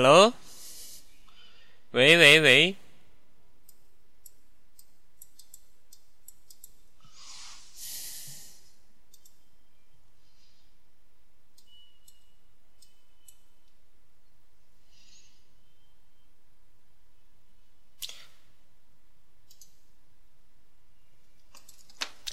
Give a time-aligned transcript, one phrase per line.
[0.00, 0.32] Hello，
[1.90, 2.76] 喂喂喂。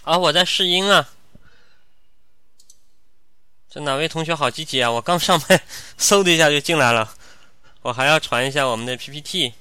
[0.04, 1.10] 啊，我在试音啊。
[3.68, 4.92] 这哪位同学好积极啊！
[4.92, 5.66] 我刚上麦，
[5.98, 7.18] 嗖的一下就进来了。
[7.86, 9.54] 我还要传一下我们的 PPT。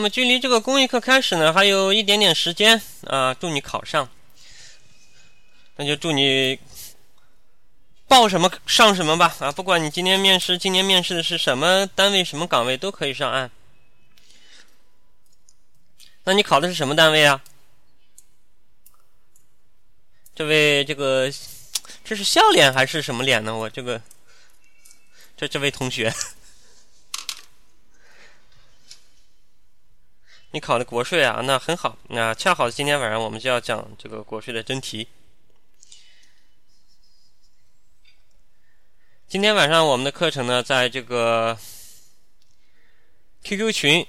[0.00, 3.34] 那么距离这个公益课开始呢，还有一点点时间啊！
[3.34, 4.08] 祝你考上，
[5.76, 6.58] 那就祝你
[8.08, 9.52] 报什么上什么吧啊！
[9.52, 13.50] 不管你今天面试，今年面试的是什么单位、什么岗位，都可以上岸。
[16.24, 17.42] 那你考的是什么单位啊？
[20.34, 21.30] 这位，这个
[22.02, 23.54] 这是笑脸还是什么脸呢？
[23.54, 24.00] 我这个
[25.36, 26.10] 这这位同学。
[30.52, 31.96] 你考的国税啊，那很好。
[32.08, 35.06] 那恰好今天晚上我们就要讲这个国税的真题。
[39.28, 41.56] 今天晚上我们的课程呢，在这个
[43.44, 44.04] QQ 群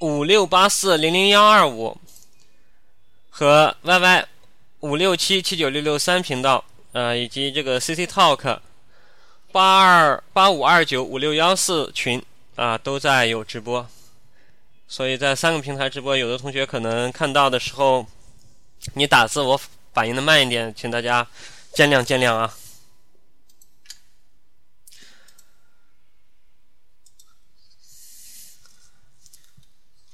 [0.00, 1.96] 五六八四零零幺二五
[3.30, 4.26] 和 YY
[4.80, 8.58] 五六七七九六六三频道，呃，以及这个 CC Talk
[9.52, 12.20] 八二八五二九五六幺四群。
[12.56, 13.84] 啊，都在有直播，
[14.86, 18.06] 所以在三个平台直播，有的同学可能看到的时候，
[18.94, 19.60] 你打字我
[19.92, 21.26] 反应的慢一点，请大家
[21.72, 22.56] 见谅见谅啊。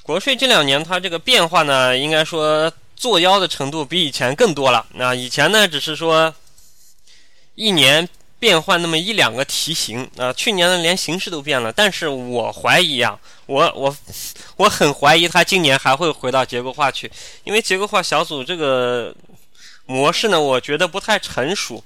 [0.03, 4.87] 国税这两年它这个变化呢，应该说作妖的程度比以前更多了。
[4.95, 6.35] 那以前呢，只是说
[7.55, 8.09] 一年。
[8.41, 13.95] 变换那么一两个题型啊，去年的连形式都变了，但是我怀疑啊，我我
[14.57, 17.13] 我很怀疑他今年还会回到结构化去，
[17.45, 19.15] 因为结构化小组这个
[19.85, 21.85] 模式呢，我觉得不太成熟，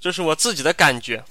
[0.00, 1.24] 这是我自己的感觉。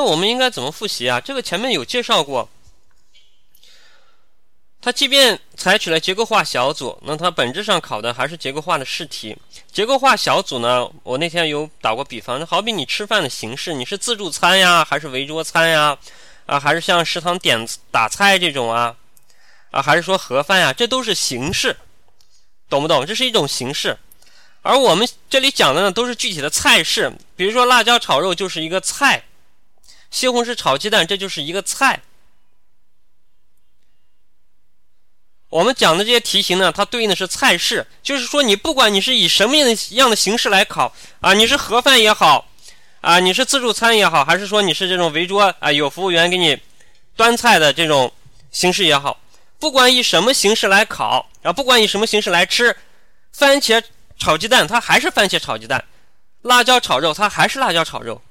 [0.00, 1.20] 那我们应该怎么复习啊？
[1.20, 2.48] 这个前面有介绍过。
[4.80, 9.36] 它即便采取了结构化小组，那它本质上考的还是结构化的试题。
[9.70, 15.98] 结构化小组呢，我那天有打过比方，好比你吃饭的形式，你是自助餐呀，还是围桌餐呀？
[16.46, 18.96] 啊，还是像食堂点打菜这种啊？
[19.70, 20.72] 啊，还是说盒饭呀？
[20.72, 21.76] 这都是形式，
[22.70, 23.04] 懂不懂？
[23.04, 23.98] 这是一种形式。
[24.62, 27.12] 而我们这里讲的呢，都是具体的菜式。
[27.36, 29.22] 比如说辣椒炒肉就是一个菜。
[30.10, 32.02] 西红柿炒鸡蛋，这就是一个菜。
[35.48, 42.48] 我们讲的这些题型呢，它对应的是菜式，就是说，你不管你是以什么样的样的形式来考啊，你是盒饭也好，
[43.00, 46.56] 啊，你是自助餐也好，还是说你是这种围桌啊，有服务员给你
[47.16, 48.12] 端菜的这种
[48.52, 49.20] 形式也好，
[49.58, 52.76] 不管以什么形式来考啊，不管以什么形式来吃，
[53.32, 53.82] 番茄
[54.16, 55.84] 炒鸡蛋它还是番茄炒鸡蛋，
[56.42, 58.22] 辣椒炒肉它还是辣椒炒肉。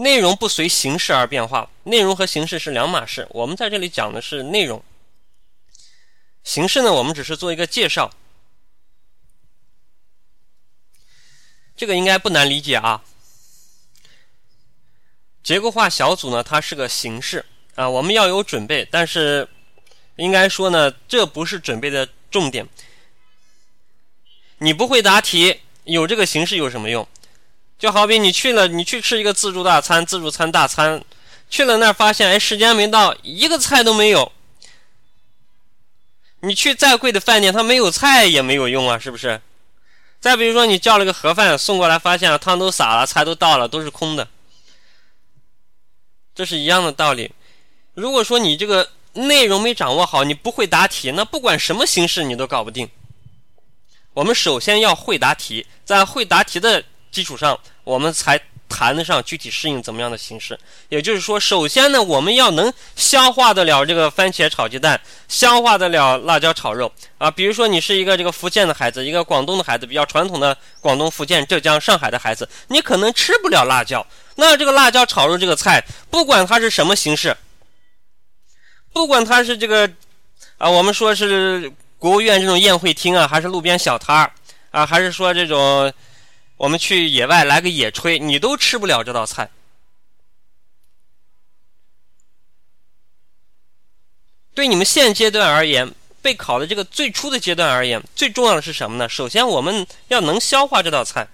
[0.00, 3.26] 内容不随形式而变化，内容和形式是两码事。
[3.30, 4.82] 我们在这里讲的是内容，
[6.42, 8.10] 形式呢，我们只是做一个介绍。
[11.76, 13.04] 这个应该不难理解啊。
[15.42, 17.44] 结构化小组呢，它是个形式
[17.74, 19.46] 啊，我们要有准备，但是
[20.16, 22.66] 应该说呢，这不是准备的重点。
[24.58, 27.06] 你不会答题，有这个形式有什么用？
[27.80, 31.02] 就好比你去了，你去吃一个自助大餐、自助餐大餐，
[31.48, 34.30] 去了那儿发现，哎，时间没到，一个菜都没有。
[36.40, 39.40] 你去再贵的饭店，它没有菜也没有用啊，是不是？
[40.20, 44.28] 再比如说，你叫了个盒饭送过来，发现汤都洒了，菜都倒了，都是空的，
[46.34, 47.32] 这是一样的道理。
[47.94, 52.86] 如果说你这个内容没掌握好，你不会答题，那不管什么形式你都搞不定。
[54.12, 56.84] 我们首先要会答题，在会答题的。
[57.10, 60.58] 基础上，我们才谈得上具体适应怎么样的形式。
[60.88, 67.30] 也就是说，首先呢，我们要能消化得了这个番茄炒鸡蛋，消化得了辣椒炒肉啊。
[67.30, 74.06] 比如说，你是一个这个福建的孩子，一个广东的孩子，比较传统的广东、福建、浙江、上海的孩子，你可能吃不了辣椒。
[74.36, 77.36] 那这个辣椒炒肉这个菜，不管它是什么形式，
[78.92, 79.90] 不管它是这个
[80.58, 84.30] 啊，我们说是国务院这种宴会厅啊，还是路边小摊儿。
[84.70, 85.92] 啊，还是说这种，
[86.60, 89.48] 我们去野外来个野炊，你都吃不了这道菜。
[94.52, 99.08] 对你们现阶段而言，备考的这个最初的阶段而言，最重要的是什么呢？
[99.08, 101.26] 首先，我们要能消化这道菜。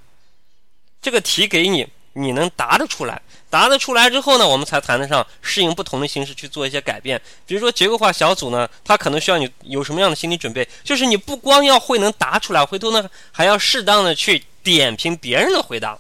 [1.03, 3.21] 这个题给你，你能答得出来。
[3.51, 7.21] 答得出来之后呢，我们才谈得上适应不同的形式去做一些改变。
[7.47, 10.69] 比如说结构化小组呢，它可能需要你有什么样的心理准备？
[10.85, 15.97] 就是你不光要会能答出来，回头呢还要适当的去点评别人的回答，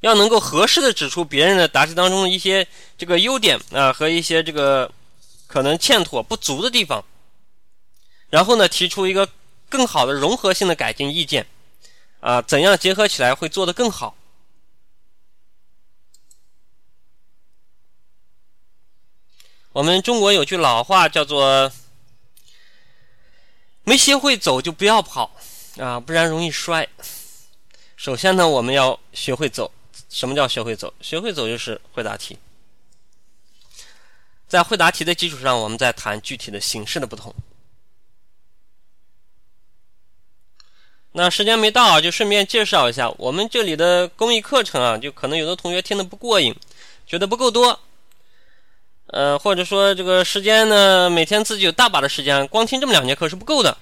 [0.00, 4.92] 要能够合适的指出别人的答题当中的一些这个优点啊和一些这个
[5.46, 7.02] 可能欠妥不足的地方，
[8.28, 9.26] 然后呢提出一个
[9.70, 11.46] 更好的融合性的改进意见
[12.20, 14.14] 啊，怎样结合起来会做得更好？
[19.72, 21.72] 我们中国有句老话叫做
[23.84, 25.34] “没学会走就不要跑。
[25.78, 26.88] 啊，不然容易摔”。
[27.96, 29.70] 首先呢，我们要学会走。
[30.08, 30.92] 什么叫学会走？
[31.00, 32.38] 学会走就是会答题。
[34.46, 37.34] 在会答题的基础上，我们再谈具体的形式的不同。
[41.12, 46.54] 那时间没到啊，就顺便介绍一下我们这里的公益课程啊，就可能有的同学听得不过瘾，
[47.06, 47.80] 觉得不够多。
[49.06, 53.76] 呃，或者说这个时间呢，每天自己有大把的时间，光听这么两节课是不够的，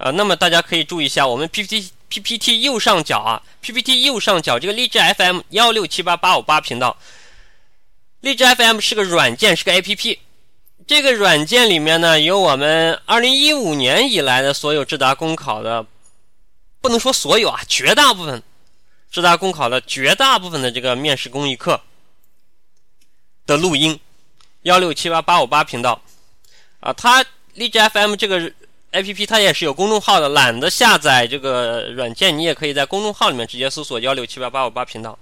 [0.00, 6.96] 啊，那么大家可以注意一下，我们 PPT PPT 右上角啊，PPT 右上角这个励志 FM 幺六七八八五八频道，
[8.20, 10.18] 励志 FM 是个软件，是个 APP，
[10.86, 15.84] 这个软件里面呢，有我们二零一五年以来的所有智达公考的，
[16.80, 18.42] 不能说所有啊，绝大部分
[19.10, 21.78] 智达公考的绝大部分的这个面试公益课
[23.44, 24.00] 的录音。
[24.62, 26.00] 幺六七八八五八频道，
[26.80, 27.24] 啊，它
[27.54, 28.52] 荔枝 FM 这个
[28.92, 35.18] APP 它也是有公众号的，懒得下载这个软件，你也可以在公众号里面直接搜索幺六七八八五八频道，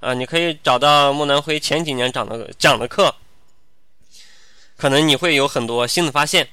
[0.00, 3.14] 啊，你可以找到莫南辉前几年讲的讲的课，
[4.76, 6.48] 可能你会有很多新的发现。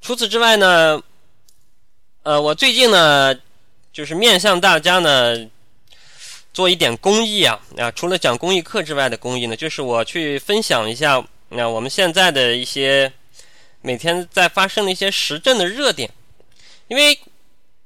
[0.00, 1.02] 除此之外呢，
[2.24, 3.34] 呃，我最近呢，
[3.92, 5.48] 就是面向大家呢。
[6.52, 7.90] 做一点公益啊啊！
[7.90, 11.20] 除了讲公益课之外的公益呢，就是我去分享一下
[11.54, 13.12] 那我们现在的一些
[13.80, 16.10] 每天在发生的一些时政的热点。
[16.88, 17.18] 因为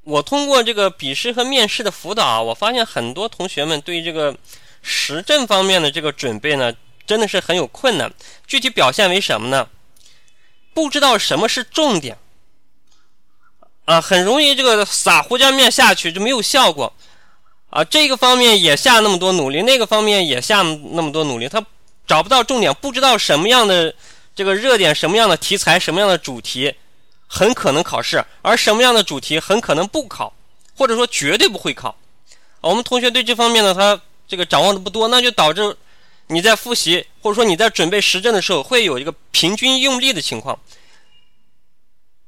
[0.02, 4.36] 我通过这个笔试和面试的辅导啊，我发现很多同学们对于这个
[4.82, 6.72] 时政方面的这个准备呢，
[7.06, 8.12] 真的是很有困难。
[8.46, 9.68] 具体表现为什么呢？
[10.74, 12.16] 不知道什么是重点
[13.84, 16.92] 啊，很容易这个撒胡椒面下去就没有效果。
[17.70, 21.62] 啊，这个方面也下那么多努力，那个方面也下那么多努力，他
[22.08, 23.94] 找不到重点，不知道什么样的
[24.34, 26.74] 这个热点、什么样的题材、什么样的主题
[27.28, 30.32] 很可能考试，而什么样的主题很可能不考，
[30.74, 31.94] 或者说绝对不会考。
[32.60, 35.76] 我们同学对这方面呢，他这个掌握的不多，那就导致
[36.28, 40.58] 你在复习或者说你在准备时政的时候，会有一个平均用力的情况。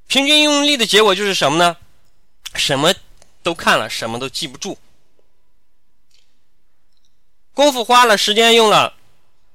[0.06, 1.76] 平均用力的结果就是什么呢？
[2.54, 2.92] 什么
[3.42, 4.76] 都看了，什么都记不住。
[7.54, 8.94] 功夫花了，时间用了，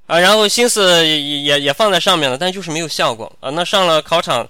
[0.06, 3.50] 啊，然后心思也也也放在上面了，但就是没有效果啊。
[3.50, 4.48] 那上了考场，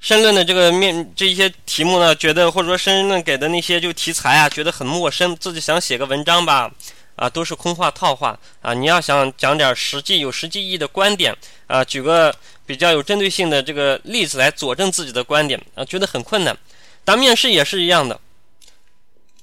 [0.00, 6.68] 申论的这个面这一些题目呢，觉得或者说申论给的那些就题材啊，觉得很陌生，自己想写个文章吧，
[7.14, 8.74] 啊，都是空话套话啊。
[8.74, 11.36] 你要想讲点实际有实际意义的观点
[11.68, 12.34] 啊，举个
[12.66, 16.56] 比较有针对性的这个例子来佐证自己的观点啊，觉得很困难。
[17.04, 18.18] 答面试也是一样的，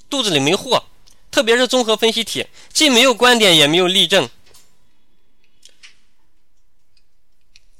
[0.09, 0.83] 肚子里没货。
[1.29, 4.27] 特别是综合分析题，既没有观点，也没有例证，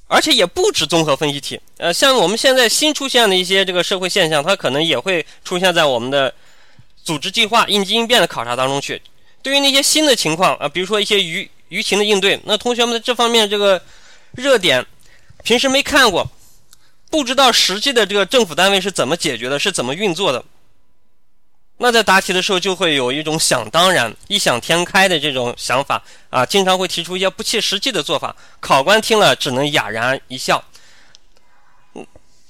[0.07, 1.59] 而且也不止综合分析题。
[1.77, 6.33] 呃，像我们现在新出现的一些这个社会现象，它可能也会出现在我们的
[7.03, 9.01] 组织计划、应急应变的考察当中去。
[9.43, 13.81] 对于那些新的情况啊，比如说一些舆舆情的应对，那同学们的这方面这个
[14.31, 14.85] 热点，
[15.43, 16.29] 平时没看过，
[17.09, 20.43] 不知道实际的这个政府单位是怎么解决的，是怎么运作的。
[21.79, 30.63] 那在答题的时候就会有一种想当然、异想天开的这种想法啊，经常会提出一些不切实际的做法，考官听了只能哑然一笑。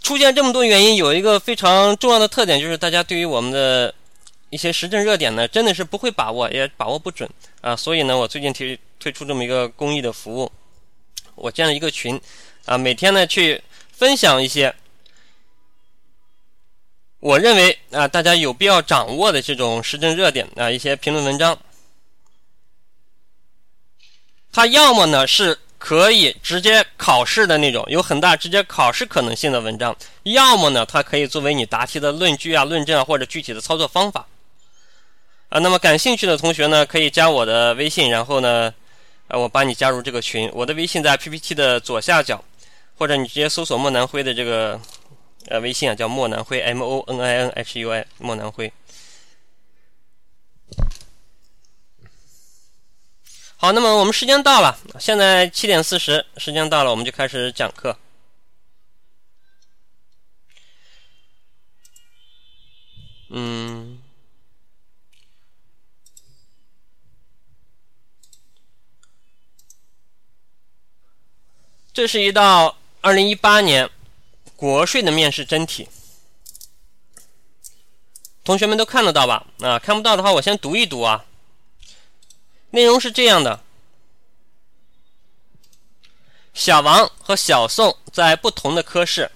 [0.01, 3.93] 出现这么多原因，有一个非常重要的特点，就是大家对于我们的
[4.50, 7.29] 一些时政热点呢，真的是不会把握，也把握不准
[7.60, 7.75] 啊。
[7.75, 10.50] 所以呢，我最近推推出这么一个公益的服务，
[11.36, 12.17] 我建了一个群
[12.65, 14.74] 啊，每天呢去分享一些
[17.19, 21.57] 我认为啊大家有必要掌握的这种时政热点啊一些评论文章。
[24.51, 25.59] 它要么呢是。
[25.79, 34.25] 可以直接考试的那种，有很大直接考试可能性的文章，要么呢，它可以作为你答题的论据啊、论证啊，或者具体的操作方法
[35.50, 35.59] 啊。
[35.59, 38.74] 那么感兴趣的同学呢，可以加我的微信，然后呢，
[39.27, 40.50] 呃，我把你加入这个群。
[40.51, 42.43] 我的微信在 PPT 的左下角，
[42.97, 44.81] 或者你直接搜索莫南辉的这个
[45.48, 48.72] 呃微信啊，叫莫南辉 M O N I N H U I 莫南辉。
[53.60, 57.98] 好，那么我们时间到了，现在七点四十，时间到了，我们就开始讲课。
[63.30, 64.00] 嗯，
[71.92, 73.89] 这是一道二零一八年
[74.57, 75.87] 国税的面试真题，
[78.43, 79.45] 同学们都看得到吧？
[79.61, 81.25] 啊，看不到的话，我先读一读啊。
[82.71, 83.63] 内容是这样的：
[86.55, 89.31] 小王和小宋在不同的科室，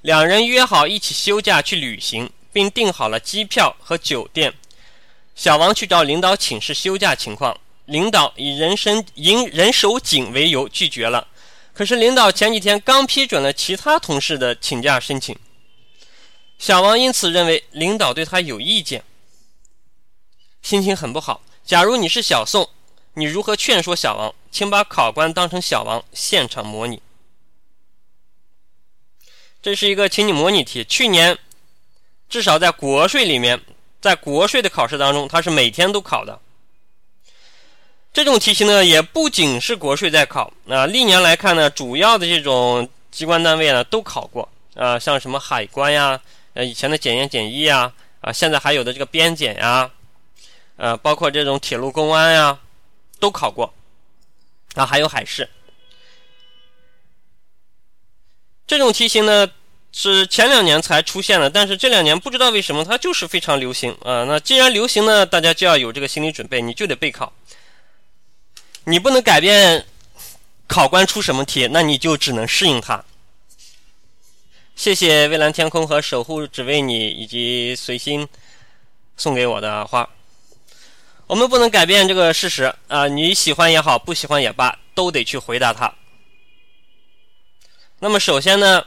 [0.00, 4.52] 两人约好一起休假去旅行，并订好了机票和酒店。
[5.36, 11.28] 小王去找领导请示休假情况，领导以人身因人手紧为由拒绝了。
[11.76, 15.38] 可是领导前几天刚批准了其他同事的请假申请，
[16.58, 19.04] 小王因此认为领导对他有意见，
[20.62, 21.42] 心情很不好。
[21.66, 22.70] 假如你是小宋，
[23.12, 24.34] 你如何劝说小王？
[24.50, 27.02] 请把考官当成小王，现场模拟。
[29.60, 30.82] 这是一个情景模拟题。
[30.82, 31.38] 去年，
[32.26, 33.60] 至少在国税里面，
[34.00, 36.40] 在国税的考试当中，它是每天都考的。
[38.16, 46.18] 这种题型呢，也不仅是国税在考啊，历年来看呢，主要的这种机关单位呢都考过啊，像什么海关呀，
[46.54, 47.92] 呃，以前的检验检疫呀，
[48.22, 49.90] 啊，现在还有的这个边检呀。
[50.76, 52.58] 呃，包括这种铁路公安呀，
[53.20, 53.70] 都考过，
[54.76, 55.46] 啊，还有海事。
[58.66, 59.46] 这种题型呢
[59.92, 64.24] 是前两年才出现的，但是这两年不知道为什么它就是非常流行啊。
[64.24, 67.30] 那既然流行呢，大家就要有这个心理准备，你就得备考。
[68.88, 69.84] 你不能改变
[70.68, 73.04] 考官出什么题，那你就只能适应它。
[74.76, 78.28] 谢谢蔚蓝天空和守护只为你以及随心
[79.16, 80.08] 送给我的花。
[81.26, 83.08] 我们不能改变这个事实啊！
[83.08, 85.92] 你喜欢也好，不喜欢也罢，都得去回答他。
[87.98, 88.86] 那么，首先呢，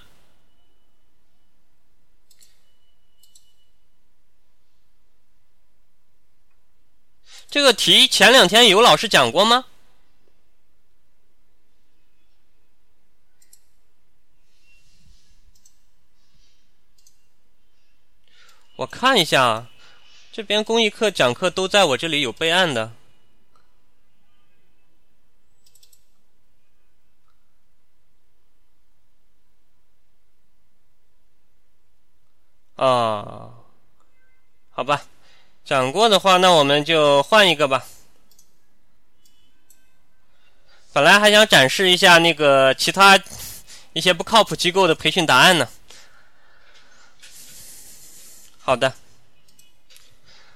[7.50, 9.65] 这个题前两天有老师讲过吗？
[18.79, 19.67] 我看一下。
[20.31, 22.93] 这边公益课讲课都在我这里有备案的
[32.77, 33.51] 啊，
[34.69, 35.01] 好吧，
[35.65, 37.86] 讲过的话，那我们就换一个吧。
[40.93, 43.19] 本来还想展示一下那个其他
[43.91, 45.67] 一些不靠谱机构的培训答案呢。
[48.70, 48.94] 好的。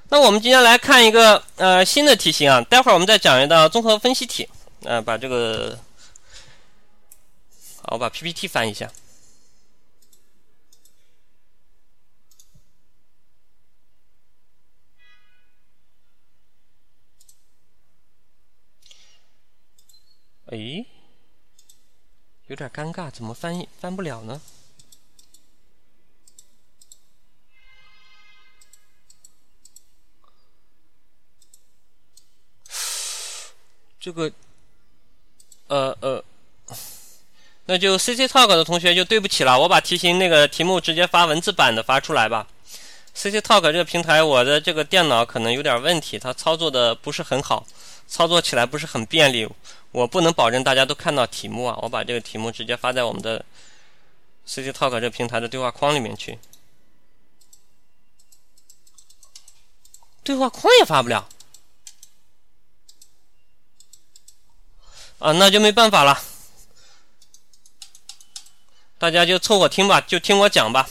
[0.09, 4.47] 那我们今天来看一个呃新的题型啊，待会儿我们再讲一道综合分析题。
[4.81, 5.79] 呃，把这个，
[7.81, 8.91] 好，我把 PPT 翻一下。
[20.51, 20.85] 哎，
[22.45, 24.39] 有点尴尬，怎么翻译翻不了呢？
[34.03, 34.29] 这个，
[35.67, 36.21] 呃呃，
[37.67, 42.45] 那就 CC Talk 的同学就对不起了，我把题型那个题目直接发文字版的发出来吧。
[43.13, 47.65] CC Talk 这个平台，我的这个电脑可能有点问题，它操作的不是很好，
[48.05, 49.47] 操作起来不是很便利，
[49.93, 51.79] 我不能保证大家都看到题目啊。
[51.81, 53.45] 我把这个题目直接发在我们的
[54.45, 56.37] CC Talk 这个平台的对话框里面去，
[60.25, 61.29] 对话框也发不了。
[65.23, 66.21] 啊，那就没办法了。
[68.97, 70.89] 大家就凑合听吧，就听我讲吧。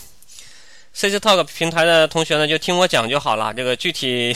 [0.95, 3.53] CC Talk 平台的同学呢，就听我讲就好了。
[3.53, 4.35] 这个具体，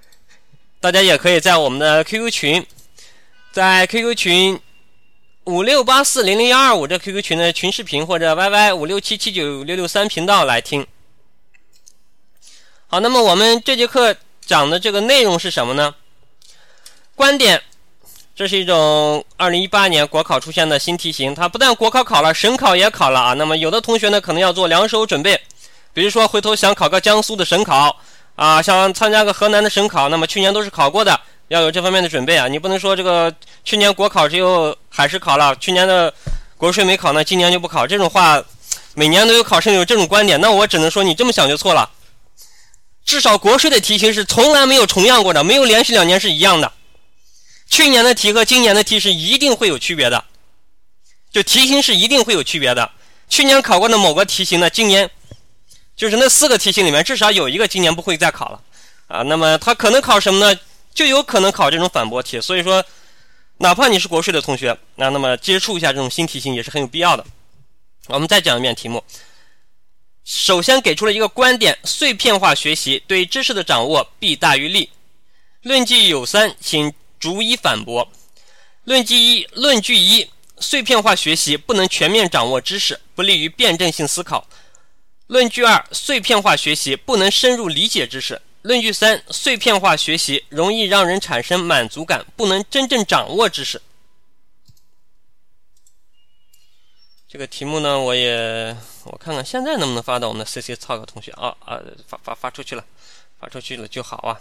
[0.80, 2.66] 大家也可以在我们的 QQ 群，
[3.52, 4.58] 在 QQ 群
[5.44, 10.86] 五六八四零零幺二五这 QQ 群的群视频，或者 YY 五六七七九六六三频道来听。
[12.86, 14.16] 好，那么我们这节课
[14.46, 15.94] 讲的这个内容是什么呢？
[17.14, 17.62] 观点，
[18.38, 21.34] 这是一种二零一八年国考出现的新题型。
[21.34, 23.32] 它不但国考考了，省考也考了啊。
[23.32, 25.40] 那么有的同学呢，可能要做两手准备。
[25.92, 27.96] 比如说，回头想考个江苏的省考
[28.36, 32.46] 啊，想参加个河南的省考，那么去年都是考过的，要有这方面的准备啊。
[32.46, 36.14] 你不能说这个去年国考只有海试考了，去年的
[36.56, 37.88] 国税没考呢，今年就不考。
[37.88, 38.40] 这种话，
[38.94, 41.90] 每年都有考生有这种观点，那我只能说你这么想就错了。
[43.04, 46.70] 至少国税的题型是从来没有重样过的，没有连续两年是一样的。
[47.68, 50.24] 去年的题和今年的题是一定会有区别的，
[51.30, 52.90] 就题型是一定会有区别的。
[53.28, 55.10] 去年考过的某个题型呢，今年。
[55.96, 58.62] 就是那四个题型里面，至少有一个今年不会再考了，
[59.08, 60.60] 啊，那么它可能考什么呢？
[60.94, 62.40] 就有可能考这种反驳题。
[62.40, 62.84] 所以说，
[63.56, 67.26] 哪怕你是国税的同学，那那么接触一下这种新题型也是很有必要的。
[68.06, 69.02] 我们再讲一遍题目。
[70.24, 74.88] 首先给出了一个观点：碎片化学习对知识的掌握弊大于利。
[75.62, 78.08] 论据有三，请逐一反驳。
[78.84, 84.48] 论据一：论据一，碎片化学习不能全面掌握知识，不利于辩证性思考。
[85.26, 88.40] 论据二：碎片化学习不能深入理解知识。
[88.62, 93.80] 论据三：碎片化学习容易让人产生满足感，不能真正掌握知识。
[97.28, 102.82] 这个题目呢，我也我看看现在能不能发到我们的 CC Talk 同学啊啊，发发发出去了，
[103.38, 104.40] 发出去了就好啊。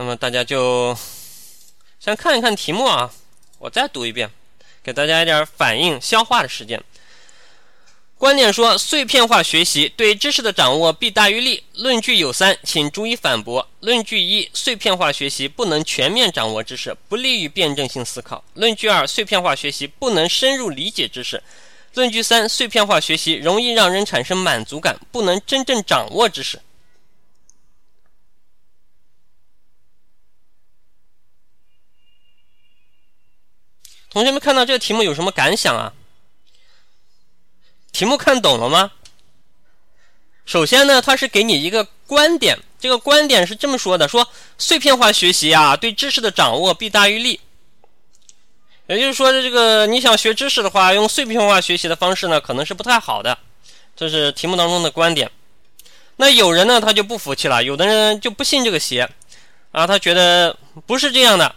[0.00, 0.96] 那么大家就
[1.98, 3.12] 先看一看题目啊，
[3.58, 4.30] 我再读一遍，
[4.82, 6.82] 给大家一点反应消化的时间。
[8.16, 11.62] 观点说，碎片化学习对知识的掌握弊大于利。
[11.74, 13.68] 论据有三，请逐一反驳。
[13.80, 18.42] 论据一：碎片化学习不能全面掌握知识，不利于辩证性思考。
[18.54, 21.42] 论据二：碎片化学习不能深入理解知识。
[21.92, 26.58] 论据三：碎片化学习容易让人产生满足感，不能真正掌握知识。
[34.10, 35.92] 同学们看到这个题目有什么感想啊？
[37.92, 38.90] 题目看懂了吗？
[40.44, 47.40] 首先呢，它是给你一个观点，这个观点是这么说的：说碎片化学习啊，对知识的掌握弊大于利。
[48.88, 53.38] 也就是说，这个你想学知识的话，用碎片化学习的方式呢，可能是不太好的。
[53.94, 55.30] 这是题目当中的观点。
[56.16, 59.08] 那有人呢，他就不服气了，有的人就不信这个邪
[59.70, 61.54] 啊，他觉得不是这样的，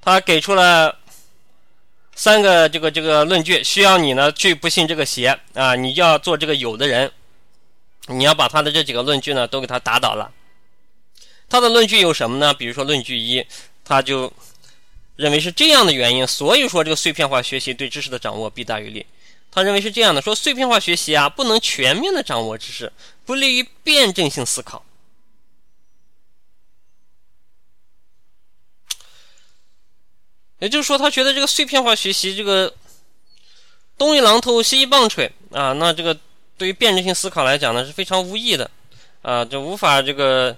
[0.00, 0.99] 他给出了。
[2.14, 7.10] 三个这个这个论据需要你呢去不信这个邪啊，你就要做这个有的人，
[8.08, 10.30] 你要把他的这几个论据呢都给他打倒了。
[11.48, 12.52] 他的论据有什么呢？
[12.52, 13.44] 比如说论据一，
[13.84, 14.32] 他就
[15.16, 19.04] 认为是这样的原因，所以说这个碎片化学习对知识的掌握弊大于利。
[19.50, 22.92] 他认为是这样的，说碎片化学习啊不能全面的掌握知识，
[23.24, 24.84] 不利于辩证性思考。
[30.60, 32.72] 也就是说，他觉得这个碎片化学习，这个
[33.96, 36.16] 东一榔头西一棒槌啊，那这个
[36.58, 38.70] 对于辩证性思考来讲呢，是非常无益的
[39.22, 40.54] 啊，就无法这个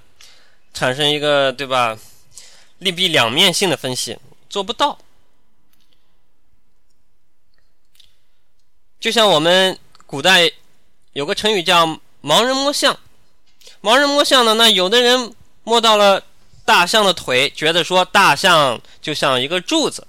[0.75, 1.97] 产生一个对吧
[2.79, 4.19] 利弊两面性的分析，
[4.51, 4.99] 做不到。
[8.99, 10.51] 就像我们古代
[11.13, 11.87] 有个成语叫
[12.23, 12.99] “盲人摸象”，
[13.81, 16.25] 盲人摸象呢，那有的人摸到了。
[16.65, 20.03] 大象的腿，觉得说大象就像一个柱子；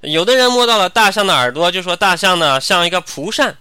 [0.00, 3.56] 有的人摸到了大象的耳朵，就说大象呢像一个蒲扇。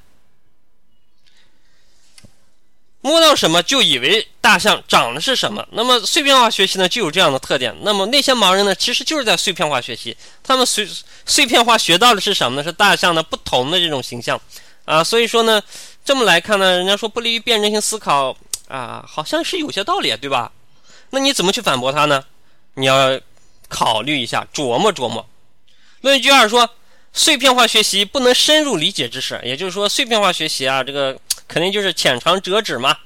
[3.01, 5.65] 摸到什么就以为大象长的是什么。
[5.71, 7.73] 那么碎片化学习呢就有这样的特点。
[7.81, 10.15] 那么那些盲人呢，其实就是在碎片化学习。
[10.43, 10.85] 他们碎
[11.25, 12.63] 碎片化学到的是什么呢？
[12.63, 14.39] 是大象的不同的这种形象
[14.83, 15.01] 啊。
[15.01, 15.63] 所以说呢，
[16.03, 18.35] 这么来看呢，人家说不利于辩证性思考
[18.67, 20.51] 啊，好像是有些道理，对吧？
[21.11, 22.25] 那你怎么去反驳他呢？
[22.75, 23.19] 你要
[23.67, 25.27] 考虑一下，琢磨琢磨。
[26.01, 26.69] 论据二说，
[27.11, 32.97] 碎片化学习不能深入理解知识，也就是说，碎片化学习啊，这个肯定就是浅尝辄止嘛。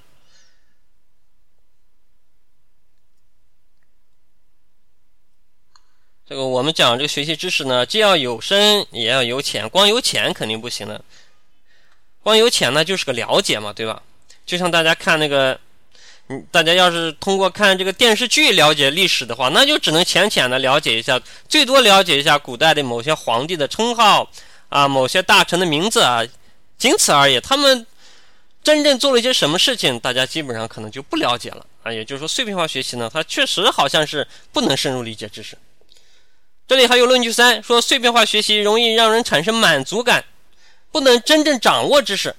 [6.26, 11.04] 这个我们讲这个学习知识呢，既要有深，也要有浅，光有浅肯定不行的。
[12.22, 14.04] 光有浅呢，就是个了解嘛，对吧？
[14.46, 15.60] 就像大家看那个。
[16.30, 24.30] 嗯，大家要是通过看这个电视剧了解历史的话，那就只能浅浅的了解一下，最多了解一下古代的某些皇帝的称号
[24.70, 26.24] 啊某些大臣的名字啊，
[26.78, 27.40] 仅此而已。
[27.42, 27.86] 他们
[28.64, 31.92] 真正做了一些什么事情，大家基本上可能就不了解了啊。
[31.92, 35.58] 也就是说，碎片化学习呢，它确实好像是不能深入理解知识。
[36.66, 40.24] 这里还有论据三，说碎片化学习容易让人产生满足感，
[40.90, 42.34] 不能真正掌握知识。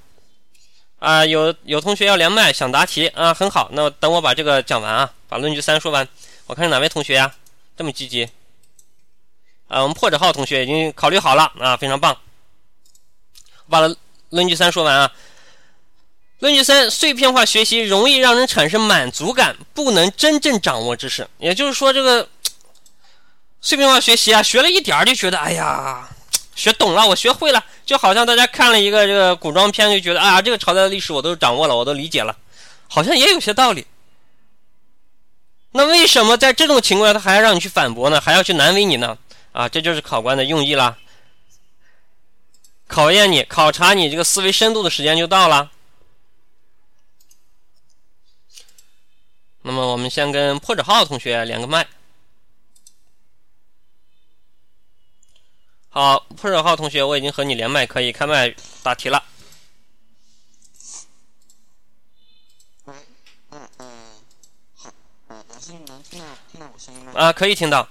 [0.98, 6.08] 啊，有有同学要连麦想答题啊，很好，那等我把这个讲完啊，把论据三说完。
[6.46, 7.34] 我看是哪位同学呀？
[7.76, 8.24] 这么积极。
[9.68, 12.16] 啊，我们破折号同学已经考虑好了啊，非常棒。
[13.66, 13.80] 我把
[14.30, 15.12] 论据三说完啊。
[16.40, 21.26] 论据三，碎片化学习容易让人产生满足感，不能真正掌握知识。
[21.38, 22.28] 也就是说，这个
[23.60, 26.08] 碎片化学习啊，学了一点儿就觉得，哎呀。
[26.54, 32.36] 学懂了，我学会了，就好像大家看了一个这个古装片，就觉得啊，这个朝代的历史我都掌握了，我都理解了，
[32.88, 33.86] 好像也有些道理。
[35.72, 38.20] 那为什么在这种情况下，他还要让你去反驳呢？
[38.20, 39.18] 还要去难为你呢？
[39.52, 40.96] 啊，这就是考官的用意啦，
[42.86, 45.70] 考验你、考察你这个思维深度的时间就到了。
[49.62, 51.86] 那么，我们先跟破折号同学连个麦。
[55.94, 58.52] 好，破折号同学，我已经和你连麦，可以开麦
[58.82, 59.24] 答题了。
[62.84, 62.92] 好，
[65.28, 67.12] 呃，老师，你能听到听到我声音吗？
[67.14, 67.88] 啊，可以听到。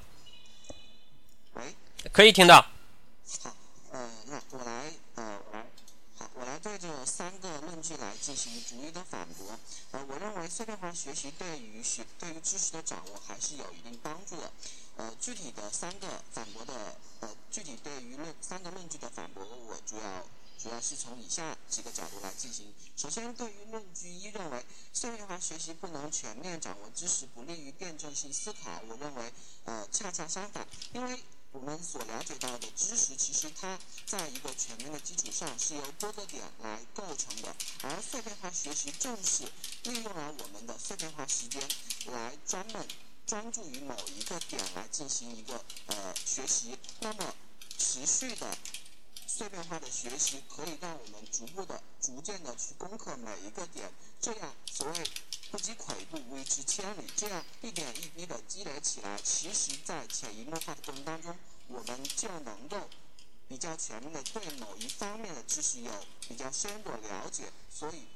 [1.53, 1.73] 喂，
[2.11, 2.67] 可以听到。
[3.41, 3.55] 好，
[3.93, 5.65] 呃，那我来，呃，我来，
[6.17, 9.57] 好，我来对这三个论据来进行逐一的反驳。
[9.91, 14.51] 呃，我认为碎片化学习对于学对于知识的掌握还是有一定帮助的。
[14.95, 20.23] 呃，具体的三个反驳的，呃，具体对于论三个论据的反驳，我主要
[20.58, 22.71] 主要是从以下几个角度来进行。
[22.95, 29.34] 首先，对于论据一认为碎片化学习不能全面掌握知识，不利于辩证性思考，我认为，
[29.65, 39.43] 呃，恰恰相反，因为我们所了解到的知识，其实它在一个全面的基础上是由多个点来构成的，而碎片化学习正是
[39.84, 41.62] 利用了我们的碎片化时间
[42.06, 42.88] 来专门。
[43.25, 47.33] 专注于某一个点来进行一个呃学习，那么
[47.77, 48.57] 持续的
[49.25, 55.03] 碎片化的学习可以让我们逐步的、逐渐的去攻克每一个点，这样所谓
[55.51, 61.36] 不积跬步，无以至千里，这样一点一滴的积累起来，其实在潜移默化的过程当中，
[61.69, 62.77] 我们就能够
[63.47, 65.91] 比较全面的对某一方面的知识有
[66.27, 68.12] 比较深入的了解，所以。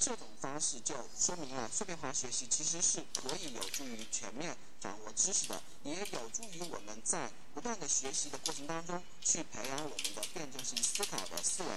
[0.00, 11.68] 这种方式就说明了碎片化学习其实是可以有助于全面掌握知识的，也有助于我们在不断的学习的过程当中去培养我们的辩证性思考的思维。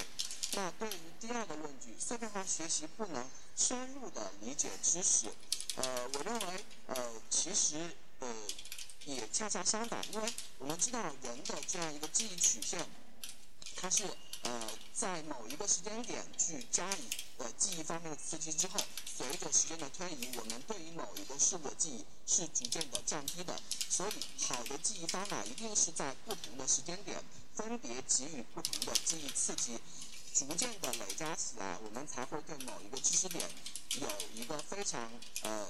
[0.54, 5.28] 那对于第二个论据，碎片化学习不能深入的理解知识，
[5.76, 8.28] 呃，我认为，呃，其实，呃，
[9.04, 12.88] 也恰恰相反，因为我们知道人的这样一个记忆曲线，
[13.76, 14.06] 它是。
[14.44, 23.60] 呃，在某一个时间点去加以呃记忆方面的刺激之后，随着时间的推移，我们对于某一个事物的记忆是逐渐的降低的。
[23.90, 27.24] 所以，好的记忆方法一定是在不同的时间点
[27.56, 29.80] 分别给予不同的记忆刺激，
[30.34, 33.50] 逐渐的累加起来，我们才会对某一个知识点
[34.00, 35.10] 有一个非常
[35.44, 35.68] 呃。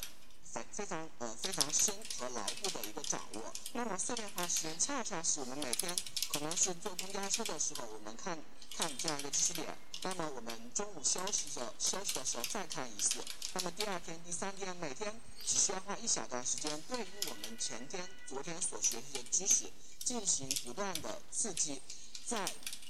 [0.53, 3.51] 非非常呃非常深和牢固的一个掌握。
[3.71, 5.95] 那么碎片化时间恰恰是我们每天
[6.31, 8.37] 可能是坐公交车的时候，我们看
[8.77, 9.75] 看这样一个知识点。
[10.03, 13.19] 那么我们中午休息的休息的时候再看一次。
[13.53, 15.13] 那么第二天、第三天，每天
[15.45, 19.71] 只需要花一小段时间，对于我们前天、昨天所学习的知识
[20.03, 21.81] 进行不断的刺激，
[22.25, 22.49] 在。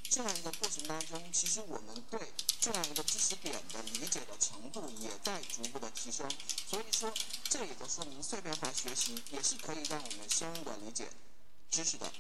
[0.10, 2.20] 这样一个过程当中，其实我们对
[2.60, 6.30] 这样一个知识点的理解的程度也在逐步的提升。
[6.70, 7.12] 所以说，
[7.50, 11.10] 这也就说明碎片化学习也是可以让我们深入的理解
[11.72, 12.14] 知识的。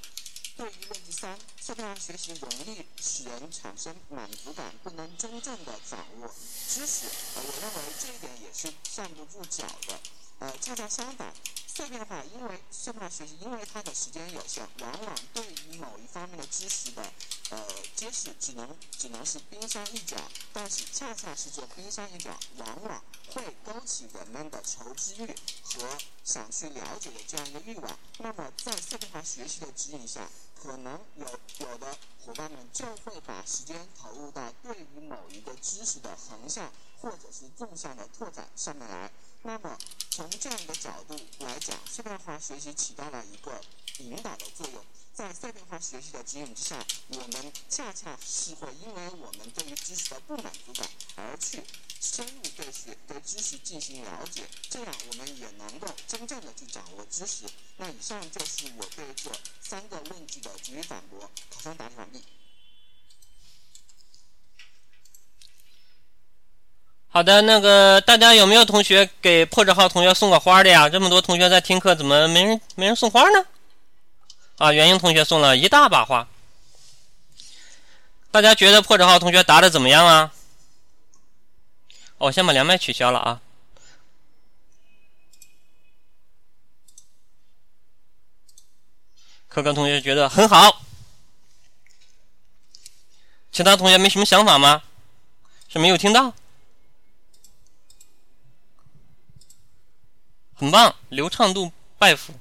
[0.56, 6.28] 对于问题三，碎片化学习容易使人产生满足感，不能真正的掌握
[6.70, 7.08] 知识。
[7.36, 10.00] 我认为这一点也是站不住脚的。
[10.44, 11.34] 呃，恰恰相反。
[11.66, 17.02] 碎片化，因为碎片化学习，因为它的时间有限，往往对于某一方面的知识的
[17.50, 20.18] 呃揭示，只能只能是冰山一角。
[20.52, 23.02] 但是恰恰是这冰山一角，往往
[23.32, 27.98] 会勾起人们的求知欲和想去了解的这样一个欲望。
[28.18, 30.28] 那么在碎片化学习的指引下，
[30.62, 31.26] 可能有
[31.60, 39.10] 有的伙伴们就会把时间投入到对于某一个知识的横向或者是纵向的拓展上面来。
[39.46, 39.78] 那么，
[40.10, 42.40] 从这样一个角度来讲，碎片化。
[42.40, 43.62] 学习起到了一个
[44.00, 44.86] 引导的作用。
[45.14, 45.78] 在碎片化。
[45.78, 51.62] 学习的指引之下，我们恰恰是会因为我们对于知识的不满足感而去
[52.00, 57.44] 深入对学对知识进行了解，这样我们也能够真正的去掌握知识。
[57.76, 59.30] 那以上就是我对这
[59.62, 61.30] 三个论据的逐一反驳。
[61.50, 62.24] 考生答题完毕。
[67.13, 70.89] 好的，那个大家有没有同学给破折号同学送过花的呀？
[70.89, 73.45] 这么多同学在听课，怎么没人没人送花呢？
[74.58, 76.28] 啊，元英同学送了一大把花。
[78.32, 80.34] 大家觉得破折号同学答的怎么样啊？
[82.17, 83.41] 我先把连麦取消了啊。
[89.47, 90.82] 可可同学觉得很好，
[93.52, 94.82] 其他同学没什么想法吗？
[95.69, 96.34] 是没有听到？
[100.63, 102.34] 很棒，流畅度拜服。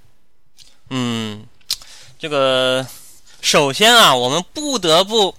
[0.90, 1.44] 嗯，
[2.20, 2.86] 这个
[3.40, 5.34] 首先啊，我们不得不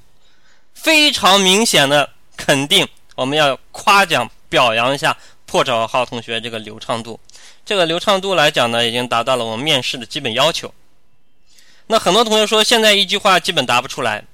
[0.74, 5.16] 非常明显的肯定，我们要夸奖表扬一下
[5.46, 7.18] 破折号同学这个流畅度。
[7.66, 10.74] 这个流畅度来讲呢，已经达到了我们面试的基本要求。
[11.88, 14.26] 那很多同学说现在一句话基本答不出来，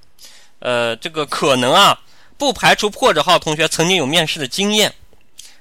[0.57, 2.01] 呃，这个可能啊，
[2.35, 4.95] 不排除破折号同学曾经有面试的经验。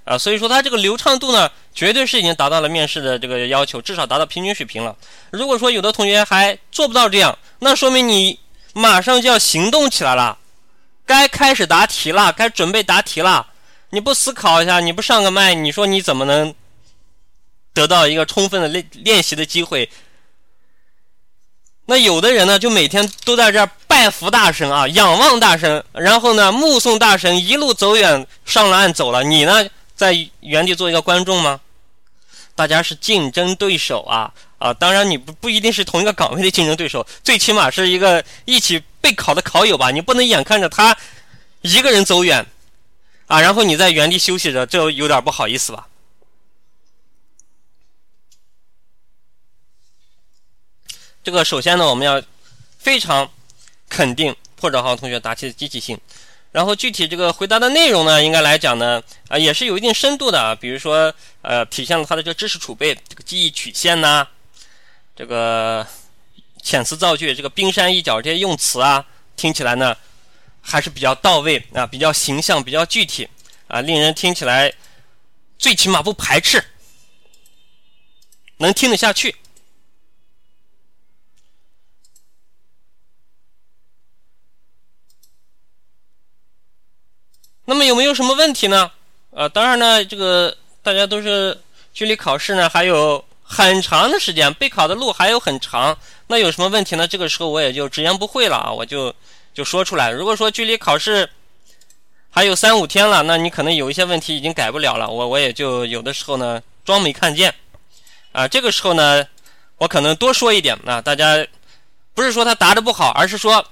[0.08, 4.96] 啊，所以说它这个流畅度呢，绝对是已经达到了面试的这个要求，至少达到平均水平了。
[5.30, 8.40] 如果说有的同学还做不到这样，那说明你
[8.72, 10.38] 马上就要行动起来了，
[11.04, 13.48] 该开始答题了，该准备答题了。
[13.90, 16.54] 你不思考一下，你不上个麦，你说你怎么能
[17.74, 19.90] 得到一个充分的练练习的机会？
[21.84, 29.22] 那有的人呢，就每天都在这儿拜服大神啊，仰望大神，然后呢，目送大神一路走远，上了岸走了。
[29.22, 29.68] 你呢？
[29.98, 31.60] 在原地做一个观众吗？
[32.54, 34.72] 大家是竞争对手啊啊！
[34.74, 39.90] 当然你不不一定是同一个岗位的竞争对手，最起码是一个一起备考的考友吧。
[39.90, 40.96] 你不能眼看着他
[41.60, 42.46] 一个人走远
[43.26, 45.88] 啊，然后你在原地休息着，这有点不好意思吧？
[51.22, 52.22] 这个首先呢，我们要
[52.78, 53.30] 非常
[53.88, 56.00] 肯定破折号同学答题的积极性。
[56.50, 60.56] 然后具体这个回答的内容呢，应该来讲呢，啊，也是有一定深度的。
[60.56, 64.26] 比如说，呃，体现了他的这个知识储备，这个记忆曲线呐，
[65.14, 65.86] 这个
[66.62, 69.04] 遣词造句，这个冰山一角这些用词啊，
[69.36, 69.94] 听起来呢
[70.60, 73.28] 还是比较到位啊，比较形象，比较具体
[73.66, 74.72] 啊，令人听起来
[75.58, 76.64] 最起码不排斥，
[78.56, 79.36] 能听得下去。
[87.68, 88.90] 那么有没有什么问题呢？
[89.30, 91.54] 呃，当然呢，这个大家都是
[91.92, 95.94] 距离考试呢还有很长的时间，备考的路还有很长。
[96.28, 97.06] 那有什么问题呢？
[97.06, 99.14] 这个时候我也就直言不讳了啊，我就
[99.52, 100.10] 就说出来。
[100.10, 101.28] 如果说距离考试
[102.30, 107.54] 还有三五天了，那你可能有一些问题已经改不了了，我我也就有的时候呢装没看见
[108.32, 108.48] 啊。
[108.48, 109.22] 这个时候呢，
[109.76, 111.46] 我可能多说一点啊，大家
[112.14, 113.62] 不是说他答的不好，而是说。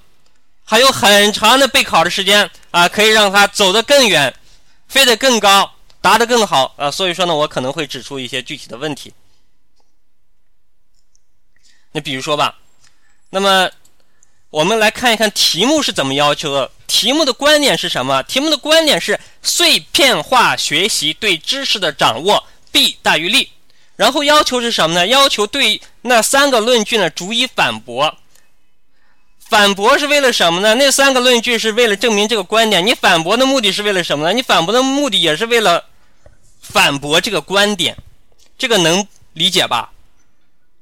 [0.69, 4.33] 还有很长的备考的时间啊，可以让他走得更远，
[4.89, 6.91] 飞得更高，答得更好啊。
[6.91, 9.13] 所以说呢，我可能会指出一些具体的问题。
[11.93, 12.57] 你比如说吧，
[13.29, 13.71] 那么
[14.49, 16.69] 我们来看一看题目是怎么要求的。
[16.85, 18.21] 题目的观点是什么？
[18.23, 23.49] 题目的观点是碎片化学习对知识的掌握弊大于利。
[23.95, 25.07] 然后要求是什么呢？
[25.07, 28.17] 要求对那三个论据呢逐一反驳。
[29.49, 30.75] 反驳是为了什么呢？
[30.75, 32.85] 那三个论据是为了证明这个观点。
[32.85, 34.33] 你反驳的目的是为了什么呢？
[34.33, 35.85] 你反驳的目的也是为了
[36.61, 37.97] 反驳这个观点，
[38.57, 39.91] 这个能理解吧？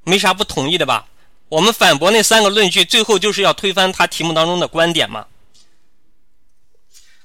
[0.03, 1.05] 没啥不同意的吧？
[1.49, 5.27] 我们反驳那三个论据，最后就是要推翻他题目当中的观点嘛。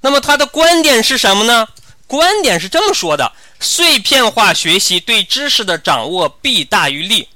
[0.02, 1.66] 那么他的观点是什么呢？
[2.06, 7.28] 观点是这么说的：碎片化学习对知识的掌握弊大于利。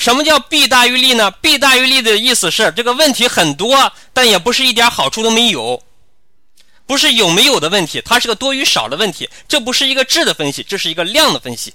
[0.00, 1.30] 什么叫弊大于利呢？
[1.30, 5.82] 弊大于利的意思是这个问题很多，但也不是一点好处都没有，
[6.86, 9.28] 不是有没有的问题，它是个多与少的问题。
[9.46, 11.74] 这不是一个质的分析，这是一个量的分析，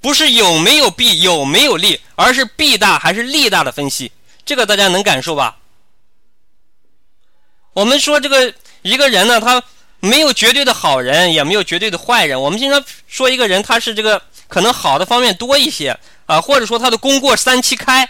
[0.00, 4.10] 不是有没有弊有没有利，而是弊大还是利大的分析。
[4.44, 5.58] 这个大家能感受吧？
[7.72, 9.62] 我们说这个一个人呢，他
[10.00, 12.42] 没有绝对的好人，也没有绝对的坏人。
[12.42, 15.96] 我们经常说一个人他是这个可能好的方面多一些。
[16.26, 18.08] 啊，或者说他的功过三七开，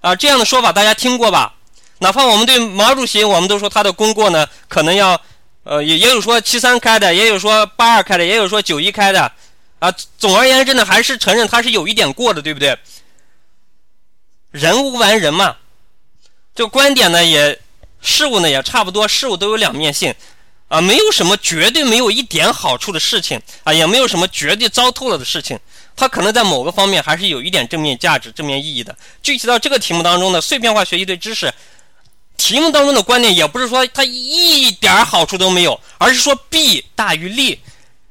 [0.00, 1.54] 啊，这样的说法大家听过吧？
[1.98, 5.18] 哪怕我们对毛主席，我们都说他的功过呢，可能要，
[5.64, 9.32] 呃，也也有说七三开的，也有说八二开的，也有说九一开的，
[9.78, 12.78] 啊，总而言之呢，还是承认他是有一点过的，对不对？
[14.50, 15.56] 人无完人嘛，
[16.54, 17.58] 这个观点呢，也
[18.02, 20.14] 事物呢也差不多，事物都有两面性，
[20.68, 25.58] 啊，没有什么绝对没有一点好处的事情，啊，也没有什么绝对糟透了的事情。
[25.96, 28.94] 它可能在某个方面还是有一点正面价值、正面意义的。
[29.22, 31.52] 具体到这个题目当中呢，碎片化学习对知识，
[32.36, 37.58] 题目当中的观点也不是说它一点好处都没有，而是说弊大于利。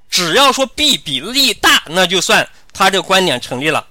[0.10, 3.86] 只要说弊比利大，那就算他这个观点成立了。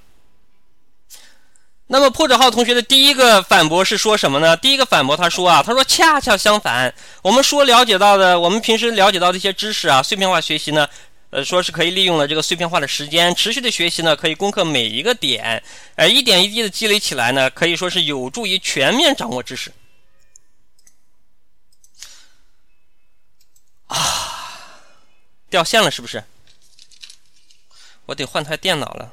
[1.87, 4.57] 那么破折号同学的第一个反驳是说什么呢？
[4.57, 10.89] 第一个反驳他说啊，他说恰恰相反，我们说了解到的，我们平时了解到的一些知识啊，碎片化学习呢，
[11.35, 15.61] 呃，说是可以利用了这个碎片化的时间，持续的学习呢，可以攻克每一个点，
[15.97, 19.73] 呃，一点一滴的积累起来呢，可以说是有助于全面掌握知识。
[23.89, 24.81] 啊，
[25.51, 26.23] 掉线了是不是？
[28.07, 29.13] 我得换台电脑了。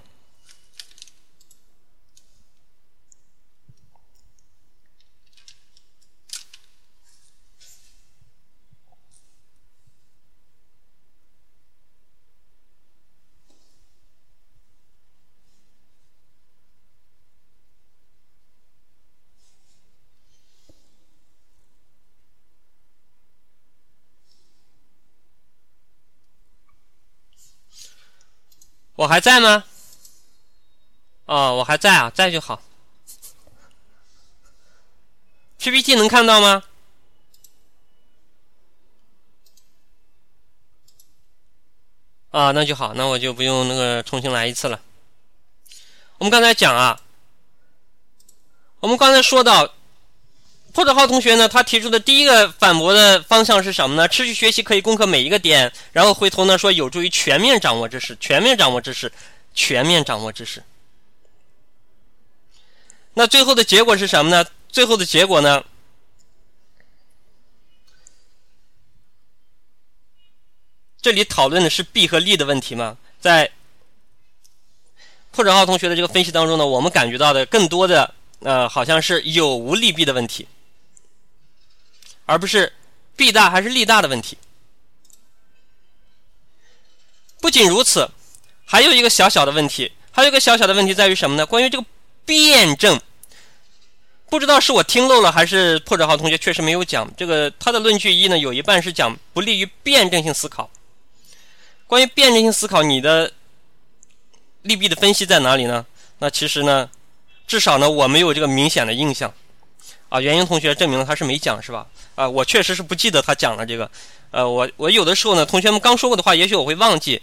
[29.02, 29.64] 我还在吗？
[31.26, 32.62] 哦，我还在啊，在就好。
[35.58, 36.62] PPT 能看到吗？
[42.30, 44.80] 啊，那就好，那我就不用那个重新来一次了。
[46.20, 47.02] 我们刚才讲啊，
[48.82, 49.74] 我们刚才说到。
[50.74, 54.08] 破折号同学呢，他提出的第一个反驳的方向是什么呢？
[54.08, 59.12] 持续学习可以攻克每一个点，然后回头呢说有助于全面掌握知识，全面掌握知识，
[59.54, 60.64] 全面掌握知识。
[63.14, 64.46] 那最后的结果是什么呢？
[64.70, 65.64] 最后的结果呢？
[71.02, 72.98] 这里讨论的是弊和利的问题吗？
[73.20, 73.52] 在
[75.32, 80.48] 破折号同学的这个分析当中呢，我们感觉到的更多的呃，好像是有无利弊的问题。
[82.32, 82.72] 而不是
[83.18, 84.38] 弊大还是利大的问题。
[87.42, 88.10] 不仅如此，
[88.64, 91.46] 还有一个小小的问题，还有一个小小的问题在于什么呢？
[91.46, 91.86] 关于这个
[92.24, 93.02] 辩证，
[94.30, 97.12] 不知道是我听漏了，还是破折号同学确实没有讲。
[97.18, 100.70] 这个他的论据一呢，有一半是讲不利于辩证性思考。
[101.88, 103.34] 关于辩证性思考，你的
[104.62, 105.86] 利弊的分析在哪里呢？
[106.20, 106.90] 那其实呢，
[107.46, 109.34] 至少呢，我没有这个明显的印象。
[110.12, 111.88] 啊，袁英同学证明了他是没讲是吧？
[112.16, 113.90] 啊，我确实是不记得他讲了这个。
[114.32, 117.22] 呃，我我有的时候呢，同学们刚说过的话，也许我会忘记。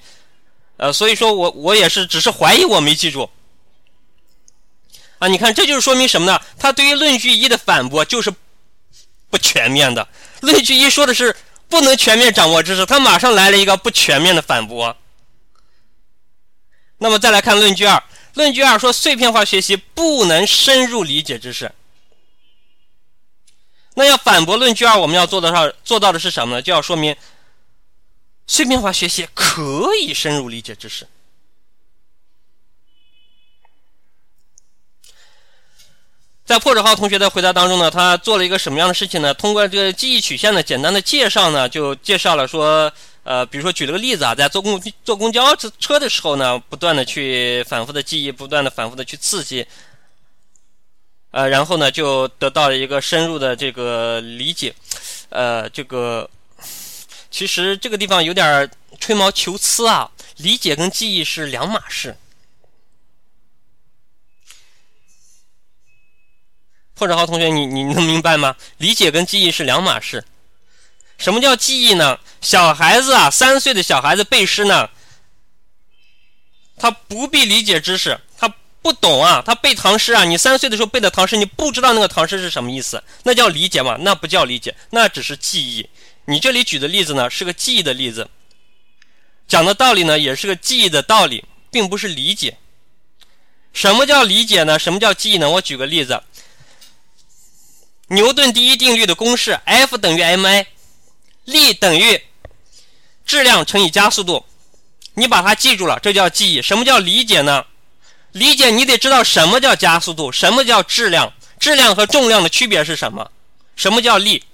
[0.78, 3.28] 呃，所以说我我也是只是怀疑我没记住。
[5.18, 6.40] 啊，你看这就是说明什么呢？
[6.58, 8.32] 他对于论据一的反驳就是
[9.28, 10.08] 不全面的。
[10.40, 11.36] 论据一说的是
[11.68, 14.96] 不能全面掌握知识，他马上来了一个不全面的反驳。
[16.96, 21.70] 那么再来看论据二，论据二说碎片化学习不能深入理解知识。
[23.98, 26.62] 那要反驳论据二，我们要做得上做到的是什么呢？
[26.62, 27.16] 就要说明
[28.46, 31.04] 碎片化学习可以深入理解知识。
[36.44, 39.34] 在破折号同学的回答当中呢，他做了一个什么样的事情呢？
[39.34, 42.92] 通过这个记忆曲线的简单的介绍呢，就介绍了说，
[43.24, 49.66] 呃，比如说举了个例子啊，在坐公坐公交车的时候呢，不断的去反复的记忆，不断的反复的去刺激。
[51.38, 54.74] 呃，然后呢，就得到了一个深入的这个理解。
[55.28, 56.28] 呃，这个
[57.30, 62.16] 其实这个地方有点吹毛求疵啊，理解跟记忆是两码事。
[66.94, 68.56] 破折号同学，你你能明白吗？
[68.78, 70.24] 理解跟记忆是两码事。
[71.18, 72.18] 什么叫记忆呢？
[72.40, 74.90] 小孩子啊，三岁的小孩子背诗呢，
[76.76, 78.18] 他不必理解知识。
[78.36, 83.96] 他不懂啊，他背唐诗啊，你三岁的时候背的唐诗，你不知道那个唐诗是什么意思，那叫理解吗？
[84.00, 85.88] 那不叫理解，那只是记忆。
[86.26, 88.28] 你这里举的例子呢，是个记忆的例子，
[89.46, 92.56] 讲的道理呢，也是个记忆的道理，并不是理解。
[93.72, 94.78] 什么叫理解呢？
[94.78, 95.50] 什么叫记忆呢？
[95.50, 96.22] 我举个例子，
[98.08, 100.64] 牛顿第一定律的公式：F 等于 ma，
[101.44, 102.22] 力等于
[103.26, 104.44] 质量乘以加速度，
[105.14, 106.62] 你把它记住了，这叫记忆。
[106.62, 107.64] 什么叫理解呢？
[108.32, 113.30] 理解你得知道什么叫加速度，什么叫质量，质量和重量的区别是什么？
[113.74, 114.44] 什么叫力？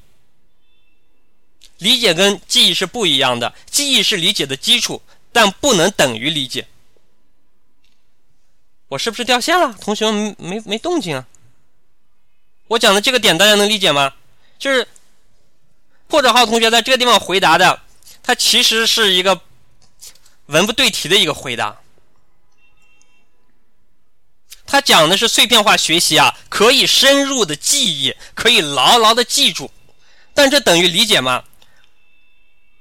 [1.78, 5.02] 理解跟记忆是不一样的，记忆是理解的基础，
[5.32, 6.66] 但不能等于理解。
[8.88, 9.74] 我是不是掉线了？
[9.80, 11.26] 同学们没没动静啊？
[12.68, 14.14] 我讲的这个点大家能理解吗？
[14.58, 14.86] 就是
[16.06, 17.82] 破折号同学在这个地方回答的，
[18.22, 19.40] 他其实是一个
[20.46, 21.80] 文不对题的一个回答。
[24.74, 29.70] 它讲的是碎片化学习啊，可以深入的记忆，可以牢牢的记住。
[30.34, 31.44] 但这等于理解吗？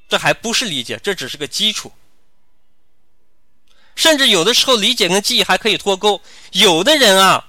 [0.10, 1.92] 这还不是理解，这只是个基础。
[3.96, 6.20] 甚至有的时候理解跟记忆还可以脱钩。
[6.54, 7.46] 有的人啊，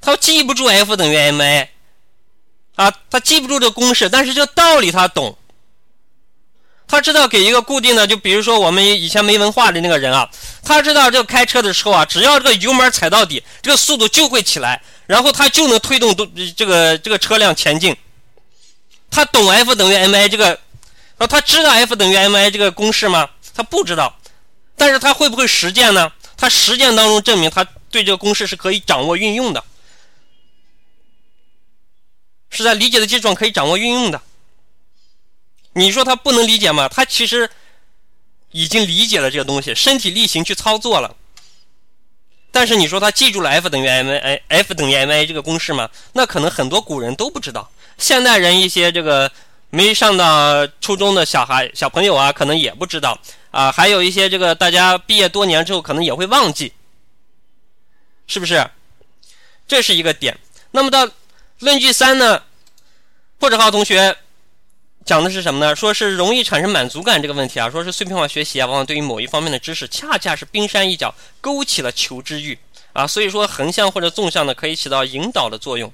[0.00, 1.68] 他记不住 F 等于 ma，
[2.76, 5.36] 啊，他记不住这公式，但是这道理他懂。
[6.86, 10.28] 他知道给一个固定的，就比如说我们以前没文化的那个人啊，
[10.62, 17.96] 他知道这个开车的时候啊，只要这个油门踩到底，这个速度就会起来，然后他就能推动都这个这个车辆前进。
[19.10, 20.58] 他懂 F 等于 ma 这个，
[21.18, 23.28] 啊，他知道 F 等于 ma 这个公式吗？
[23.54, 24.18] 他不知道，
[24.76, 26.12] 但是他会不会实践呢？
[26.36, 29.62] 他实践当中证明他对这个公式是可以掌握运用的，
[32.50, 34.20] 是在理解的基础上可以掌握运用的。
[35.74, 36.88] 你说他不能理解吗？
[36.88, 37.50] 他其实
[38.50, 41.16] 已经理解了这个东西，身体力行去操作了。
[42.50, 45.88] 但是你说他记住了 F 等于 ma，F 等于 ma 这个公式吗？
[46.12, 47.70] 那可能很多古人都不知道。
[47.96, 49.30] 现代人一些这个
[49.70, 53.18] 没上到初中的小孩、小朋友啊，可能也不知道
[53.50, 53.72] 啊。
[53.72, 56.74] 还有一些这个大家毕业多年之后，可能也会忘记，
[58.26, 58.70] 是不是？
[59.66, 60.38] 这是一个点。
[60.72, 61.08] 那么到
[61.60, 62.42] 论据三呢？
[63.38, 64.14] 破折号同学。
[65.04, 65.74] 讲的是什么呢？
[65.74, 72.56] 说是容易产生满足感这个问题啊，说是碎片化学习啊，往往对于某一方面的知识，恰恰是冰山一角，勾起了求知欲
[72.92, 73.06] 啊。
[73.06, 75.92] 所以说横向或者纵向的可以起到引导的作用。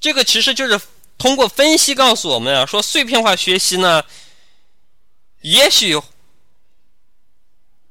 [0.00, 0.80] 这个其实就是
[1.18, 4.04] 通过分析告诉我们啊，说碎片化学习呢，
[5.42, 6.00] 也许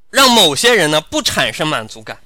[0.09, 2.19] 让某些人呢不产生满足感。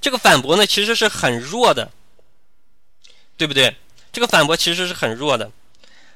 [0.00, 1.90] 这个反驳呢，其实是很弱的，
[3.36, 3.76] 对不对？
[4.12, 5.50] 这个反驳其实是很弱的，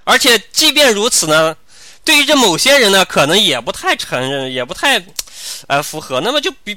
[0.03, 1.57] 而且即便如此呢，
[2.05, 5.05] 对于这某些人呢，可能也不太承认，也不太，
[5.69, 6.21] 呃，符合。
[6.21, 6.77] 那么就比，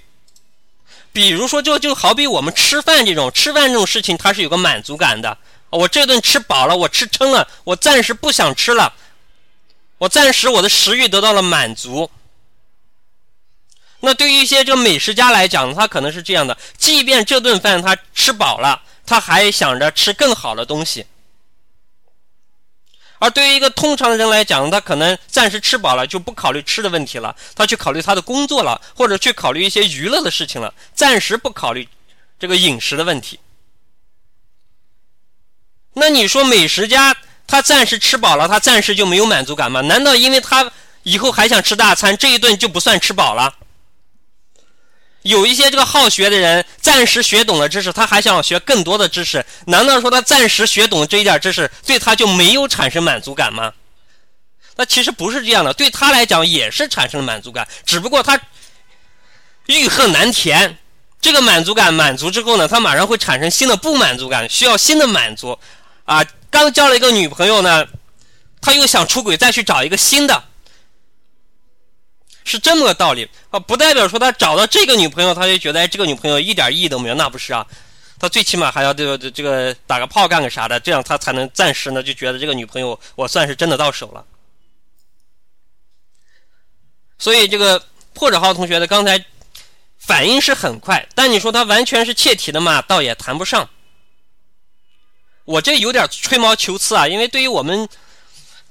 [1.11, 5.35] 比如说，就就好比我们吃饭这种，吃饭这种事情，它是有个满足感的。
[5.69, 8.93] 我这顿吃饱了，我吃撑了，我暂时不想吃了，
[9.97, 12.09] 我暂时我的食欲得到了满足。
[13.99, 21.03] 那对于一些这个美食家来讲，他可能是这样的：，即便这顿饭他吃饱了，他还想着吃更好的东西；，
[23.19, 31.89] 而对于一个通常的人来讲，他可能暂时吃饱了就不考虑吃的问题了，他去考虑他的工作了，或者去考虑一些娱乐的事情了，暂时不考虑
[32.39, 33.39] 这个饮食的问题。
[35.93, 37.17] 那你说美食家
[37.47, 39.81] 他暂时吃饱了，他暂时就没有满足感吗？
[39.81, 40.71] 难道因为他
[41.01, 43.55] 以后还想吃大餐，这一顿就不算吃饱了？
[45.27, 49.45] 有一些这个好学的人，暂时学懂了知识，他还想学更多的知识。
[49.65, 53.73] 难道说他暂时学懂这一点知识，对他就没有产生满足感吗？
[54.77, 58.39] 那其实不是这样的，对他来讲也是产生了满足感，只不过他
[59.65, 60.77] 欲壑难填。
[61.19, 65.59] 这个满足感满足之后呢，他马上会产生新的不满足感，需要新的满足。
[66.05, 67.85] 啊，刚交了一个女朋友呢，
[68.61, 70.43] 他又想出轨，再去找一个新的。
[72.47, 77.67] 是这么个道理啊，不代表说他找到这个女朋友，他就觉得这个女朋友一点意义都没有，那不是啊，
[78.17, 84.25] 他最起码还要这个这个打个炮干个啥的，这样他才能暂时呢就觉得这个女朋友我算是真的到手了。
[87.19, 87.83] 所以这个
[88.13, 89.23] 破折号同学的刚才
[89.99, 93.69] 反应是很快，但你说他完全是切题的嘛，倒也谈不上。
[95.43, 97.89] 我这有点吹毛求疵啊，因为对于我们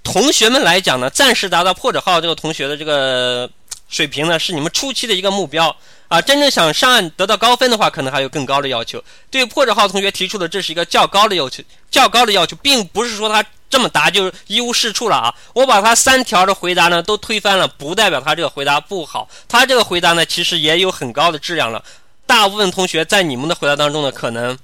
[0.03, 3.51] 同学们来讲呢，暂时达到破折号这个同学的这个。
[3.89, 5.75] 水平呢是你们初期的一个目标
[6.09, 9.03] 啊，真正想上岸得到高分的话，可能还有更高的要求。
[9.31, 15.35] 对破折号同学提出的，这是一个较高的要求，较高的要求，并不是说他这么答就一无是处了啊。
[15.53, 21.83] 我把他三条的回答呢都推翻了，不代表他这个回答不好，他这个回答呢其实也有很高的质量了。
[22.27, 24.59] 大部分同学在你们的回答当中呢，可能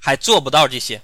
[0.00, 1.00] 还做不到这些。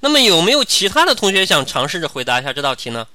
[0.00, 3.06] 那么有没有其他的同学想尝试着回答一下这道题呢？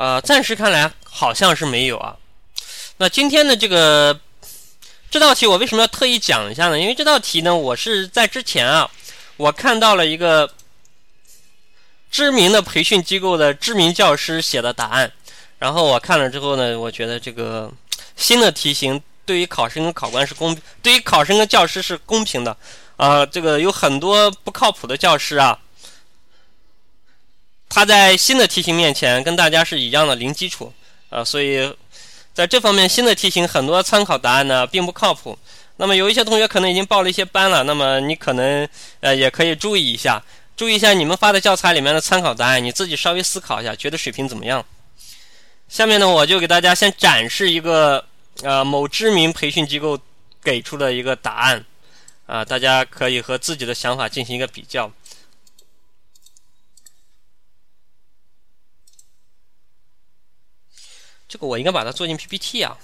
[0.00, 2.16] 呃，暂时看来好像是没有啊。
[2.96, 4.18] 那今天的这个
[5.10, 6.80] 这道题我为什么要特意讲一下呢？
[6.80, 8.90] 因为这道题呢，我是在之前啊，
[9.36, 10.50] 我看到了一个
[12.10, 15.12] 知名的培训机构的知名教师写的答案，
[15.58, 17.70] 然后我看了之后呢，我觉得这个
[18.16, 22.56] 新的题型对于考生跟考官是公，对于考生跟教师是公平的
[22.96, 23.26] 啊。
[23.26, 25.58] 这个有很多不靠谱的教师啊，
[27.70, 30.70] 他在新的题型面前跟大家是一样的零基础
[31.08, 31.74] 啊，所以。
[32.32, 35.36] 在这方面，新的题型很多参考答案呢并不靠谱。
[35.76, 38.66] 那么有一些同学可能已经报了一些班了，那么你可能
[39.00, 40.22] 呃也可以注意一下，
[40.56, 44.64] 注意一下你们发的教材里面的参考答案，你自己稍微思考一下，觉得水平怎么样？
[45.68, 48.02] 下面呢，我就给大家先展示一个
[48.42, 49.98] 呃某知名培训机构
[50.42, 51.64] 给出的一个答案，
[52.26, 54.90] 啊，大家可以和自己的想法进行一个比较。
[61.30, 62.76] 这个我应该把它做进 PPT 啊，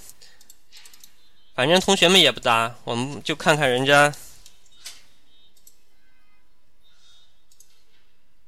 [1.57, 4.15] 反正同学们也不答，我们就看看人家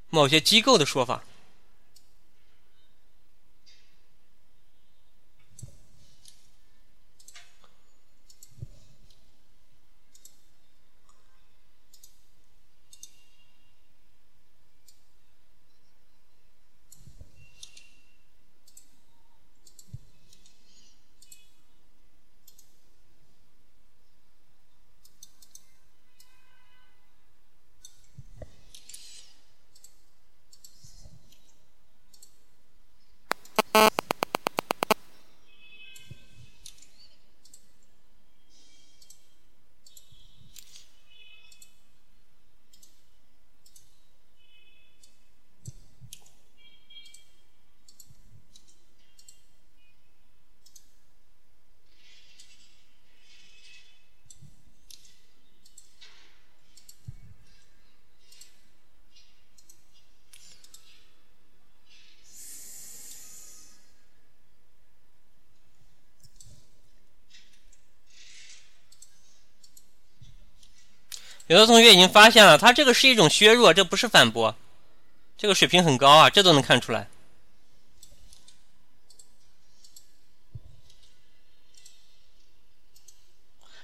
[0.09, 1.24] 某些机构的说法。
[71.49, 74.55] 有的同学已经发现了，他这个是一种削弱，这不是反驳，
[75.38, 77.09] 这个水平很高啊，这都能看出来。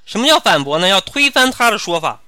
[0.05, 0.87] 什么叫反驳呢？
[0.87, 2.21] 要推翻他的说法。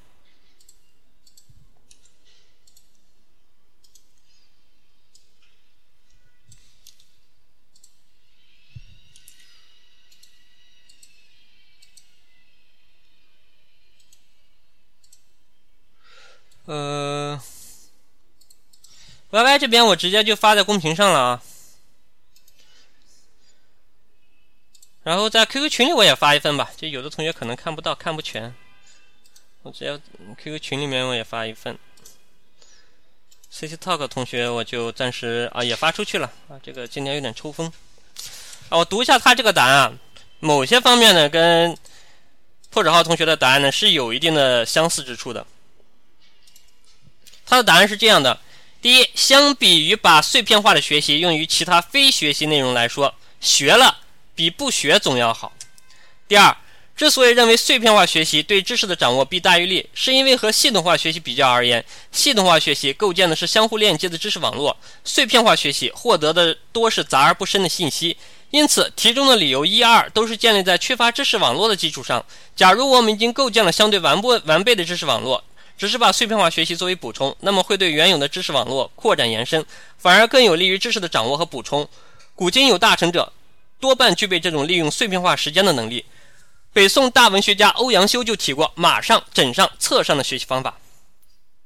[16.64, 17.40] 呃
[19.58, 21.42] 这边我直接就发在公屏上了啊，
[25.02, 28.54] 然后在 QQ 群里我也发一份吧，就有的同学可能看不到看不全，
[29.62, 30.00] 我直接
[30.36, 31.78] QQ 群里面我也发一份
[33.50, 37.72] ，CC Talk 同学我就暂时啊也发出去了啊，这个今天有点抽风。
[38.68, 39.96] 啊，我读一下他这个答案，
[40.40, 41.76] 某些方面呢跟
[42.70, 45.46] 破折号同学的答案呢是有一定的相似之处的。
[47.46, 48.40] 他的答案是这样的：
[48.80, 53.98] 第一，相比于把碎片化的学习用于其他非学习内容来说，学了
[54.34, 55.52] 比不学总要好。
[56.28, 56.56] 第二，
[56.94, 68.16] 之所以认为碎片化学习对知识的掌握弊大于利，是因为和系统化学习比较而言，系统化学习构建的是相互链接的知识网络，碎片化学习获得的多是杂而不深的信息。
[68.50, 72.24] 因此，题中的理由一二都是建立在缺乏知识网络的基础上。
[72.54, 75.42] 假如我们已经构建了相对完不完备的知识网络，
[75.76, 79.64] 只是把碎片化学习作为补充，那么会对原有的知识网络扩展延伸，
[79.98, 81.88] 反而更有利于知识的掌握和补充。
[82.34, 83.32] 古今有大成者，
[83.78, 86.04] 多半具备这种利用碎片化时间的能力。
[86.72, 90.78] 北宋大文学家欧阳修就提过“马上、枕上、册上的学习方法”。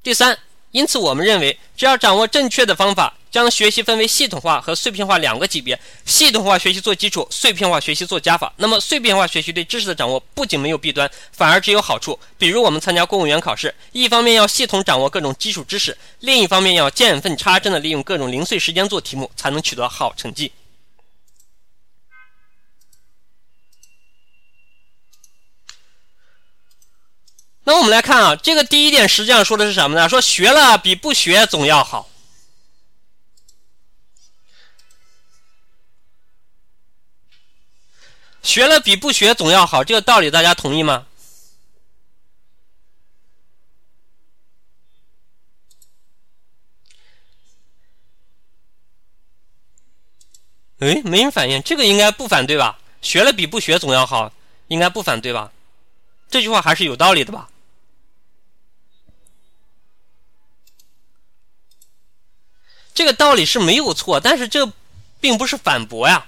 [0.03, 0.39] 第三。
[0.73, 8.53] 因此，我们认为，只要掌握正确的方法，将学习分为系统化和碎片化两个级别，系统化学习做基础，碎片化学习做加法。
[8.57, 12.19] 那么，碎片化学习对知识的掌握不仅没有弊端，反而只有好处。
[12.37, 20.53] 比如，我们参加公务员考试，一方面要系统掌握各种基础知识，另一方面要见缝插针的利用各种零碎时间做题目，才能取得好成绩。
[27.63, 30.09] 那我们来看啊，这个第一点实际上说的是什么呢？
[30.09, 32.09] 说学了比不学总要好。
[38.43, 41.07] 学了比不学总要好，这个道理大家同意吗？
[50.79, 52.79] 哎，没人反应，这个应该不反对吧？
[53.03, 54.33] 学了比不学总要好，
[54.69, 55.53] 应该不反对吧？
[56.31, 57.51] 这句话还是有道理的吧？
[62.95, 64.73] 这个道理是没有错，但是这
[65.21, 66.27] 并不是反驳呀。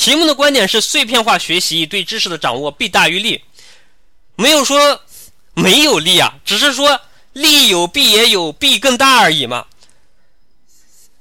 [0.00, 3.44] 题目的观点是碎片化学习对知识的掌握弊大于利，
[4.34, 5.02] 没有说
[5.52, 6.98] 没有利啊，只是说
[7.34, 9.66] 利有弊也有，弊更大而已嘛。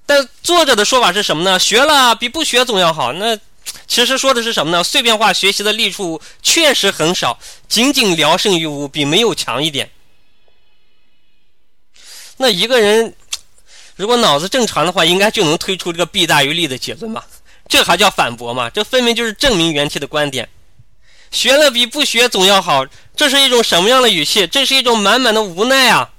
[0.05, 1.59] 但作者的说法是什么呢？
[1.59, 3.11] 学了比不学总要好。
[3.11, 3.37] 那
[3.85, 4.81] 其实说的是什么呢？
[4.81, 9.91] 碎片化学习的利处确实很少，仅仅聊胜于无，比没有强一点。
[12.37, 13.13] 那一个人
[13.97, 17.27] 如果脑子正常的话，应该就能推出这个弊大于利的结论吧？
[17.69, 18.69] 这还叫反驳吗？
[18.69, 20.49] 这分明就是证明原题的观点。
[21.31, 22.83] 学了比不学总要好，
[23.15, 24.47] 这是一种什么样的语气？
[24.47, 26.09] 这是一种满满的无奈啊！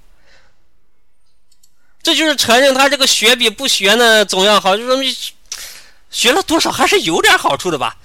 [2.02, 5.14] 这就是承认他这个学比不学呢总要好，就说明
[6.10, 7.96] 学了多少还是有点好处的吧？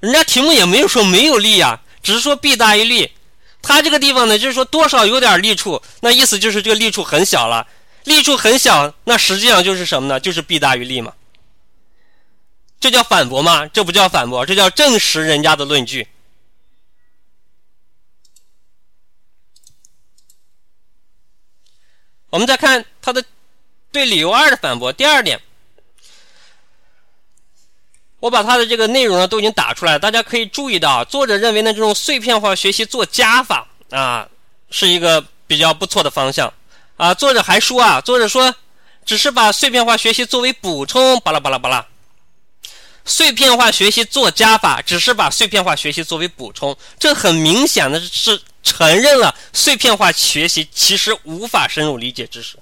[0.00, 3.12] 人家题目也没有说没有利呀，只是说弊大于利。
[3.60, 7.66] 他这个地方呢，就是说多少有点利处，那意思就是这个利处很小了。
[8.04, 10.18] 利处很小，那实际上就是什么呢？
[10.18, 11.12] 就是弊大于利嘛。
[12.78, 13.66] 这叫反驳吗？
[13.66, 16.06] 这不叫反驳，这叫证实人家的论据。
[22.28, 23.24] 我们再看他的
[23.90, 24.92] 对理由二的反驳。
[24.92, 25.40] 第二点，
[28.20, 34.28] 我把他的这个内容呢都已经打出来，大家可以注意到，作者认为呢这种碎片化学习做加法啊
[34.70, 36.52] 是一个比较不错的方向
[36.98, 37.14] 啊。
[37.14, 38.54] 作者还说啊，作者说
[39.06, 41.86] 只是把碎片化学习作为补充，巴拉巴拉巴拉。
[43.06, 52.58] 碎片化学习做加法，只是把碎片化学习作为补充，这很明显的是承认了碎片化学习其实无法深入理解知识。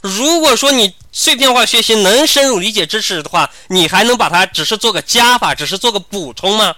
[0.00, 6.76] 如果说你碎片化学习能深入理解知识的话，你还能把它只是做个加法，只是做个补充吗？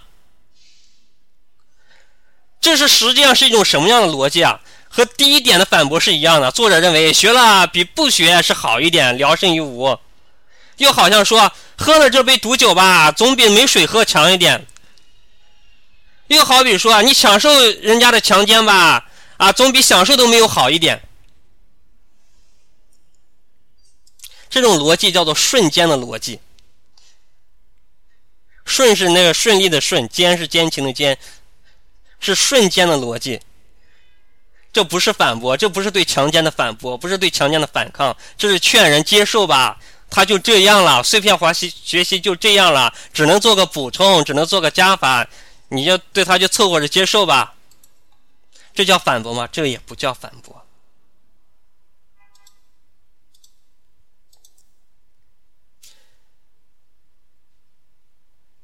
[2.60, 4.60] 这是实际上是一种什么样的逻辑啊？
[4.88, 6.50] 和第一点的反驳是一样的。
[6.50, 9.96] 作者认为学了比不学是好一点，聊胜于无。
[10.78, 14.66] 又好像说喝了这杯毒酒吧，总比没水喝强一点。
[16.28, 17.48] 又好比说你享受
[17.80, 21.02] 人家的强奸吧，啊，总比享受都没有好一点。
[24.50, 26.40] 这种逻辑叫做瞬间的逻辑。
[28.64, 31.18] 顺是那个顺利的顺，奸是奸情的奸，
[32.20, 33.40] 是瞬间的逻辑。
[34.70, 39.78] 这不是反驳，这不是对强奸的反驳，不是对强奸的反抗，这是劝人接受吧。
[40.10, 45.28] 他就这样了，碎片化学学习就这样了，只能做个补充，只能做个加法，
[45.68, 47.54] 你就对他就凑合着接受吧。
[48.74, 49.48] 这叫反驳吗？
[49.50, 50.64] 这也不叫反驳。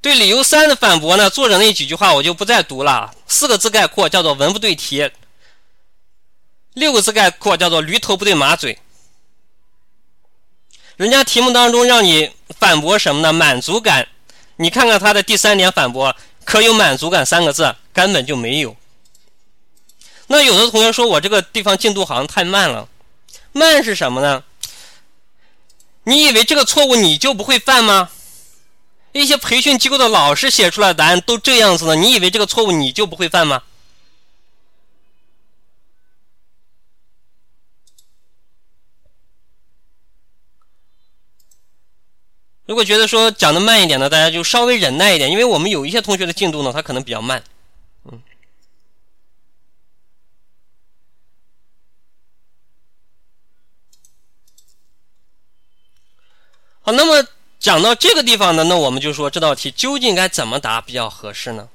[0.00, 5.10] 对理由三的反驳呢，作者那几句话我就不再读了，四个字概括叫做文不对题，
[6.74, 8.78] 六个字概括叫做驴头不对马嘴。
[10.96, 13.32] 人家题目当中让你反驳什么呢？
[13.32, 14.06] 满足感，
[14.56, 16.14] 你看看他的第三点反驳，
[16.44, 17.74] 可有满足感三个字？
[17.92, 18.76] 根本就没有。
[20.28, 22.88] 那有的同学说我这个地方进度好像太慢了，
[23.52, 24.44] 慢是什么呢？
[26.04, 28.10] 你以为这个错误你就不会犯吗？
[29.12, 33.62] 一些培训机构的老师写出来的答案都这样子的，你以为这个错误你就不会犯吗？
[42.66, 47.44] 如果觉得说讲的慢一点呢，大家就稍微忍耐一点，因为我们有一些同学的进度呢，他可能比较慢。
[48.04, 48.22] 嗯。
[56.80, 57.26] 好，那么
[57.58, 61.68] 讲到这个地方呢，那我们就说这道题究竟该怎么答比较合适呢？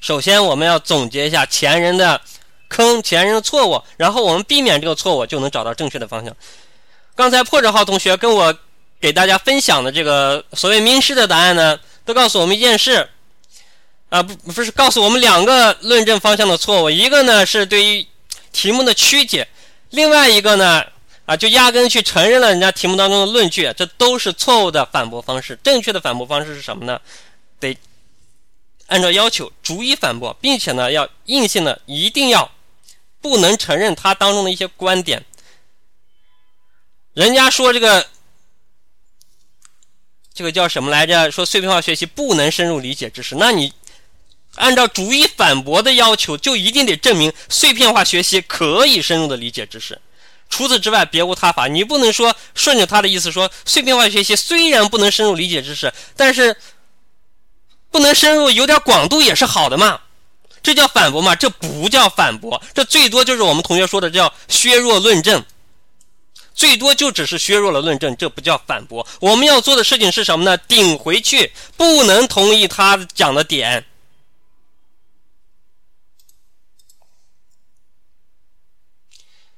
[0.00, 2.18] 首先，我们要总结一下前人的
[2.68, 6.34] 坑、前人的错误，然后我们避免这个错误，就能找到正确的方向。
[7.20, 8.56] 刚才破折号同学跟我
[8.98, 13.10] 给大家分享的这个所谓名师的答案呢，都告诉我们一件事，
[14.08, 18.06] 啊不不是告诉我们两个论证方向的错误，一个呢是对于
[18.52, 19.46] 题目的曲解，
[19.90, 20.82] 另外一个呢
[21.26, 25.58] 啊就压根去承认了人家题目当中的论据，这都是错误的反驳方式。
[25.62, 26.98] 正确的反驳方式是什么呢？
[27.58, 27.76] 得
[28.86, 32.50] 按照要求逐一反驳，并且呢要硬性的一定要
[33.20, 35.22] 不能承认它当中的一些观点。
[37.20, 38.06] 人家说这个，
[40.32, 41.30] 这个叫什么来着？
[41.30, 43.34] 说碎片化学习不能深入理解知识。
[43.34, 43.74] 那你
[44.54, 50.00] 按照逐一反驳的要求，就一定得证明碎片化学习可以深入的理解知识。
[50.48, 51.66] 除此之外，别无他法。
[51.66, 56.56] 你不能说顺着他的意思说，碎片化学习虽然不能深入理解知识，但是
[57.90, 60.00] 不能深入，有点广度也是好的嘛。
[60.62, 61.36] 这叫反驳吗？
[61.36, 65.44] 这不叫反驳，这最多就是我们同学说的叫削弱论证，
[66.60, 69.06] 最多就只是削弱了论证，这不叫反驳。
[69.18, 70.58] 我们要做的事情是什么呢？
[70.58, 73.86] 顶回去，不能同意他讲的点。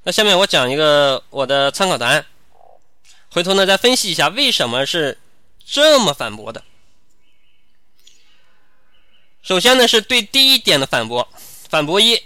[0.05, 2.25] 那下面我讲一个我的参考答案，
[3.33, 5.19] 回头呢再分析一下为什么是
[5.67, 6.63] 这么反驳的。
[9.43, 11.29] 首先呢，是对第一点的反驳。
[11.69, 12.23] 反驳一：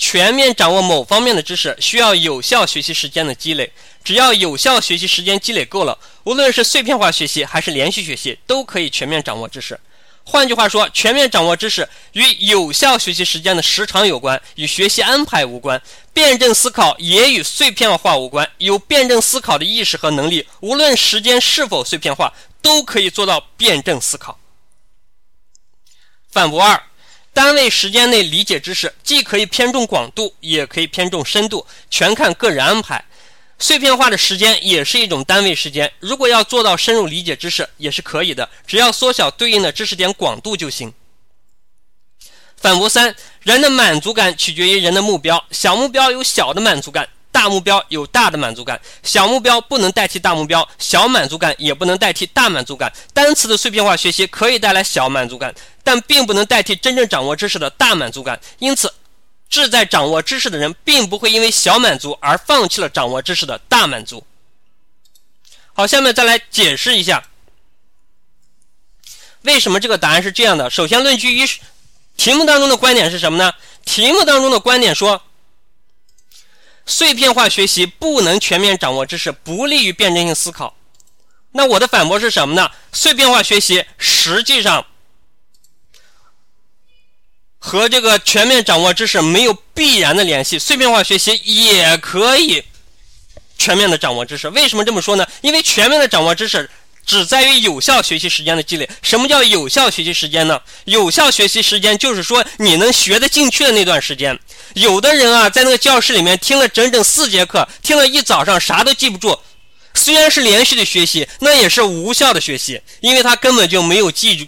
[0.00, 3.70] 全面掌握某方面的知识，需要有效学习时间的积累。
[4.02, 9.78] 只要有效学习时间积累够了，无论是碎片化学习还是连续学习，都可以全面掌握知识。
[10.24, 15.80] 换句话说，全面掌握知识与有效学习时间的时长有关，与学习安排无关。
[16.14, 18.50] 辩证思考也与碎片化无关。
[18.56, 22.32] 有辩证思考的意识和能力，无论时间是否碎片化，
[22.62, 24.38] 都可以做到辩证思考。
[26.30, 26.82] 反驳二：
[27.32, 33.04] 单位时间内理解知识，既可以偏重广度，也可以偏重深度，全看个人安排。
[33.58, 40.92] 碎片化的时间也是一种单位时间，如果要做到深入理解知识，也是可以的，只要缩小对应的知识点广度就行。
[42.56, 47.08] 反驳三：人的满足感取决于人的目标，小目标有小的满足感。
[47.32, 52.92] 大目标有大的满足感，小目标不能代替大目标，小满足感也不能代替大满足感。
[53.14, 55.54] 单词的碎片化学习可以带来小满足感，
[55.84, 58.38] 但并不能代替真正掌握知识的大满足感。
[58.58, 58.92] 因此，
[59.48, 64.24] 志在掌握知识的人，并不会因为小满足而放弃了掌握知识的大满足。
[65.72, 67.22] 好，下面再来解释一下，
[69.42, 70.68] 为什么这个答案是这样的。
[70.68, 71.60] 首先，论据一是，
[72.16, 73.52] 题目当中的观点是什么呢？
[73.84, 75.22] 题目当中的观点说。
[76.90, 80.74] 碎片化学习不能全面掌握知识，不利于辩证性思考。
[81.52, 82.68] 那我的反驳是什么呢？
[82.92, 84.84] 碎片化学习实际上
[87.58, 90.58] 和这个全面掌握知识没有必然的联系。
[90.58, 92.64] 碎片化学习也可以
[93.56, 94.48] 全面的掌握知识。
[94.48, 95.26] 为什么这么说呢？
[95.42, 96.68] 因为全面的掌握知识。
[97.04, 98.88] 只在于有效学习时间的积累。
[99.02, 100.60] 什么叫有效学习时间呢？
[100.84, 104.38] 有效学习时间就是说你能学得进去的那段时间。
[104.74, 109.38] 有的人啊，在那个教室里面听了整整四节课，听了一早上，啥都记不住。
[109.94, 114.46] 虽然是连续的学习，那也是无效的学习，因为他根本就没有记住。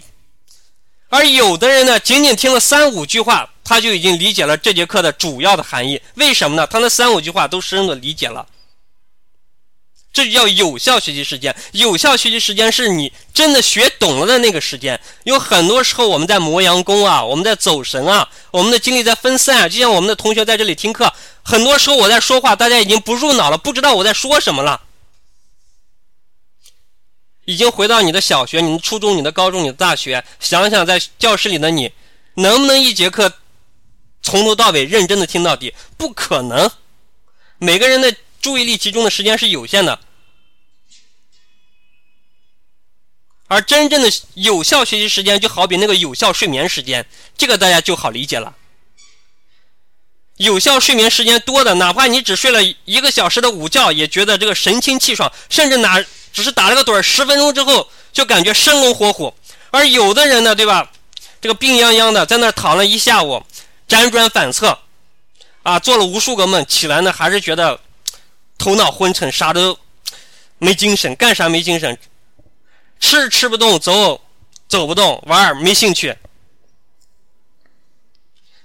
[1.09, 6.01] 而有的人呢，仅仅听了三五句话，他就已经理解了这节课的主要的含义。
[6.15, 6.65] 为什么呢？
[6.65, 8.47] 他那三五句话都深入的理解了。
[10.13, 11.53] 这就叫有效学习时间。
[11.71, 14.97] 有效学习时间是你真的学懂了的那个时间。
[15.23, 19.67] 有很多时候我们在磨洋工啊，我们在走神啊，我们的精力在分散啊。
[19.67, 21.11] 就像我们的同学在这里听课，
[21.41, 24.79] 很多时候我在说话，大家已经不入脑了，不知道我在说什么了。
[27.45, 31.91] 已经回到你的小学、你的初中、你的高中、你的大学，想想在教室里的你，
[32.35, 33.33] 能不能一节课
[34.21, 35.73] 从头到尾认真的听到底？
[35.97, 36.69] 不可能。
[37.57, 38.15] 每个人的。
[38.43, 39.97] 注意力集中的时间是有限的，
[43.47, 47.05] 而真正的有效学习时间就好比那个有效睡眠时间，
[47.37, 48.53] 这个大家就好理解了。
[50.35, 59.33] 有效睡眠时间多的，哪怕你只睡了一个小时的午觉，也觉得这个神清气爽，甚至哪只是打了个盹儿，十分钟之后就感觉生龙活虎。
[59.71, 60.91] 而有的人呢，对吧？
[61.39, 63.41] 这个病殃殃的在那躺了一下午，
[63.87, 64.77] 辗转反侧，
[65.61, 67.79] 啊，做了无数个梦，起来呢还是觉得。
[68.63, 69.77] 头脑昏沉，啥都
[70.57, 71.99] 没精神，干啥没精神，
[72.97, 74.21] 吃吃不动，走
[74.69, 76.17] 走不动，玩没兴趣，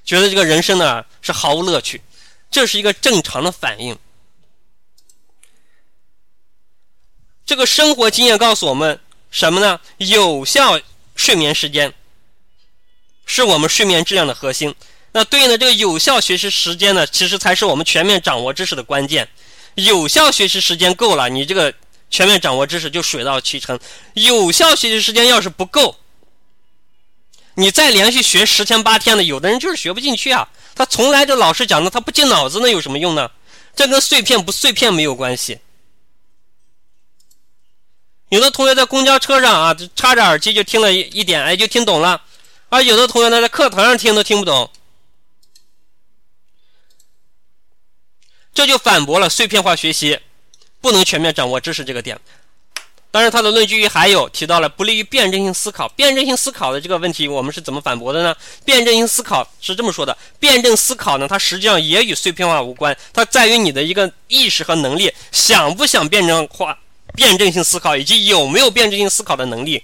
[0.05, 2.01] 觉得这个人生呢是毫无乐趣，
[2.49, 3.99] 这是一个正常的反应。
[7.45, 9.01] 这个生活经验告诉我们
[9.33, 9.81] 什么呢？
[9.97, 10.81] 有效
[11.17, 11.93] 睡眠时间
[13.27, 14.73] 是我们睡眠质量的核心。
[15.11, 19.29] 那对应的这个有效学习时间呢，其实才是我们全面掌握知识的关键。
[19.79, 21.73] 有效学习时间够了，你这个
[22.11, 23.79] 全面掌握知识就水到渠成。
[24.15, 25.95] 有效学习时间要是不够，
[27.55, 30.49] 你再连续学十天八天的，有的人就是学不进去啊。
[30.75, 33.31] 他从来就老师讲的，他不进脑子，那有什么用呢？
[33.77, 35.61] 这跟碎片不碎片没有关系。
[38.31, 42.21] 有的同学在公交车上啊，插着耳机就听了一一点，哎，就听懂了；
[42.69, 44.69] 而有的同学呢，在课堂上听都听不懂。
[48.53, 50.19] 这就反驳了碎片化学习
[50.81, 52.19] 不能全面掌握知识这个点。
[53.11, 55.89] 当然，他的论据还有提到了不利于辩证性思考。
[55.89, 58.37] 辩证性思考的这个问题，我们是怎么反驳的呢？
[58.67, 66.79] 辩证性思考是这么说的：辩证思考呢，它实际上也与碎片化无关，它在于你的一个意识和能力，想不想辩证化、
[67.15, 69.83] 辩证性思考，以及有没有辩证性思考的能力。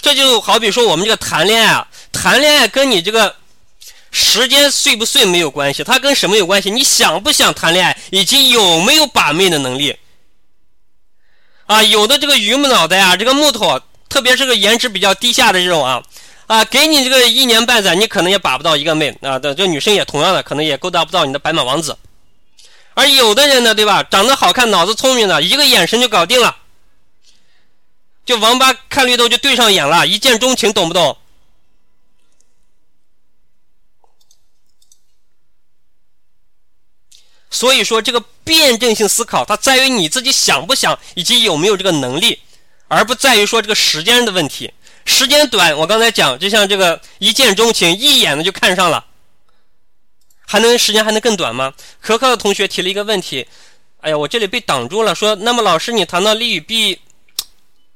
[0.00, 3.36] 这就好比说我们这个谈恋爱啊，谈恋爱跟你这个
[4.10, 6.70] 时间碎不碎没有关系，它跟什么有关系？
[6.70, 9.96] 你想不想谈恋爱，以及有没有把妹的能力
[11.66, 11.82] 啊？
[11.82, 16.02] 有的这个榆木脑袋啊，这个木头，特别是个颜值比较低下的这种啊
[16.46, 19.38] 啊，给你这个一年半载，你可能也把不到一个妹啊。
[19.38, 21.96] 这女生也同样的，可能也勾搭不到你的白马王子。
[22.94, 24.02] 而有的人呢，对吧？
[24.02, 26.56] 长得好看，脑子聪明的，一个眼神就搞定了。
[28.26, 31.16] 就王八看绿豆就对上眼了，一见钟情，懂不懂？
[37.50, 42.38] 所以说，这个辩证性思考，它在于你自己想不想，以及有没有这个能力，
[42.88, 44.72] 而不在于说这个时间的问题。
[45.04, 49.04] 时间短，我刚才讲，就像这个一见钟情，一眼的就看上了，
[50.46, 51.74] 还能时间还能更短吗？
[52.00, 53.48] 可可的同学提了一个问题，
[54.00, 57.00] 哎呀，我这里被挡住了，说，那么老师，你谈到利与弊。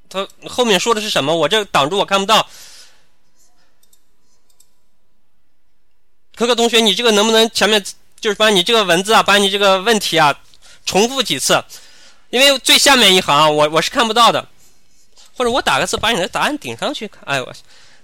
[0.09, 1.35] 他后面说的是什么？
[1.35, 2.49] 我这挡住，我看不到。
[6.37, 7.85] 可可同学，你这个能不能前面
[8.25, 10.35] 就是把你这个文字啊，把你这个问题啊
[10.87, 11.63] 重复几次？
[12.31, 14.49] 因为最下面一行我我是看不到的，
[15.37, 17.23] 或者我打个字把你的答案顶上去看。
[17.27, 17.55] 哎我，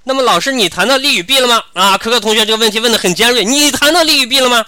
[0.04, 1.64] 那么老师，你谈到利与弊了吗？
[1.72, 4.66] 啊，可可同学这个问题问的很尖锐，你谈到利与弊了吗？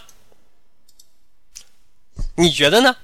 [2.36, 2.96] 你觉得呢？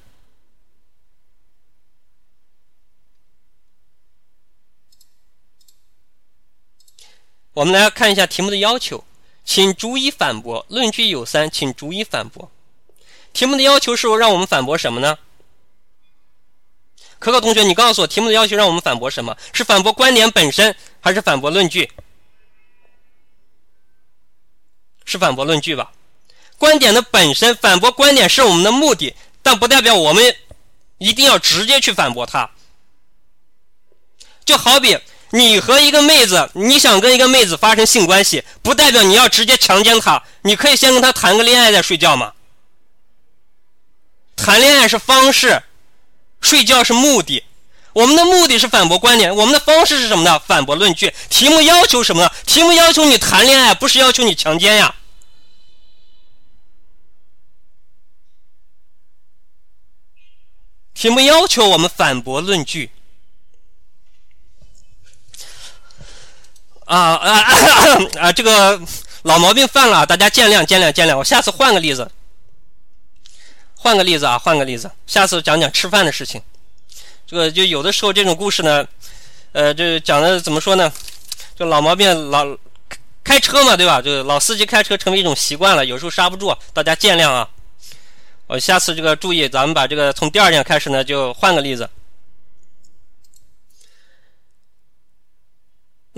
[7.53, 9.05] 我们来看一下题目的要求，
[9.49, 10.67] 请逐一反驳。
[10.69, 12.51] 论据有三，请逐一反驳。
[13.33, 15.19] 题目的要求是让我们反驳什么呢？
[17.19, 19.35] 可可同学，你告诉我，题目的要求让我们反驳什么？
[19.55, 21.91] 是反驳观点本身，还是反驳论据？
[25.07, 25.93] 是反驳论据吧？
[26.59, 30.37] 观点的本身，反驳观点是我们的目的，但不代表我们
[30.99, 32.51] 一定要直接去反驳它。
[34.45, 34.99] 就好比。
[35.31, 40.23] 你和一个妹子，你想跟一个妹子发生性关系，不代表你要直接强奸她。
[40.43, 42.33] 你可以先跟她谈个恋爱再睡觉嘛。
[44.37, 45.63] 谈恋爱是方式，
[46.41, 47.45] 睡觉是目的。
[47.93, 50.39] 我们的目的是反驳观点，我们的方式是什么呢？
[50.39, 51.13] 反驳论据。
[51.29, 52.31] 题目要求什么呢？
[52.47, 54.95] 题目要求你谈恋爱，不是要求你强奸呀。
[60.95, 62.91] 题目要求我们反驳论据。
[66.89, 67.45] 啊啊
[68.19, 68.33] 啊！
[68.33, 68.81] 这个
[69.23, 71.17] 老毛病犯了，大家见谅见谅见谅。
[71.17, 72.11] 我下次换个例子，
[73.77, 74.91] 换个例子啊，换个例子。
[75.07, 76.41] 下次讲讲吃饭的事情。
[77.27, 78.87] 这个就有的时候这种故事呢，
[79.53, 80.91] 呃，就讲的怎么说呢？
[81.55, 82.57] 就老毛病，老
[83.23, 84.01] 开车嘛，对吧？
[84.01, 87.47] 就老司机开车成为一种习惯了，有时候刹不住，大家见谅啊。
[88.47, 91.87] 我下次这个注意，咱们把这个从第二点开始呢，就换个例子。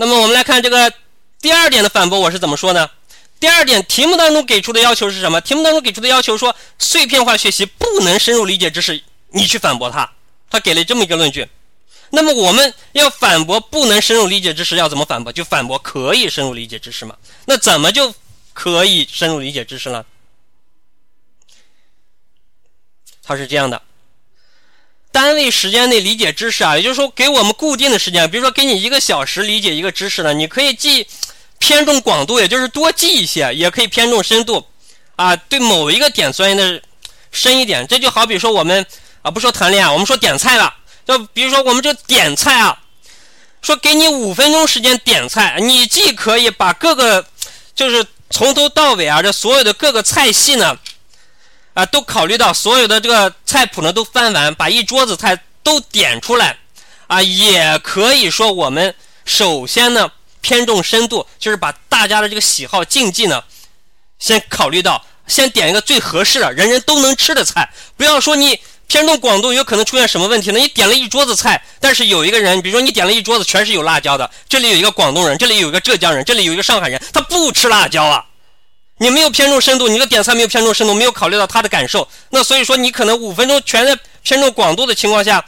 [0.01, 0.91] 那么我们来看这个
[1.39, 2.89] 第二点的反驳，我是怎么说呢？
[3.39, 5.39] 第二点题目当中给出的要求是什么？
[5.41, 10.11] 题目当中给出的要求说碎片化学习不能深入理解知识，你去反驳他，
[10.49, 11.47] 他给了这么一个论据。
[12.09, 15.31] 那么我们要反驳不能深入理解知识，要怎么反驳？
[15.31, 17.15] 就反驳可以深入理解知识嘛？
[17.45, 18.11] 那怎么就
[18.53, 20.03] 可以深入理解知识呢？
[23.21, 23.79] 他是这样的。
[25.11, 31.05] 单位时间内理解知识啊，也就是说给我们固定的时间，比如说给你一个小时理解一个知识呢，你可以记
[31.59, 34.65] 偏重广度，也就是多记一些，也可以偏重深度，
[35.17, 36.81] 啊，对某一个点钻研的
[37.31, 37.85] 深一点。
[37.85, 38.85] 这就好比说我们
[39.21, 40.73] 啊，不说谈恋爱，我们说点菜了，
[41.05, 42.79] 就比如说我们这点菜啊，
[43.61, 47.25] 说给你五分钟时间点菜，你既可以把各个
[47.75, 50.77] 就是从头到尾啊，这所有的各个菜系呢。
[51.73, 56.57] 啊，都考虑到所有的这个菜谱呢，都翻完，把一桌子菜都点出来，
[57.07, 58.93] 啊，也可以说我们
[59.25, 60.11] 首先呢
[60.41, 63.43] 偏重深度，就是把大家的这个喜好禁忌呢，
[64.19, 67.69] 先考虑到，先点一个最合适的，人人都能吃的菜。
[67.95, 70.59] 不要说你偏重广度，有可能出现什么问题呢？
[70.59, 78.25] 你点了一桌子菜，但是有一个人，比如说你点了一桌子全是有辣椒的，这里有一个广东人，这里有一个浙江人，这里有一个上海人，他不吃辣椒啊。
[79.01, 85.43] 你没有偏重深度，你的点菜没有偏重深度，没有考虑到他的感受，那所以说你可能五分钟全在偏重广度的情况下，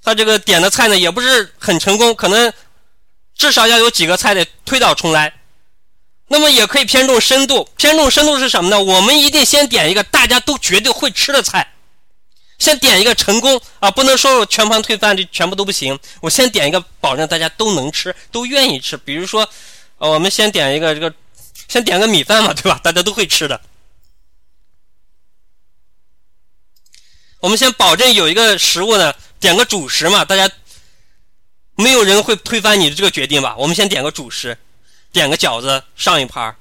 [0.00, 2.52] 他这个点的菜呢也不是很成功，可能
[3.36, 5.34] 至少要有几个菜得推倒重来。
[6.28, 8.80] 那么也可以偏重深度，偏重深度是什么呢？
[8.80, 11.72] 我们一定先点一个大家都绝对会吃的菜，
[12.60, 15.98] 先点一个成功啊，不能说我全盘推翻，这全部都不行。
[16.20, 18.96] 我先点一个，保证大家都能吃，都愿意吃。
[18.96, 19.48] 比如说，
[19.98, 21.12] 呃，我们先点一个这个。
[21.68, 22.80] 先点个米饭嘛，对吧？
[22.82, 23.60] 大家都会吃的。
[27.40, 30.50] 我们先保证有一个食物呢，点个主食嘛，大家
[31.76, 33.54] 没有人会推翻你的这个决定吧？
[33.58, 34.56] 我们先点个主食，
[35.12, 36.56] 点个饺子上一盘。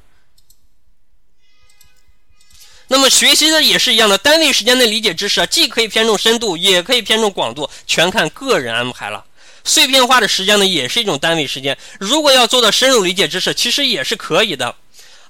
[2.88, 9.26] 那么学习的也是一样的，单位时间内理解知识啊，既可以偏重深度，也可以偏重广度，全看个人安排了。
[9.64, 11.78] 碎片化的时间呢，也是一种单位时间。
[11.98, 14.76] 如果要做到深入理解知识，其实也是可以的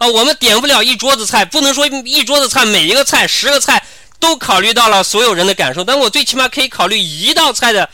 [0.04, 0.08] 啊。
[0.08, 3.84] 我们点不了一桌子菜，不能说一桌子菜每一个菜十个菜
[4.20, 7.89] 都考虑到了所有人的感受，但我最起码可以考虑一道菜的。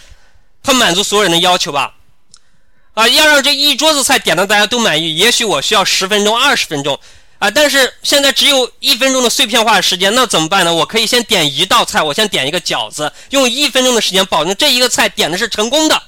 [0.62, 1.94] 它满足所有人的要求吧，
[2.94, 7.00] 啊，要让这一桌子菜点的大家都满意，也许我需要十分钟、二十分钟，
[7.38, 10.74] 啊，但是现在只有一分钟的碎片化时间，那怎么办呢？
[10.74, 16.04] 我可以先点一道菜，我先点一个饺子，用一分钟的时间保证这一个菜点的是成功的，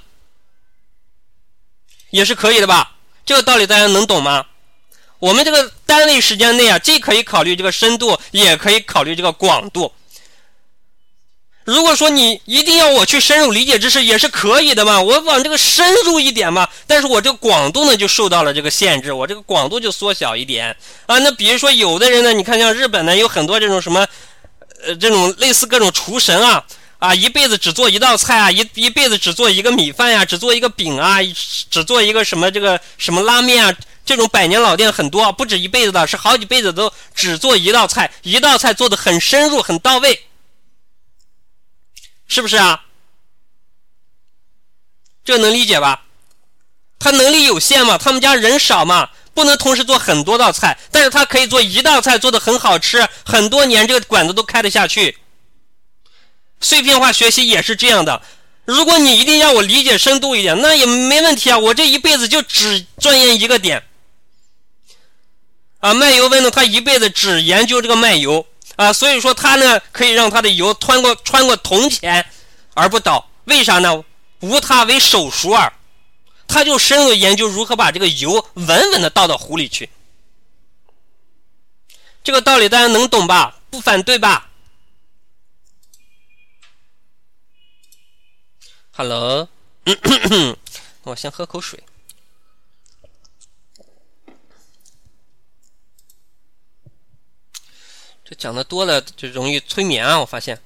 [2.10, 2.96] 也是可以的吧？
[3.26, 4.48] 这个道理大家能懂吗？
[5.22, 9.94] 我们这个单位时间内啊，既可以考虑这个深度，也可以考虑这个广度。
[11.64, 16.68] 如果说你一定要我去深入理解知识，也是可以的嘛，我往这个深入一点嘛。
[16.88, 21.20] 但是我这个广度呢，就受到了这个限制，我这个广度就缩小一点啊。
[21.20, 24.08] 那比如说有的人呢，你看像日本呢，有很多这种什么，
[24.84, 26.66] 呃，这种类似各种厨神啊
[26.98, 31.18] 啊，一辈子只做一道菜啊，一一辈子只做一个米饭呀，只做一个饼啊，
[31.70, 33.74] 只做一个什么这个什么拉面啊，
[34.04, 40.26] 这种百年老店很多，不止一辈子的，是好几辈子都只做一道菜，一道菜做的很深入，很到位。
[42.28, 42.86] 是不是啊？
[45.24, 46.04] 这能理解吧？
[46.98, 55.18] 他能力有限嘛，他们家人少嘛，不能同时做很多道菜，但是他可以做一道菜，做的很好吃，很多年这个馆子都开得下去。
[56.60, 58.22] 碎片化学习也是这样的。
[58.66, 63.84] 如果你一定要我理解深度一点，那也没问题啊，我这一辈子就只钻研一个点。
[65.82, 68.48] 啊，卖油问呢，他一辈子只研究这个卖油。
[68.78, 72.26] 啊，所以说他呢可以让他的油穿过穿过铜钱
[72.74, 74.04] 而不倒，为啥呢？
[74.40, 75.72] 无他为手熟耳，
[76.48, 79.90] 他就深入研究如何把这个油稳稳的倒到壶里去。
[82.24, 83.60] 这个道理大家能懂吧？
[83.70, 84.50] 不反对吧
[88.92, 89.48] ？Hello，
[91.04, 91.84] 我先喝口水。
[98.38, 100.20] 讲的多了就容易催眠啊！
[100.20, 100.58] 我发现，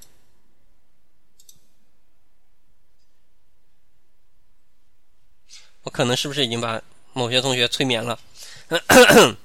[5.81, 6.81] 我可能是不是已经把
[7.13, 8.19] 某些同学催眠了？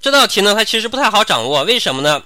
[0.00, 2.24] 这道题呢，它其实不太好掌握，为什么呢？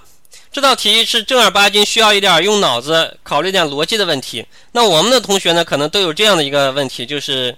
[0.51, 4.47] 这道题是正儿八经需要一点用脑子、考虑点逻辑的问题。
[4.71, 7.57] 那我们的同学呢，可能都有这样的一个问题，就是。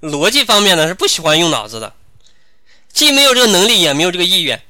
[0.00, 1.92] 逻辑方面呢是不喜欢用脑子的，
[2.92, 4.62] 既没有这个能力，也没有这个意愿，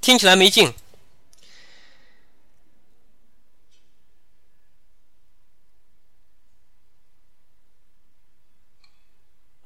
[0.00, 0.72] 听起来没劲。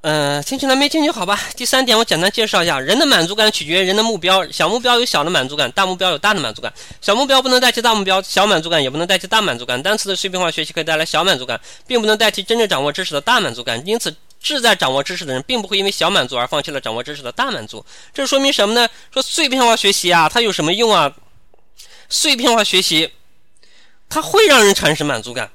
[0.07, 1.49] 嗯，听起来没劲就好吧。
[1.55, 4.47] 第三点，我简单介绍一下，人的满足感取决于人的目标。
[4.51, 6.71] 小目标有小的满足感，大目标有大的满足感。
[7.01, 9.81] 小目标不能代替大目标，小满足感也不能代替大满足感。
[9.81, 13.81] 单词的碎片化学习可以带来小满足感，并不能代替真正掌握知识的大满足感。
[13.87, 14.15] 因此，
[14.45, 17.83] 志在掌握知识的人，并不会因为小满足而放弃了掌握知识的大满足。
[18.13, 18.87] 这说明什么呢？
[19.11, 21.11] 说碎片化学习啊，它有什么用啊？
[22.09, 23.11] 碎片化学习，
[24.07, 25.49] 它会让人产生满足感，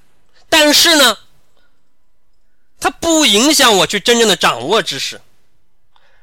[0.48, 1.16] 但是呢？
[2.80, 5.20] 它不影响我去真正的掌握知识。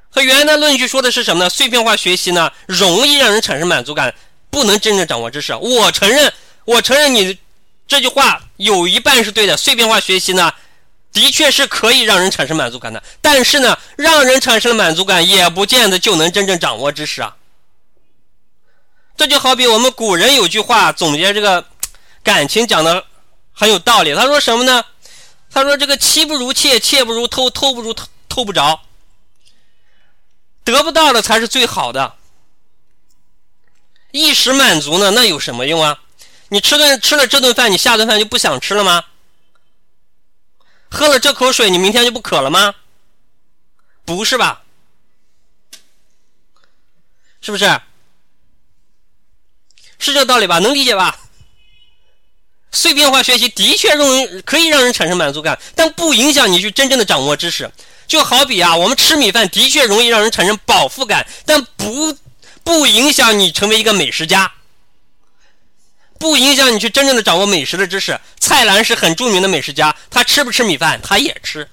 [0.09, 1.49] 和原来的论据说的是什么呢？
[1.49, 4.13] 碎片化学习呢，容易让人产生满足感，
[4.49, 5.55] 不能真正掌握知识。
[5.55, 6.33] 我承认，
[6.65, 7.37] 我承认你
[7.87, 9.55] 这句话有一半是对的。
[9.55, 10.51] 碎片化学习呢，
[11.17, 17.35] 的确是可以让人产生满足感的，但是呢，让人产生满足感，也不见得就能真正掌握知识啊。
[19.17, 21.65] 这就好比我们古人有句话总结这个
[22.23, 23.03] 感情讲的
[23.51, 24.85] 很有道理，他说什么呢？
[25.49, 28.81] 他说：“这个妻不如妾，妾不如偷，偷不如偷，偷不着。
[30.65, 32.15] 得不到的才是最好的。
[34.11, 35.99] 一时满足呢，那有什么用啊？
[36.49, 39.05] 你吃顿吃了这顿饭，你下顿饭就不想吃了吗？
[40.97, 42.73] 喝了这口水，你明天就不渴了吗？
[44.03, 44.63] 不是吧？
[47.39, 47.65] 是不是？
[49.99, 50.57] 是这个道理吧？
[50.57, 51.15] 能理解吧？”
[52.73, 57.71] 碎片化学习的确容易可以让人产生满足感，但不影响你去真正的掌握知识。
[58.07, 62.17] 就好比啊，我们吃米饭的确容易让人产生饱腹感，但不
[62.63, 64.51] 不影响你成为一个美食家，
[66.19, 68.19] 不影响你去真正的掌握美食的知识。
[68.39, 71.69] 蔡澜是很著名的美食家，他吃不吃米饭，他也吃。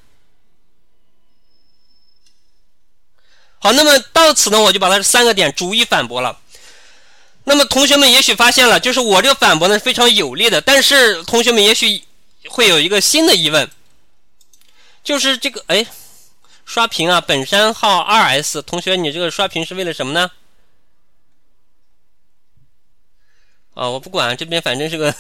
[3.59, 6.39] 好，那么到此呢，我就把他这三个点逐一反驳了。
[7.45, 12.03] 那么同学们也许发现了，就是我这个反驳呢是非常有力的，但是同学们也许
[12.49, 13.71] 会有一个新的疑问，
[15.03, 15.87] 就是这个哎，
[16.65, 20.31] 刷屏啊，本山号二 S 同学，你这个刷屏是为了什么呢？
[23.75, 25.15] 啊，我不管，这边反正是个，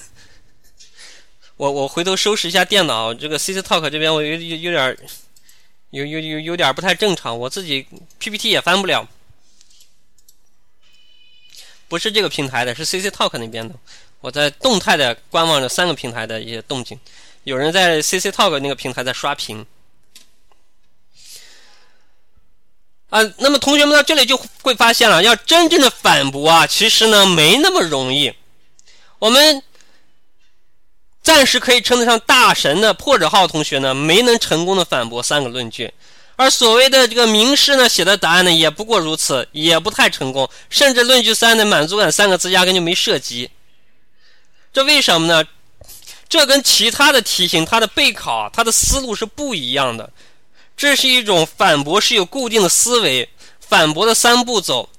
[1.57, 4.97] 我我回头收拾一下电脑，这个 CC Talk 这边我有有有点
[5.91, 7.87] 有有有有点不太正常，我自己
[8.19, 9.09] PPT 也翻不了。
[11.87, 13.75] 不是这个平台的，是 CC Talk 那边的。
[14.21, 16.99] 我在动态的观望着三个平台的一些动静。
[17.45, 19.67] 有人在 CC Talk 那个平台在刷屏
[23.11, 23.21] 啊。
[23.39, 28.33] 那么同学们到这里就会发现了，要真正的反驳啊，其实呢没那么容易。
[29.25, 29.63] 我们
[31.23, 35.91] 暂时可以称得上大神的破折号同学呢，没能成功的反驳三个论据。
[36.37, 43.49] 而所谓的这个名师呢写的答案呢也不过如此，也不太成功，甚至论据三的满足感三个字压根就没涉及。
[44.75, 45.43] 这为什么呢？
[46.29, 50.11] 这跟其他的题型、它的备考、它的思路是不一样的。
[50.77, 54.91] 这是一种反驳是有固定的思维，反驳的三步走，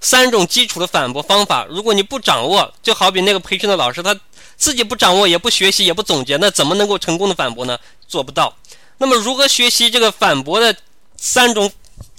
[0.00, 1.66] 三种基础的反驳方法。
[1.68, 4.18] 如果你不掌握，就好比那个培训的老师，他
[4.56, 7.78] 自己不掌握，也不学习，也不总结，那怎么能够成功的反驳呢？
[8.06, 8.56] 做不到。
[8.98, 10.76] 那么如何学习这个反驳的
[11.16, 11.70] 三种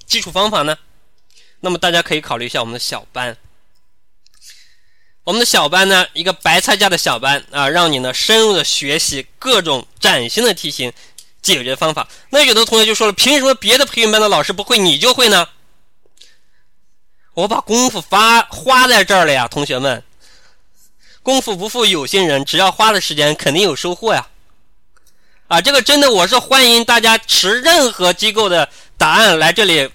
[0.06, 0.78] 基础方法呢？
[1.62, 3.36] 那么大家可以考虑一下我们的小班。
[5.26, 10.92] 我们的小班呢，一个白菜价的小班啊，让你呢深入的学习各种崭新的题型
[11.42, 12.08] 解决方法。
[12.30, 15.48] 那有的同学就说了，凭什么别的培训班的老师不会，你就会呢？
[17.40, 20.04] 我把功夫发花在这儿了呀，同学们，
[21.24, 24.28] 功夫不负有心人，只要花的时间，肯定有收获呀。
[25.48, 28.68] 啊，这个真的，我是欢迎大家持任何机构的
[28.98, 29.90] 答案来这里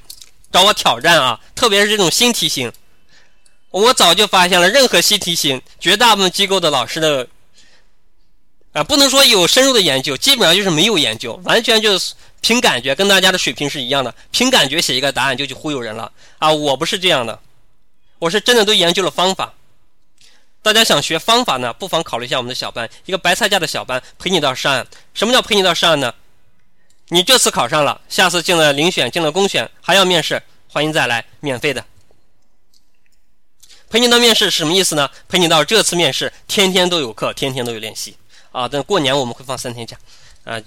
[0.50, 1.38] 找我挑战啊！
[1.54, 2.72] 特别是这种新题型，
[3.68, 7.28] 我早就发现了，任何新题型，绝大部分机构的老师的
[8.74, 16.52] 啊，不能说有深入的研究，基本上就是没有研究，完全就是凭感觉，跟大家的水平是一样的，凭感觉写一个答案就去忽悠人了啊！
[16.52, 17.38] 我不是这样的，
[18.18, 19.54] 我是真的都研究了方法。
[20.60, 24.84] 大家想学方法呢，不妨考虑一下我们的小班，一个白菜价的小班，陪你到上岸。
[25.14, 26.12] 什么叫陪你到上岸呢？
[27.10, 31.84] 你这次考上了，下次进了遴选，进了公选，还要面试，欢迎再来，免费的。
[33.88, 35.08] 陪你到面试是什么意思呢？
[35.28, 38.16] 陪你到这次面试，天天都有课，天天都有练习
[38.54, 38.66] 啊。
[38.66, 39.98] 等过年我们会放三天假
[40.44, 40.58] 啊。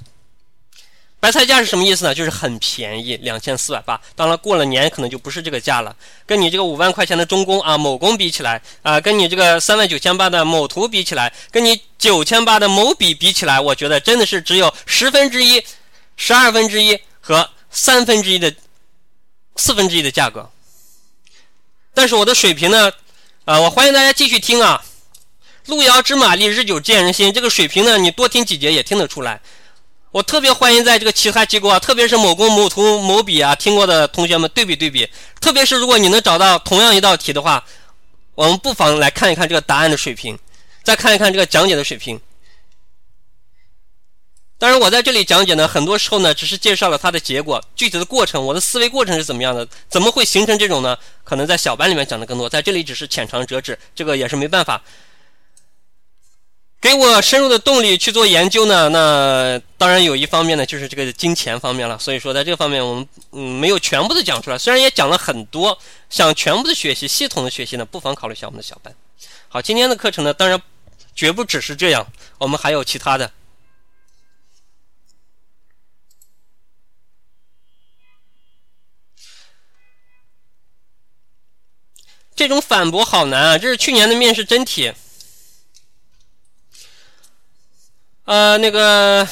[1.20, 2.14] 白菜价是什么意思呢？
[2.14, 4.00] 就是很便宜，两千四百八。
[4.16, 5.94] 当然过了年可能就不是这个价了。
[6.28, 15.66] 跟你这个五万块钱的中工啊某工比起来啊，跟你这个三万九千八的某图比起来，跟你九千八的某笔比起来，我觉得真的是只有十分之一、
[16.18, 18.54] 十二分之一和三分之一的
[19.56, 20.48] 四分之一的价格。
[21.96, 22.92] 但是我的水平呢，
[23.46, 24.86] 啊，我欢迎大家继续听啊。
[25.68, 27.34] 路遥知马力，日久见人心。
[27.34, 29.42] 这个水平呢，你多听几节也听得出来。
[30.12, 35.10] 我特别欢迎在这个其他机构啊，特别是某工、某图、某笔啊，听过的同学们对比对比。
[35.42, 37.62] 特别是如果你能找到同样一道题的话，
[38.34, 40.40] 我们不妨来看一看这个答案的水平，
[40.84, 42.18] 再看一看这个讲解的水平。
[44.58, 50.98] 当然，我在这里讲解呢，很多时候呢，只是介绍了它的结果，具体的过程，我的思维过程是怎么样的，怎么会形成这种呢？
[51.26, 54.82] 可能在小班里面讲的更多，在这里只是浅尝辄止，这个也是没办法。
[56.80, 58.88] 给我深入的动力去做研究呢？
[58.90, 61.98] 那当然有一方面呢，就是这个金钱方面了。
[61.98, 65.78] 所以说，在这个方面，我们嗯没有全部的讲出来，虽然也讲了很多。
[66.10, 68.96] 想全部的学习、系统的学习呢，不妨考虑一下我们的小班。
[69.50, 70.62] 好，今天的课程呢，当然
[71.16, 73.32] 绝不只是这样，我们还有其他的。
[82.36, 83.58] 这种反驳好难啊！
[83.58, 84.94] 这是去年的面试真题。
[88.28, 89.26] 呃，那个，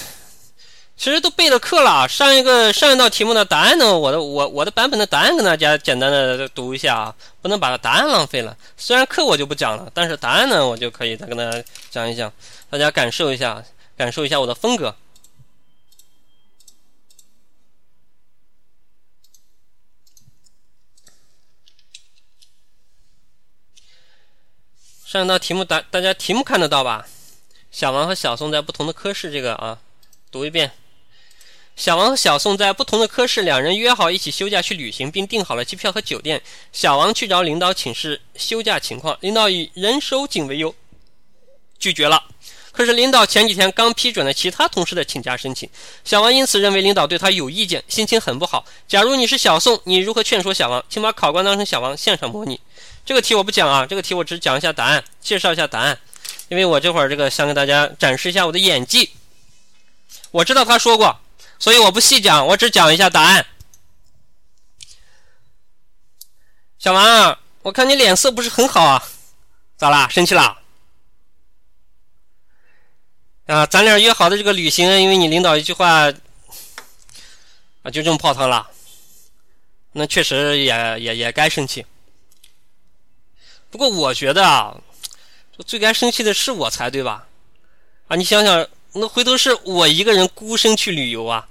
[0.96, 2.08] 其实都备了课了。
[2.08, 8.58] 上一个上一道题目的答案呢，我的我我的版本的答案跟大家简单的读一下啊，不能把答案浪费了。
[8.78, 11.62] 虽然课我就不讲了，但是答案呢，我就可以再跟大家
[11.92, 12.32] 讲一讲，
[12.70, 13.62] 大家感受一下，
[13.98, 14.96] 感受一下我的风格。
[25.06, 27.06] 上一道题目大大家题目看得到吧？
[27.76, 29.78] 小王和小宋在不同的科室，这个啊，
[30.32, 30.72] 读一遍。
[31.76, 36.42] 小王和小宋在不同的科室，两人约好一起休假去旅行，并订好了机票和酒店。
[36.72, 40.74] 小王去找领导请示休假情况，领导以人手紧为由
[41.78, 42.24] 拒绝了。
[42.72, 45.70] 可是领导前几天刚批准了其他同事的请假申请，
[46.06, 48.66] 小王因此认为领导对他有意见，心情很不好。
[48.88, 50.82] 假如你是小宋，你如何劝说小王？
[50.88, 52.58] 请把考官当成小王现场模拟。
[53.06, 56.00] 这个题我不讲啊，这个题我只讲一下答案，介绍一下答案，
[56.48, 59.12] 因为我这会儿这个想给大家展示一下我的演技。
[60.32, 61.20] 我知道他说过，
[61.58, 63.46] 所以我不细讲，我只讲一下答案。
[66.78, 69.08] 小王，我看你脸色不是很好啊，
[69.76, 70.08] 咋啦？
[70.10, 70.60] 生气啦？
[73.48, 76.12] 啊，咱俩约好的这个旅行，因为你领导一句话，
[77.82, 78.70] 啊，就这么泡汤了。
[79.94, 81.86] 那确实也也也该生气。
[83.72, 84.78] 不过我觉得啊，
[85.64, 87.27] 最该生气的是我才对吧？
[88.07, 91.48] 啊，你想想，那回头是我一个人孤身去旅游啊，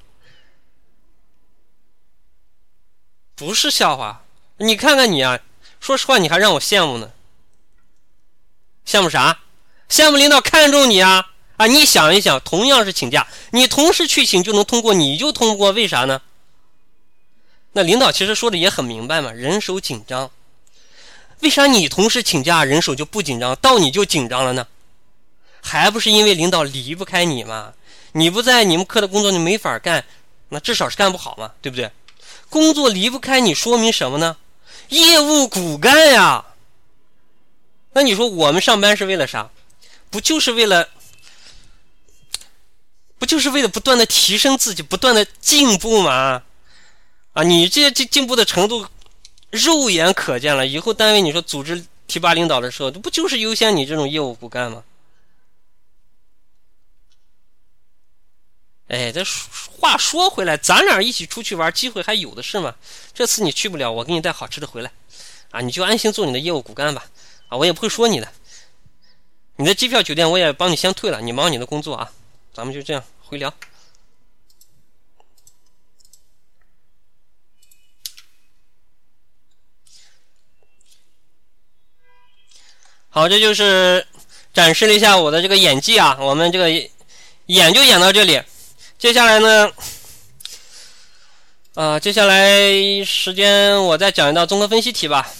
[3.35, 4.24] 不是笑话。
[4.59, 5.40] 你看看你啊，
[5.81, 7.10] 说实话，你还让我羡慕呢。
[8.86, 9.40] 羡慕啥？
[9.89, 11.32] 羡慕领导看中你啊！
[11.56, 16.20] 啊，你想一想，同样是请假，你同时去请就能通过，你就通过，为啥呢？
[17.72, 20.31] 那领导其实说的也很明白嘛，人手紧张。
[21.45, 24.66] 为啥你同事请假，人手就不紧张，到你就紧张了呢？
[25.61, 27.75] 还不是因为领导离不开你嘛？
[28.12, 30.03] 你不在，你们科的工作就没法干，
[30.49, 31.91] 那至少是干不好嘛，对不对？
[32.49, 34.39] 工作离不开你，说明什么呢？
[34.89, 36.47] 业务骨干呀。
[37.93, 39.51] 那你说我们上班是为了啥？
[40.09, 40.89] 不就是为了，
[43.19, 46.43] 不就是为了不断的提升自己，不断的进步吗？
[47.35, 48.87] 啊，你这进进步的程度，
[49.55, 50.66] 肉眼可见了。
[50.66, 54.82] 以后单位你说组织提拔领导的时候，这不就是优先你这种业务骨干吗？
[58.89, 59.24] 哎，这
[59.78, 62.74] 话说回来，咱俩一起出去玩，机会还有的是嘛。
[63.14, 64.90] 这次你去不了，我给你带好吃的回来，
[65.51, 67.06] 啊，你就安心做你的业务骨干吧。
[67.48, 68.31] 啊，我也不会说你的。
[69.56, 72.12] 你的机票、酒店我也帮你先退了，你忙你的工作啊。
[72.52, 73.52] 咱们就这样回聊。
[83.15, 84.05] 好，这就是
[84.53, 86.19] 展示了一下我的这个演技啊。
[86.20, 86.69] 我们这个
[87.47, 88.43] 演就演到这里，
[88.99, 89.73] 接下来呢，
[91.74, 95.32] 啊，接下来时间我再讲一道综合分析题吧。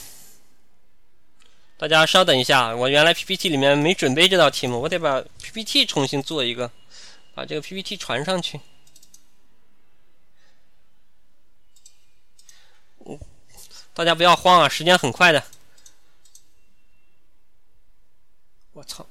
[1.76, 6.70] 大家稍等一下，我原来 PPT 里面没准备这道题目，我得把 PPT 重新做一个，
[7.34, 8.60] 把这个 PPT 传上去。
[13.92, 15.42] 大家不要慌啊，时间很快的。
[18.85, 19.06] 操！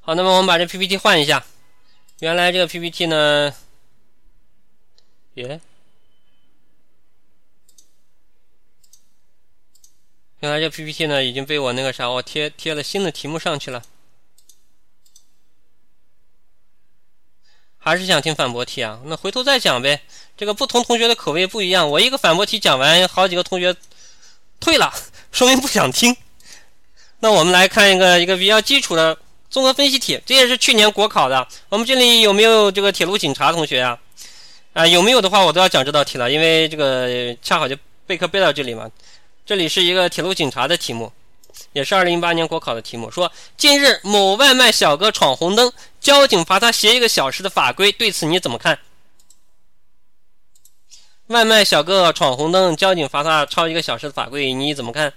[0.00, 1.44] 好，那么我们把这 PPT 换一下。
[2.20, 3.54] 原来这个 PPT 呢，
[5.34, 5.60] 耶。
[10.40, 13.82] 原来这 PPT 呢已经被我那个啥，我贴贴了新的题目上去了。
[17.80, 19.00] 还是想听反驳题啊？
[19.06, 20.02] 那回头再讲呗。
[20.36, 23.74] 这个不同同学的口味不一样，我一个反驳题讲完，好几个同学
[24.60, 24.92] 退了，
[25.32, 26.14] 说明不想听。
[27.20, 29.16] 那我们来看一个一个比较基础的
[29.50, 31.48] 综合分析题，这也是去年国考的。
[31.68, 33.98] 我们这里有没有这个铁路警察同学啊？
[34.74, 38.88] 啊，有没有的话，我都要讲这道题了，因为这个恰好就备课备到这里嘛。
[39.48, 41.10] 这里是一个铁路警察的题目，
[41.72, 43.10] 也是二零一八年国考的题目。
[43.10, 45.72] 说近日某外卖小哥闯红灯，
[46.02, 48.78] 交警罚他写一个小时的法规，对此你怎么看？
[51.28, 55.14] 外卖小哥闯红灯，交警罚他抄一个小时的法规，你怎么看？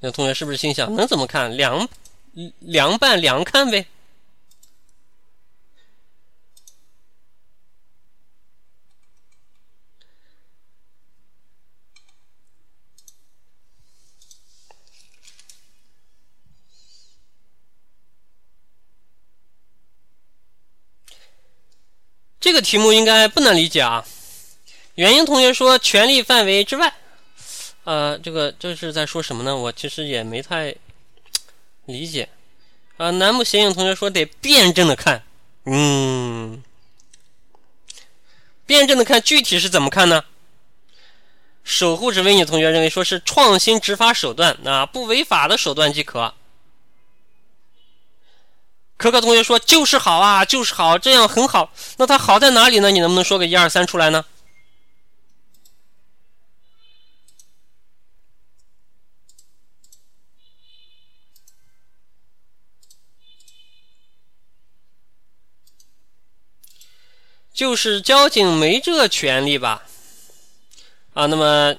[0.00, 1.56] 那同学是不是心想，能怎么看？
[1.56, 1.88] 凉
[2.60, 3.86] 凉拌凉看呗。
[22.38, 24.06] 这个题目应该不难理解啊。
[24.94, 26.94] 原因同学说，权力范围之外。
[27.86, 29.56] 呃，这个这是在说什么呢？
[29.56, 30.74] 我其实也没太
[31.84, 32.28] 理解。
[32.96, 35.22] 啊，南木显影同学说得辩证的看，
[35.66, 36.60] 嗯，
[38.66, 40.24] 辩证的看，具体是怎么看呢？
[41.62, 46.34] 守护者为你同学认为说是创新执法手段，啊，不违法的手段即可。
[48.96, 51.70] 可可同学说就是好啊，就是好，这样很好。
[51.98, 52.90] 那它好在哪里呢？
[52.90, 54.24] 你能不能说个一二三出来呢？
[67.56, 69.82] 就是交警没这权利吧？
[71.14, 71.74] 啊，那么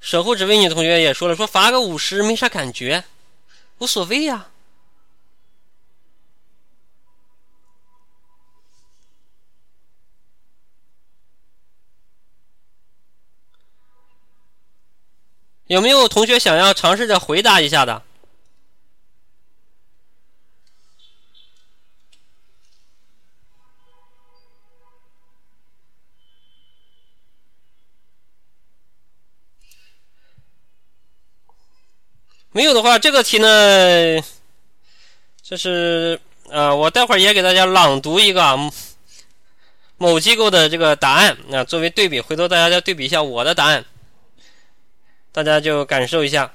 [0.00, 3.04] 守护只为你的同学也说了，说罚个五十没啥感觉，
[3.78, 4.48] 无所谓呀。
[15.68, 18.02] 有没有同学想要尝试着回答一下的？
[32.54, 34.22] 没有的话，这个题呢，
[35.42, 36.20] 就是
[36.50, 38.70] 啊，我待会儿也给大家朗读一个啊
[39.96, 43.84] 某机构的这个答案，那作为对比，回头大家再对比一下我的答案。
[45.32, 46.52] 大家就感受一下，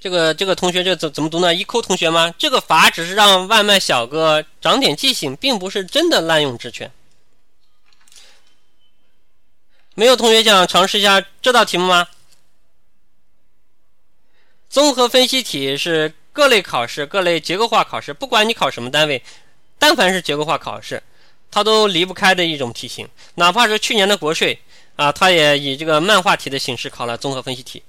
[0.00, 1.54] 这个这个同学这怎怎么读呢？
[1.54, 2.34] 一扣同学吗？
[2.38, 6.90] 这个罚只是让外卖小哥长点记性，并不是真的滥用职权。
[9.94, 12.08] 没有同学想尝试一下这道题目吗？
[14.68, 19.22] 综合分析题是各类考试、各类结构化考试，不管你考什么单位。
[19.78, 21.02] 但凡是结构化考试，
[21.50, 23.06] 它都离不开的一种题型。
[23.34, 24.58] 哪怕是去年的国税
[24.96, 27.82] 啊，它也以这个漫画题的形式考了综合分析题。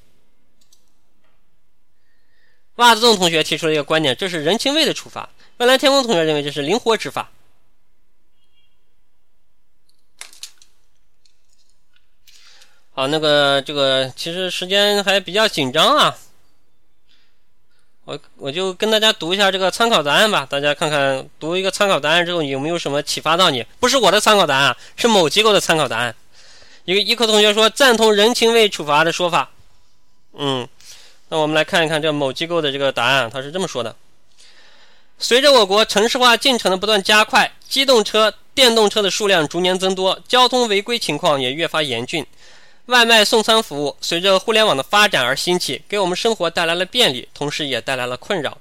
[2.77, 5.29] 袜子洞同学提出了一个观点，这是人情味的处罚。
[5.57, 7.31] 蔚蓝天空同学认为这是灵活执法。
[12.95, 16.15] 好，那个这个其实时间还比较紧张啊。
[18.05, 23.65] 我我就跟大家读一下这个参考答案吧，大家看看读一个参考答案之后有没有什么启发到你？
[23.79, 26.13] 不是我的参考答案，是某机构的参考答案。
[26.85, 29.49] 一个一科同学说赞同人情味处罚的说法。
[30.33, 30.67] 嗯，
[31.29, 33.95] 那我们来看一看这某机构的这个答案，他是这么说的：
[35.17, 42.23] 随着我国城市化进程的不断加快，机动车、电动车的数量逐年增多，交通违规情况也越发严峻。
[42.87, 48.57] 外卖送餐服务随着互联网的发展而兴起，给我们生活带来了便利，同时也带来了困扰。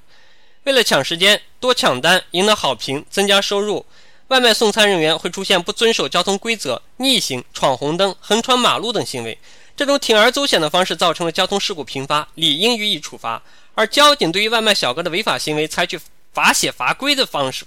[0.62, 3.84] 为了抢时间、多抢单、赢得好评、增加收入，
[4.28, 9.36] 外卖送餐人员会出现不遵守交通规则、逆行、闯红灯、横穿马路等行为。
[9.76, 13.42] 这种铤而走险的方式造成了交通事故频发，理应予以处罚。
[13.74, 15.98] 而交警对于外卖小哥的违法行为采取
[16.32, 17.64] 罚写罚规的方式，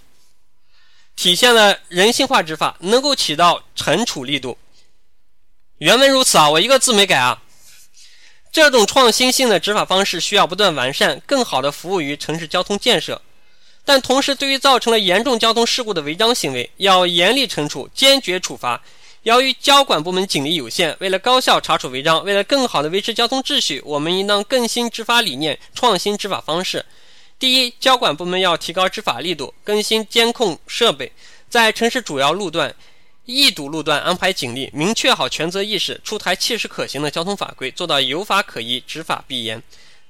[1.17, 4.57] 体现了人性化执法，能够起到惩处力度。
[5.79, 7.41] 原文如此啊，我一个字没改啊。
[8.49, 13.21] 这种创新性的执法方式需要不断完善，更好的服务于城市交通建设。
[13.83, 18.81] 但同时，对于造成了严重交通事故的违章行为，要严厉惩处，坚决处罚。
[19.23, 26.85] 由于交管部门警力有限，为了高效查处违章，为了更好的维持交通秩序，我们应当更新执法理念，创新执法方式。
[27.37, 31.11] 第一，交管部门要提高执法力度，更新监控设备，
[31.49, 32.73] 在城市主要路段。
[33.25, 39.61] 易堵路段安排警力，明确好权责意识，出台切实可行的交通法规，做到有法可依，执法必严。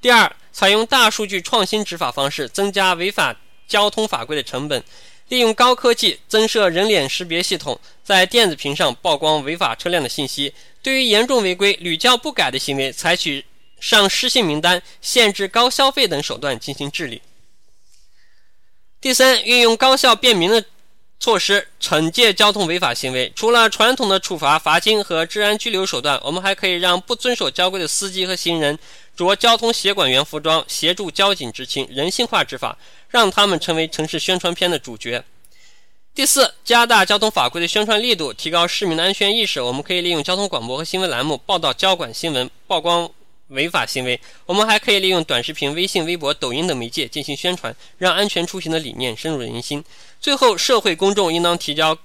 [0.02, 3.36] 第二，采用大数据创新执法方式，增加违法
[3.68, 4.84] 交通法规的成本。
[5.30, 10.54] 利用高科技增设人脸识别系统，在电子屏上曝光违法车辆的信息。
[10.84, 13.46] 对于严重违规、屡教不改的行为，采取
[13.80, 17.22] 上失信名单、限制高消费等手段进行治理。
[19.00, 20.66] 第三，运用高效便民的。
[21.20, 28.78] 措施惩戒交通违法行为，除了传统的处罚、罚金和治安拘留手段，我们还可以让不遵守交规的司机和行人
[29.16, 32.78] 着交通协管员服装，协助交警执勤，人性化执法，
[33.10, 35.24] 让他们成为城市宣传片的主角。
[36.14, 39.60] 第四，加大交通法规的宣传力度，提高市民的安全意识。
[39.60, 43.10] 我们可以利用交通广播和新闻栏目报道交管新闻，曝光。
[43.50, 49.84] 违法行为，我们还可以利用短视频、微信、微博、抖音等媒介进行宣传，让安全出行的理念深入人心。
[50.26, 52.00] 最后，社会公众应当提交、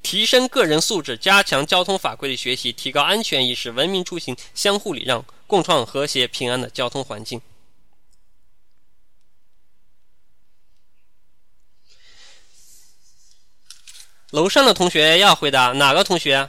[0.00, 7.42] 提升个人素质，加强交通法规的学习，提高安全意识，文明出行，相互礼让，共创和谐平安的交通环境。
[14.30, 16.48] 楼上的同学要回答哪个同学？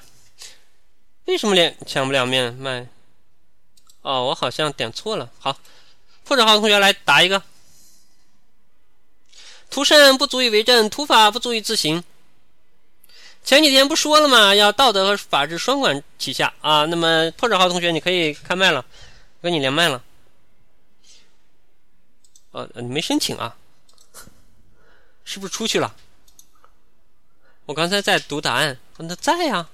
[1.25, 2.87] 为什么连抢不了面麦？
[4.03, 5.31] 哦，我好像点错了。
[5.39, 5.57] 好，
[6.23, 7.41] 破折号同学来答一个。
[9.69, 12.03] 图甚不足以为证，图法不足以自行。
[13.43, 14.53] 前几天不说了吗？
[14.55, 16.85] 要道德和法治双管齐下啊。
[16.85, 18.85] 那么破折号同学，你可以开麦了，
[19.41, 20.03] 跟你连麦了。
[22.51, 23.55] 呃，你没申请啊？
[25.23, 25.95] 是不是出去了？
[27.65, 29.69] 我刚才在读答案，他在呀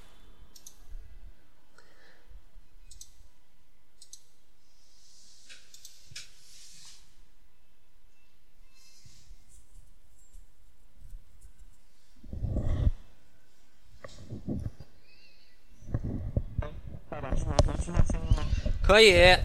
[17.22, 18.44] 家听能听到声音吗？
[18.94, 19.36] 可以。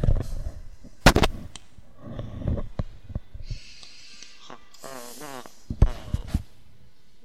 [4.41, 5.43] 好，呃，那
[5.87, 5.95] 呃，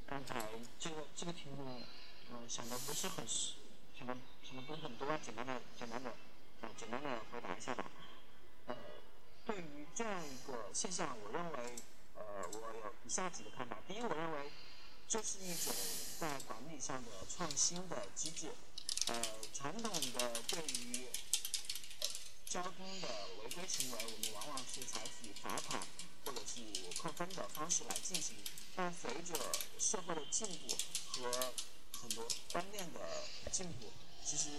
[0.07, 0.45] 刚才
[0.79, 1.81] 这个这个题目，
[2.31, 3.55] 嗯、想的不是很实，
[3.99, 6.13] 想的想的不是很多，简单的简单的，
[6.61, 7.83] 呃，简单的回答一下吧。
[8.67, 8.75] 呃，
[9.45, 11.75] 对于这样一个现象，我认为，
[12.15, 12.23] 呃，
[12.53, 13.75] 我有以下几个看法。
[13.85, 14.49] 第一，我认为
[15.09, 15.73] 这是一种
[16.21, 18.47] 在管理上的创新的机制。
[19.07, 19.21] 呃，
[19.53, 21.07] 传统的对于
[22.53, 23.07] 交通的
[23.41, 25.81] 违规行为，我们往往是采取罚款
[26.23, 26.61] 或者是
[27.01, 28.35] 扣分的方式来进行。
[28.75, 29.33] 但随着
[29.79, 30.77] 社会的进步
[31.07, 31.51] 和
[31.99, 32.99] 很多观念的
[33.51, 33.91] 进步，
[34.23, 34.49] 其实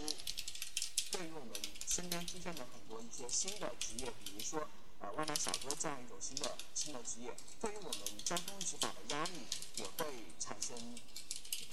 [1.13, 1.53] 对于我们
[1.87, 4.69] 身边出现了很多一些新的职业，比如说
[4.99, 9.39] 呃外卖小哥这样一种新的新的职业，对于我们交通执法的压力
[9.77, 10.05] 也会
[10.41, 10.77] 产生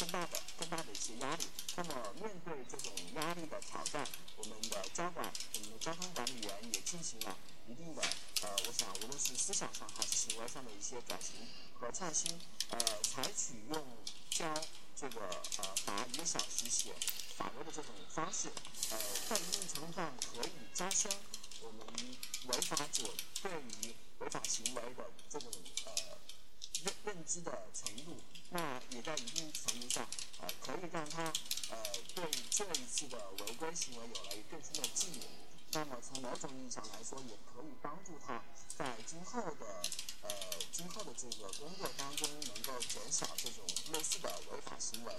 [0.01, 1.45] 更大的更大的一些压力。
[1.75, 4.03] 那么面对这种压力的挑战，
[4.35, 7.37] 我们的交管我们的交通管理员也进行了
[7.67, 8.01] 一定的
[8.41, 11.35] 呃，我想无论是思想上还是行为上的一些转型
[11.79, 12.31] 和创新，
[12.71, 13.85] 呃，采取用
[14.31, 14.51] 交
[14.95, 15.21] 这个
[15.59, 16.93] 呃罚一个小时写
[17.37, 18.49] 法律的这种方式，
[18.89, 18.97] 呃，
[19.29, 21.11] 在一定程度上可以加深
[21.61, 22.17] 我们
[22.47, 23.03] 违法者
[23.43, 25.49] 对于违法行为的这种
[25.85, 25.91] 呃
[26.83, 28.17] 认认知的程度，
[28.49, 30.07] 那也在一定程度上
[30.39, 31.23] 呃可以让他
[31.69, 31.77] 呃
[32.15, 35.21] 对这一次的违规行为有了更深的记忆。
[35.73, 38.41] 那么从某种意义上来说，也可以帮助他
[38.77, 39.65] 在今后的
[40.21, 40.29] 呃
[40.71, 45.13] 今后的这个工作当中，能够减少这种类似的违法行为。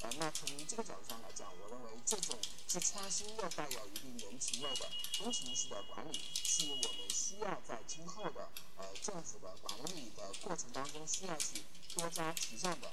[0.00, 4.88] 呃，那从这个角度上来讲，我认为这种既创新又带有一定人情味的
[5.18, 11.62] 公情式的管理，是我们需要在今后的呃政府的管理的过程当中需要去
[11.94, 12.90] 多加提倡的。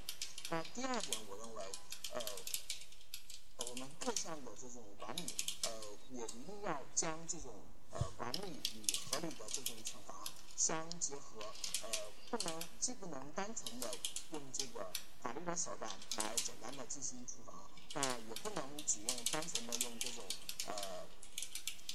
[0.49, 1.63] 那第二点，我认为
[2.13, 2.21] 呃。
[3.57, 5.33] 我们各项的这种管理，
[5.63, 5.71] 呃，
[6.11, 7.53] 也一定要将这种
[7.91, 10.13] 呃管理与合理的这种惩罚
[10.55, 11.53] 相结合，
[11.83, 11.89] 呃，
[12.29, 13.89] 不能既不能单纯的
[14.31, 14.89] 用这个
[15.21, 17.53] 法律的手段来简单的进行处罚，
[17.93, 20.23] 那也不能只用单纯的用这种
[20.67, 21.05] 呃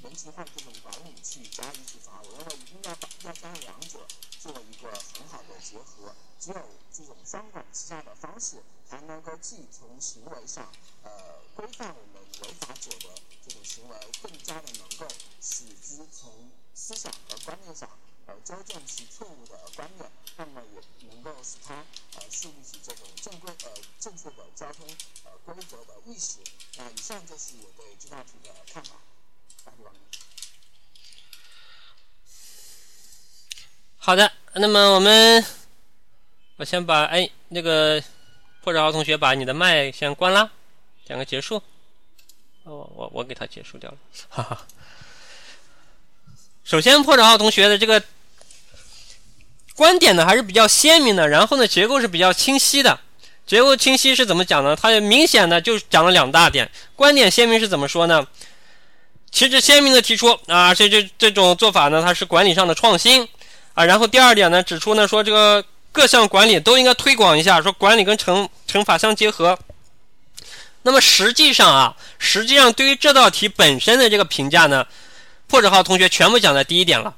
[0.03, 2.21] 人情化这种管理去加以处罚。
[2.23, 4.07] 我认为一定要把要将两者
[4.39, 10.71] 做一个很好的结合，只有这种双管齐下的方式，才能够既从行为上
[11.03, 11.11] 呃
[11.55, 15.09] 规范我们违法者的这种行为，更加的能够
[15.41, 17.89] 使之从思想和观念上
[18.31, 21.75] 呃纠正其错误的观念，那么也能够使他
[22.15, 24.87] 呃树立起这种正规呃正确的交通
[25.25, 26.39] 呃规则的意识。
[26.79, 28.93] 那以上就是我对这道题的看法。
[29.65, 29.79] 大家
[33.99, 35.45] 好的，那么我们
[36.57, 38.01] 我先把哎那个
[38.63, 40.53] 破折号同学把你的麦先关了，
[41.05, 41.61] 讲个结束。
[42.63, 43.99] 我我我给他结束掉了，
[44.31, 44.67] 哈哈。
[46.63, 48.01] 首先，破折号同学的这个
[49.81, 53.01] 观点呢还是比较鲜明的，然后呢结构是比较清晰的。
[53.47, 54.77] 结构清晰是怎么讲呢？
[54.77, 56.71] 它明显的就讲了两大点。
[56.95, 58.27] 观点鲜明是怎么说呢？
[59.33, 63.27] 旗帜鲜明的提出啊，这这这种做法呢，它是管理上的创新
[63.73, 63.83] 啊。
[63.87, 69.59] 然后第二点呢，指出呢说这个各项管理都应该推广一下，说管理跟惩惩罚相结合。
[70.83, 74.87] 那么实际上啊，实际上对于这道题本身的这个评价呢，
[75.47, 77.15] 破折号同学全部讲在第一点了。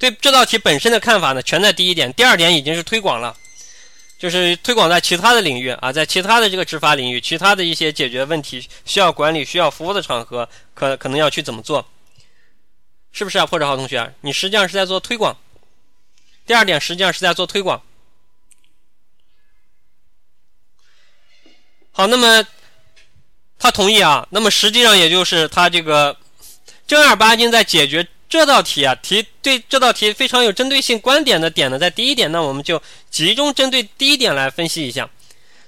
[0.00, 3.36] 对这道题本身的看法呢，全在第一点，第二点已经是推广了。
[4.18, 11.86] 就是推广在其他的领域啊，在其他的这个执法领域，其他的一些解决问题需要管理、需要服务的场合，可可能要去怎么做？
[13.12, 14.14] 是不是啊，破折号同学？
[14.22, 15.36] 你实际上是在做推广。
[16.46, 17.82] 第二点，实际上是在做推广。
[21.92, 22.46] 好，那么
[23.58, 26.16] 他同意啊，那么实际上也就是他这个
[26.86, 28.06] 正儿八经在解决。
[28.30, 32.80] 这道题啊，题对这道题非常有针对性观点的点呢，在第一点，那我们就
[33.10, 35.10] 集中针对第一点来分析一下。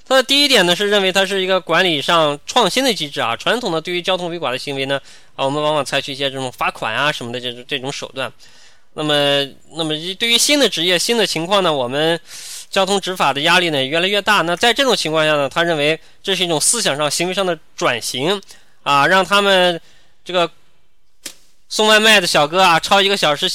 [0.06, 3.36] 它的第一点呢，是认为它是一个管理上创新的机制啊。
[3.36, 5.00] 传统的对于交通违法的行为呢，
[5.34, 8.32] 啊，我们往往采取一些这种罚款啊什么的这种这种手段。
[8.94, 12.18] 那么，那么对于新的职业、新的情况呢，我们
[12.70, 14.42] 交通执法的压力呢越来越大。
[14.42, 18.40] 那在这种情况下呢，他认为这是一种思想上、行为上的转型
[18.84, 19.80] 啊，让他们
[20.24, 20.48] 这个。
[21.72, 23.50] 送外卖的小哥啊，超一个小时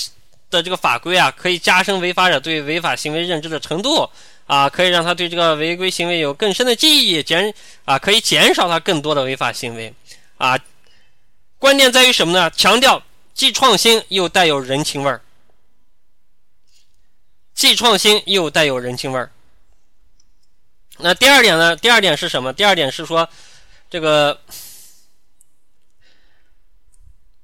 [0.49, 4.09] 的这个法规啊，可以加深违法者对违法行为认知的程度
[4.47, 7.53] 啊，可以让他对这个违规行为有更深的记忆，减
[7.85, 9.93] 啊，可以减少他更多的违法行为
[10.39, 10.57] 啊。
[11.59, 12.49] 关键在于什么呢？
[12.49, 13.03] 强调
[13.35, 15.21] 既创新又带有人情味儿，
[17.53, 19.29] 既创新又带有人情味儿。
[20.97, 21.75] 那第二点呢？
[21.75, 22.51] 第二点是什么？
[22.51, 23.29] 第二点是说
[23.91, 24.41] 这个。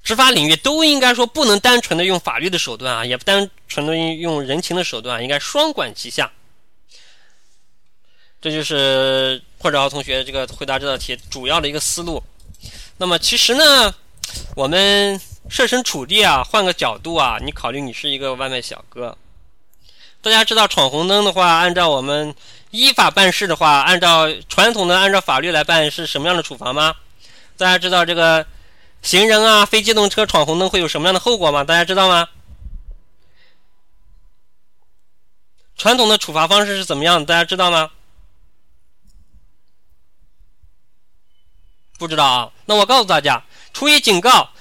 [0.04, 6.30] 执法领域都应该说不能单纯的用法律的手段啊，也不单纯的用人情的手段，应该双管齐下。
[8.42, 12.22] 这就是破折号同学这个回答这道题主要的一个思路。
[12.98, 13.96] 那么其实呢，
[14.56, 15.20] 我们
[15.50, 19.18] 设身处地啊，换个角度啊，你考虑你是一个外卖小哥。
[20.22, 22.36] 大家知道闯红灯的话，按照我们
[22.72, 26.94] 依法办事的话，按照传统的按照法律来办是什么样的处罚吗？
[27.56, 28.46] 大家知道这个
[29.04, 31.64] 行人啊、非机动车闯红灯会有什么样的后果吗？
[31.66, 32.30] 大家知道吗？
[35.76, 37.26] 传统的处罚方式是怎么样的？
[37.26, 37.92] 大家知道吗？
[41.98, 42.52] 不知道啊？
[42.66, 43.44] 那我告诉大家，
[43.74, 44.52] 处以警告，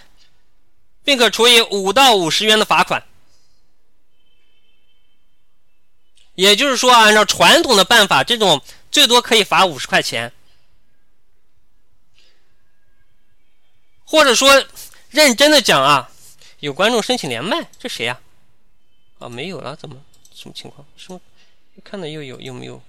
[1.05, 3.05] 并可处以五到五十元的罚款。
[6.35, 8.60] 也就是说，按照传统的办法，这种
[8.90, 10.32] 最多可以罚五十块钱。
[14.12, 14.62] 或者说，
[15.09, 16.10] 认真的讲啊，
[16.60, 18.20] 有观众申请连麦，这谁呀？
[19.18, 19.97] 啊，没有了，怎么？
[20.34, 20.86] 什么情况？
[20.98, 21.18] 什么？
[21.82, 22.82] 看到又有又没有？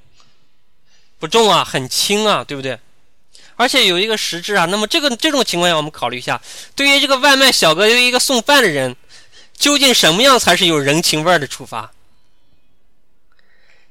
[1.19, 2.77] 不重啊，很轻啊，对不对？
[3.55, 4.65] 而且有一个实质啊。
[4.65, 6.41] 那么这个这种情况下，我们考虑一下，
[6.75, 8.93] 对于这个外卖小哥，对于一个送饭的人，
[9.55, 11.93] 究竟什么样才是有人情味儿的处罚？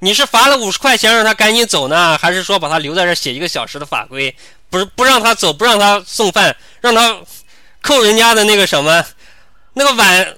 [0.01, 4.37] 你是罚了五十块钱让他赶紧走呢，还是说把他留在这写一个小时的法规？
[4.73, 7.21] 不是不让他走，不让他送饭，让他
[7.83, 9.05] 扣人家的那个什么
[9.75, 10.35] 那个碗？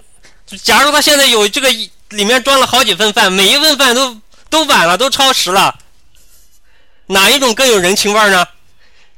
[0.60, 1.68] 假如他现在有这个
[2.08, 4.20] 里面装了好几份饭，每一份饭都
[4.50, 5.78] 都晚了，都超时了，
[7.06, 8.48] 哪一种更有人情味呢？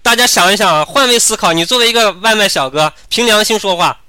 [0.03, 4.01] 大家想一想，换位思考，你作为一个外卖小哥，凭良心说话，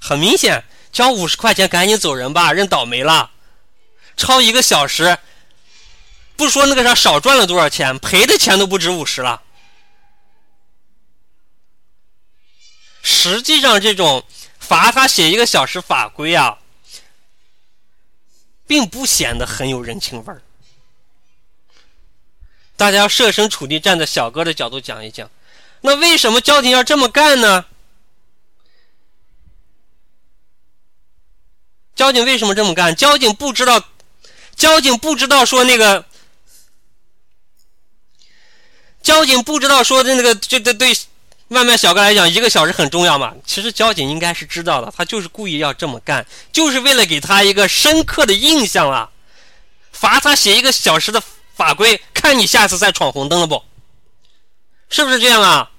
[0.00, 3.30] 很明显，交五十块钱赶紧走人吧，认倒霉了。
[4.16, 5.16] 超一个小时，
[6.42, 9.40] 不说那个啥少赚了多少钱，赔的钱都不止五十了。
[13.00, 14.24] 实际上，这种
[14.58, 16.58] 罚他写一个小时法规啊，
[18.66, 20.42] 并不显得很有人情味儿。
[22.76, 25.30] 大家要设身处地站在小哥的角度讲一讲，
[25.82, 27.66] 那为什么交警要这么干呢？
[31.94, 32.96] 交警为什么这么干？
[32.96, 33.84] 交警不知道。
[34.56, 36.04] 交警不知道说那个，
[39.02, 40.96] 交警不知道说的那个，这这对
[41.48, 43.34] 外卖小哥来讲，一个小时很重要嘛？
[43.44, 49.10] 其实交警应该是知道的，他就是故意要这么干，就是为了给他一个深刻的印象啊，
[49.92, 51.22] 罚他写一个小时的
[51.54, 53.62] 法规，看你下次再闯红灯了不？
[54.88, 55.70] 是不是这样啊？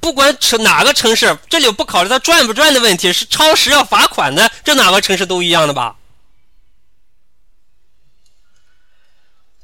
[0.00, 5.96] 不管城哪个城市，这里不考虑他赚不赚的问题，是超时要罚款的，这哪个城市都一样的吧？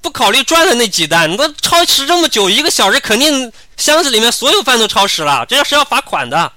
[0.05, 6.53] 不考虑赚的那几单，你都超时这么久，一个小时肯定箱子里面所有饭都超时了，这要是要罚款的。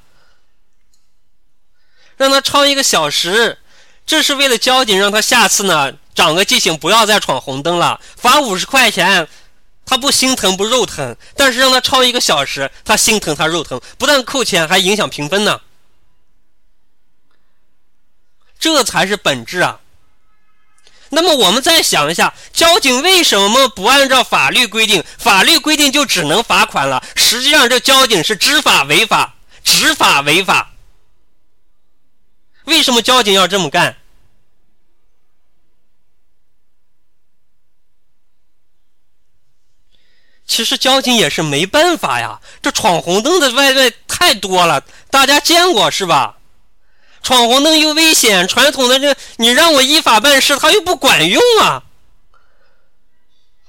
[2.17, 3.57] 让他超一个小时，
[4.05, 9.29] 这是为了交警让他下次呢长个记性，不要再闯红灯了，罚五十块钱。
[9.85, 15.61] 他不心疼不肉疼，但是让他超一个小时，他心疼他肉疼，不但扣钱，还影响评分呢。
[18.59, 19.79] 这才是本质啊！
[21.09, 25.03] 那么我们再想一下，交警为什么不按照法律规定？
[25.17, 27.03] 法律规定就只能罚款了。
[27.15, 30.71] 实际上，这交警是知法违法，执法违法。
[32.65, 33.97] 为什么交警要这么干？
[40.45, 46.37] 其实交警也是没办法呀，这闯红灯的外在太多了，大家见过是吧？
[47.27, 51.83] 闯红灯又危险，传统的这你让我依法办事，他又不管用啊，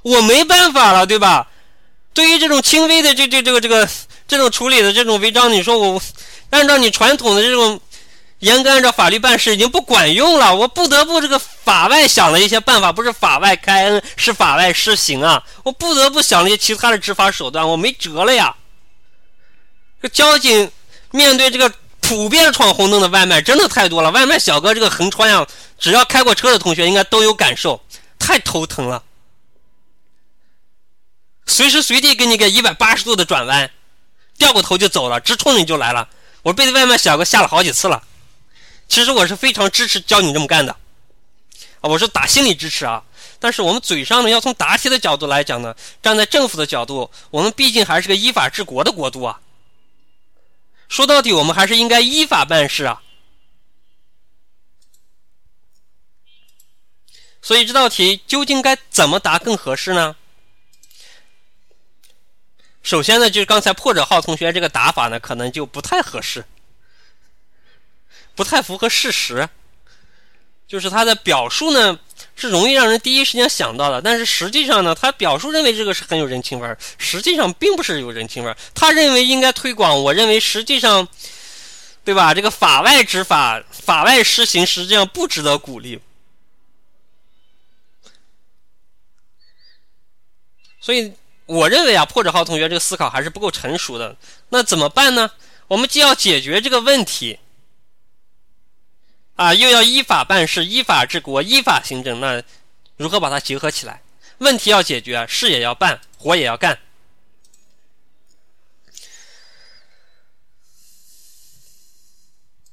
[0.02, 1.48] 我没办法了，对吧？
[2.14, 3.89] 对于这种轻微的这这这个这个
[4.28, 6.01] 这种处理的这种违章，你说我
[6.51, 7.80] 按照你传统的这种。
[8.39, 15.43] 严格按照法律办事已经不管用了，我不得不这个法外想了一些办法，不是法外开恩，是法外施行啊！
[15.64, 18.55] 我不得不想了一些其他的执法手段，我没辙了呀。
[20.01, 20.70] 这交警
[21.10, 21.68] 面对这个
[22.09, 25.47] 普遍闯红灯的外卖真的太多了，外卖小哥这个横穿呀，
[25.78, 27.78] 只要开过车的同学应该都有感受，
[28.18, 29.02] 太头疼了。
[31.44, 33.70] 随时随地给你个一百八十度的转弯，
[34.39, 36.09] 掉过头就走了，直冲你就来了。
[36.40, 38.02] 我被外卖小哥吓了好几次了。
[38.89, 43.02] 其实我是非常支持教你这么干的，啊，我是打心里支持啊。
[43.39, 49.39] 但是我们嘴上呢，要从答题的角度来讲呢，站在政府的角度，我们毕竟还是个依法治国的国度啊。
[50.89, 53.02] 说到底，我们还是应该依法办事啊。
[57.40, 60.16] 所以这道题究竟该怎么答更合适呢？
[62.82, 66.44] 首先呢，就是刚才破者号同学这个打法呢，可能就不太合适，
[68.35, 69.48] 不太符合事实。
[70.66, 71.98] 就是他的表述呢，
[72.39, 78.56] 是容易让人第一时间想到的，但是实际上呢，他表述认为这个是很有人情味儿，实际上并不是有人情味儿。
[78.74, 81.09] 他认为应该推广，我认为实际上，
[82.05, 82.32] 对吧？
[82.32, 86.01] 这个法外执法、法外施行，实际上不值得鼓励。
[90.81, 91.12] 所以，
[91.47, 94.16] 我认为啊，破者号同学这个思考还是不够成熟的。
[94.51, 95.31] 那怎么办呢？
[95.66, 97.39] 我们既要解决这个问题，
[99.39, 102.19] 啊，又要依法办事、依法治国、依法行政。
[102.19, 102.43] 那
[102.97, 104.02] 如何把它结合起来？
[104.39, 106.77] 问题要解决，事也要办，活也要干。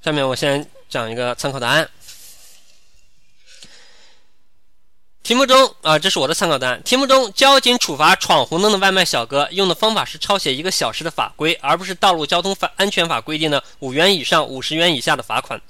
[0.03, 1.87] 下面我先讲一个参考答案。
[5.21, 6.81] 题目中啊，这是我的参考答案。
[6.81, 15.61] 题目中，交警处罚闯红灯的外卖小哥用的方法是抄写一个小时的法规，而不是《道路交通法安全法》规定的五元以上五十元以下的罚款。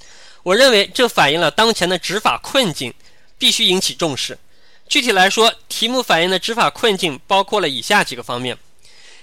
[0.45, 2.93] 我认为这反映了当前的执法困境，
[3.39, 4.37] 必须引起重视。
[4.87, 8.55] 具体来说，题目反映的执法困境包括了以下几个方面：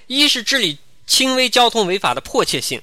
[0.09, 2.82] 一是治理轻微交通违法的迫切性。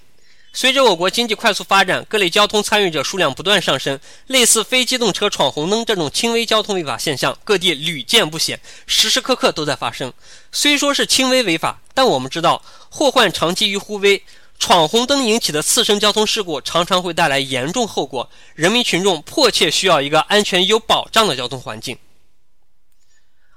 [0.54, 8.58] 随着我国经济快速发展，各类交通参与者数量不断上升，类似非机动车闯红灯这种轻微交通违法现象，各地屡见不鲜，
[8.88, 10.14] 时时刻刻都在发生。
[10.54, 14.24] 虽说是轻微违法，但我们知道，祸患常积于忽微，
[14.60, 21.98] 闯红灯引起的次生交通事故常常会带来严重后果，人民群众迫切需要一个安全有保障的交通环境。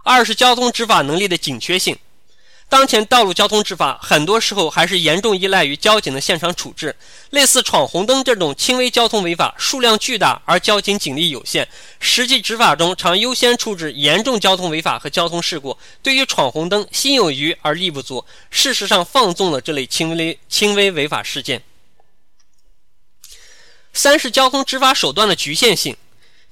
[0.04, 1.98] 二是交通执法能力的紧缺性。
[2.72, 6.96] 当前道路交通执法很多时候还是严重依赖于交警的现场处置，
[7.28, 11.68] 类似闯红灯这种轻微交通违法数量巨大，而交警警力有限，
[12.00, 15.76] 实际执法中常优先处置严重交通违法和交通事故。
[16.02, 21.62] 对于闯红灯，心有余而力不足，事实上放纵了这类轻微轻微违法事件。
[23.92, 25.94] 三是交通执法手段的局限性。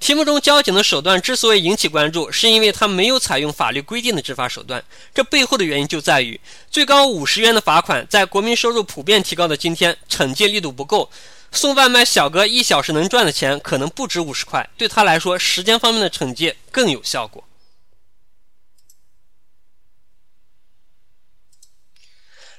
[0.00, 4.82] 题目中交警的手段之所以引起关注，是因为他没有采用法律规定的执法手段。
[5.14, 6.40] 这背后的原因就在于，
[6.70, 11.10] 最高五十元的罚款，在国民收入普遍提高的今天，惩戒力度不够。
[11.52, 17.44] 送外卖小哥一小时能赚的钱可能不止五十块，对他来说，时间方面的惩戒更有效果。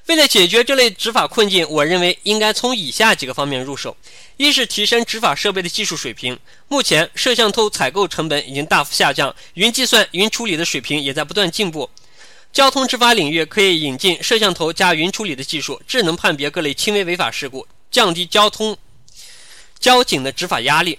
[0.06, 3.96] 为了解决这类执法困境，我认为应该从以下几个方面入手：
[4.36, 6.36] 一是提升执法设备的技术水平。
[6.66, 11.88] 目前，摄像头采购成本已经大幅下降，云计算、云处理的水平也在不断进步。
[12.52, 18.76] 交通执法领域可以引进摄像头加云处理的技术，智能判别各类轻微违法事故，降低交通
[19.78, 20.98] 交警的执法压力。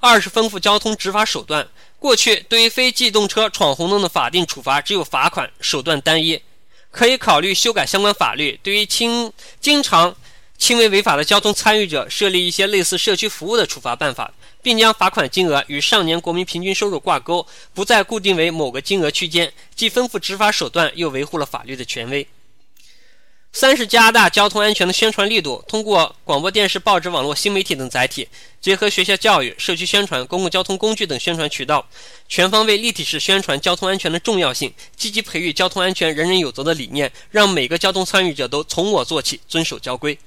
[0.00, 1.68] 二是丰富交通执法手段。
[1.98, 6.40] 过去，对于非机动车闯红灯的法定处罚只有罚款，手段单一。
[6.96, 10.16] 可以考虑修改相关法律，对于轻经常
[10.56, 14.32] 轻微违法的交通参与者，设立一些类似社区服务的处罚办法，
[14.62, 22.26] 并将罚款金额与上年国民平均收入挂钩，不再固定为某个金额区间，既丰富执法手段，又维护了法律的权威。
[23.52, 28.28] 三是加大交通安全的宣传力度，通过广播电视、报纸、网络、新媒体等载体，
[28.60, 31.88] 结合学校教育、社区宣传、公共交通工具等宣传渠道，
[32.28, 40.18] 全方位立体式宣传交通安全的重要性，积极培育交通安全人人有责的理念，让每个交通参与者都从我做起，遵守交规。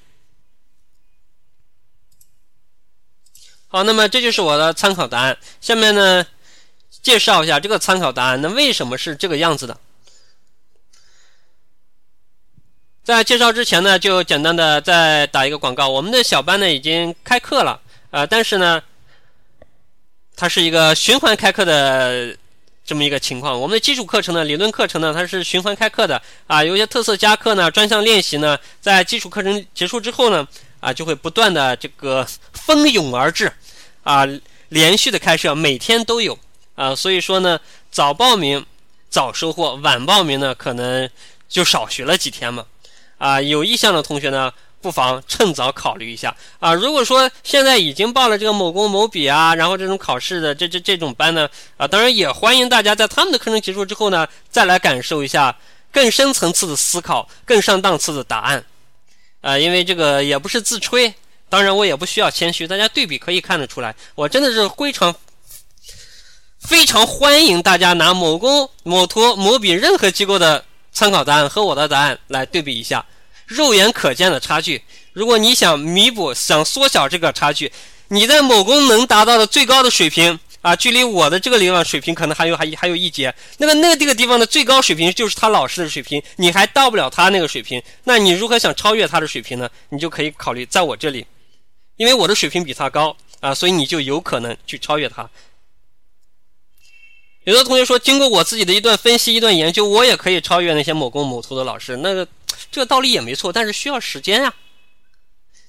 [3.67, 5.37] 好，那么这就是我的参考答案。
[5.61, 6.25] 下面呢，
[7.03, 9.79] 介绍一下这个参考答案，那为什么是这个样子的？
[13.09, 15.89] 在介绍之前呢，就简单的再打一个广告。
[15.89, 17.81] 我们的小班呢已经开课了，
[18.11, 18.79] 呃，但是呢，
[20.35, 22.37] 它是一个循环开课的
[22.85, 23.59] 这么一个情况。
[23.59, 26.63] 我们的基础课程呢，理论课程呢，它是循环开课的啊。
[26.63, 30.47] 有些特色加课呢，专项练习呢，在基础课程结束之后呢，
[30.79, 32.23] 啊，就会不断的这个
[32.53, 33.51] 蜂拥而至，
[34.03, 34.23] 啊，
[34.67, 36.37] 连续的开设，每天都有
[36.75, 36.93] 啊。
[36.93, 37.59] 所以说呢，
[37.89, 38.63] 早报名
[39.09, 41.09] 早收获，晚报名呢，可能
[41.47, 42.63] 就少学了几天嘛。
[43.19, 44.51] 啊，有意向的同学呢，
[44.81, 46.73] 不妨趁早考虑一下啊。
[46.73, 51.47] 如果说现在已经报了这个某工某笔啊，然后这种考试的这这这种班呢，
[51.77, 55.55] 啊，当然也欢迎大家在他们的课程结束之后呢，再来感受一下
[55.91, 58.63] 更深层次的思考、更上档次的答案
[59.41, 59.57] 啊。
[59.57, 61.13] 因为这个也不是自吹，
[61.49, 65.13] 当然我也不需要谦虚，大家对比可以看得出来，我真的是非常
[66.59, 70.63] 非常欢迎大家拿某工、某图、某笔任何机构的。
[70.99, 73.05] 参考答案和我的答案来对比一下，
[73.45, 74.81] 肉眼可见的差距。
[75.13, 77.71] 如果你想弥补、想缩小这个差距，
[78.09, 89.69] 你在某功能达到的最高的水平，啊，距离我的这个地方水平可能还有还还有一节，那个那个这个地方的最高水平就是他老师的水平，你还到不了他那个水平，那你如何想超越他的水平呢？
[89.91, 91.25] 你就可以考虑在我这里，
[91.95, 95.29] 因为我的水平比他高啊，所以你就有可能去超越他。
[97.49, 102.27] 有的同学说，经过我自己的一段分析、一段研究，我也可以超越那些某工某图的老师，那个
[102.69, 104.53] 这个道理也没错，但是需要时间啊。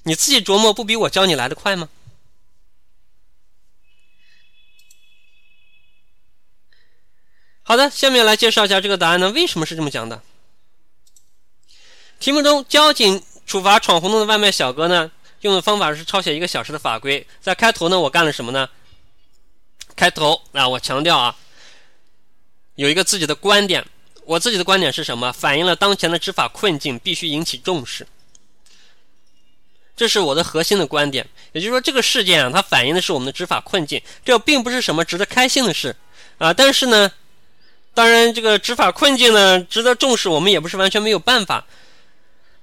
[0.03, 1.89] 你自己琢磨，不比我教你来的快吗？
[7.63, 10.21] 好的，下面来介绍一下这个答案呢，为什么是这么讲的？
[12.19, 17.25] 题目中，交警处罚闯红灯的外卖小哥呢，用的方法是抄写一个小时的法规。
[17.41, 18.69] 在开头呢，我干了什么呢？
[19.95, 21.35] 开头啊，我强调啊，
[22.81, 23.85] 有一个自己的观点。
[24.25, 25.31] 我自己的观点是什么？
[25.31, 28.07] 反映了当前的执法困境，必须引起重视。
[29.95, 31.27] 这是我的核心的观点。
[31.51, 35.95] 也就是说，这个事件啊，它反映的是我们的执法困境，这并不是什么值得开心的事
[36.37, 36.51] 啊。
[36.53, 37.11] 但是呢。
[37.93, 40.29] 当然，这个执法困境呢，值得重视。
[40.29, 41.65] 我们也不是完全没有办法。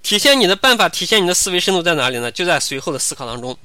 [0.02, 2.32] 体现你的办法，体现你的思维深度在哪里呢？
[2.32, 3.58] 就在随后的思考当中。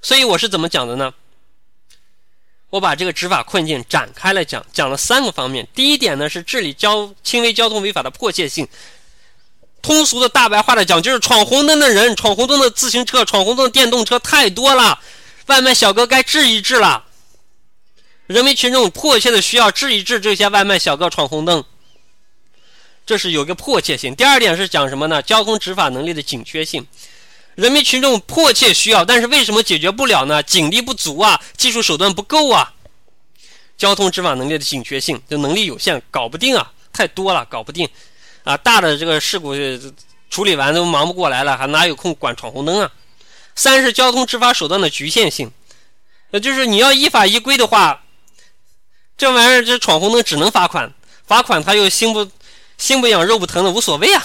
[0.00, 1.12] 所以我是怎么讲的呢？
[2.72, 5.68] 我把这个执法困境展开来讲，讲了三个方面。
[5.74, 8.66] 第一点呢，是治理交轻微交通违法的迫切性。
[9.82, 14.98] 通俗的大白话的讲，就是闯红灯的人、闯红灯的自行车、闯红灯的电动车太多了，
[15.48, 17.04] 外卖小哥该治一治了。
[18.26, 21.62] 人民群众迫切的需要治一治这些外卖小哥闯红灯，
[23.04, 24.16] 这是有一个迫切性。
[24.16, 25.20] 第二点是讲什么呢？
[25.20, 26.86] 交通执法能力的紧缺性。
[27.54, 30.42] 人民群众迫切需要，但是为什么解决不了呢？
[30.42, 32.72] 警力不足啊，技术手段不够啊。
[33.76, 37.88] 交通执法能力的紧缺性，就能力有限，搞不定啊，太多了，搞不定
[38.44, 38.56] 啊。
[38.56, 39.54] 大的这个事故
[40.30, 42.90] 处理完都忙不过来了，还哪有空管闯红灯啊？
[43.54, 45.50] 三是交通执法手段的局限性，
[46.30, 48.02] 呃，就是你要依法依规的话。
[49.18, 50.92] 这玩意儿，这闯红灯只能罚款，
[51.26, 52.28] 罚款他又心不
[52.78, 54.24] 心不痒肉不疼的，无所谓啊，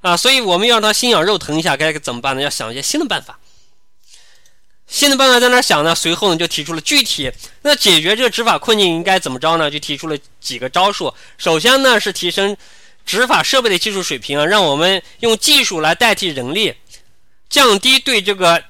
[0.00, 2.42] 啊，所以我们要让他心痒肉疼一下，该怎么办呢？
[2.42, 3.38] 要想一些新的办法。
[4.86, 5.94] 新的办法在哪想呢？
[5.94, 7.30] 随后呢就提出了具体，
[7.62, 9.70] 那解决这个执法困境应该怎么着呢？
[9.70, 11.14] 就提出了几个招数。
[11.38, 12.56] 首先呢是提升
[13.04, 16.74] 执法设备的技术水平啊，让我们用技术来代替人力，
[17.48, 18.64] 降低对这个。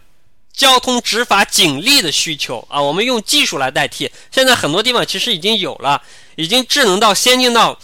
[0.53, 4.11] 交通执法警力的需求啊，我们用技术来代替。
[4.31, 6.03] 现在很多地方其实已经有了，
[6.37, 7.79] 已经智能到先进到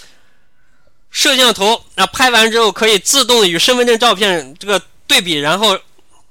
[1.16, 5.78] 摄像头啊，拍完之后可以自动与身份证照片这个对比，然后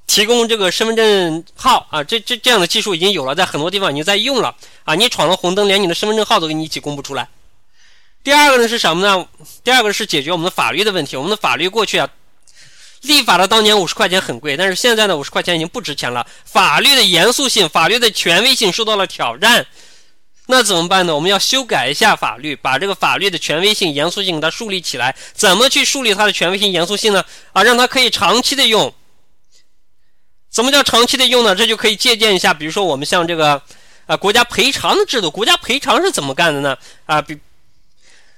[0.05, 4.93] 提供这个身份证号啊，这这这样的技术已经有了，在很多地方已经在用了啊。
[4.93, 7.27] 你闯了红灯，连你的身份证号都给你一起公布出来。
[8.23, 9.25] 第二个呢是什么呢？
[9.63, 11.17] 第二个是解决我们的法律的问题。
[11.17, 12.07] 我们的法律过去啊。
[13.01, 16.27] 立法的当年五十块钱很贵，但是现在呢，五十块钱已经不值钱了。
[16.45, 19.65] 法律的严肃性、法律的权威性受到了挑战，
[20.47, 21.15] 那怎么办呢？
[21.15, 25.15] 我们要修改一下法律，把这个法律的权威性、严肃性给它树立起来。
[25.33, 27.23] 怎么去树立它的权威性、严肃性呢？
[27.53, 28.93] 啊，让它可以长期的用。
[30.49, 31.55] 怎么叫长期的用呢？
[31.55, 33.61] 这就可以借鉴一下，比如说我们像这个
[34.05, 36.77] 啊，国家赔偿的制度，国家赔偿是怎么干的呢？
[37.05, 37.37] 啊，比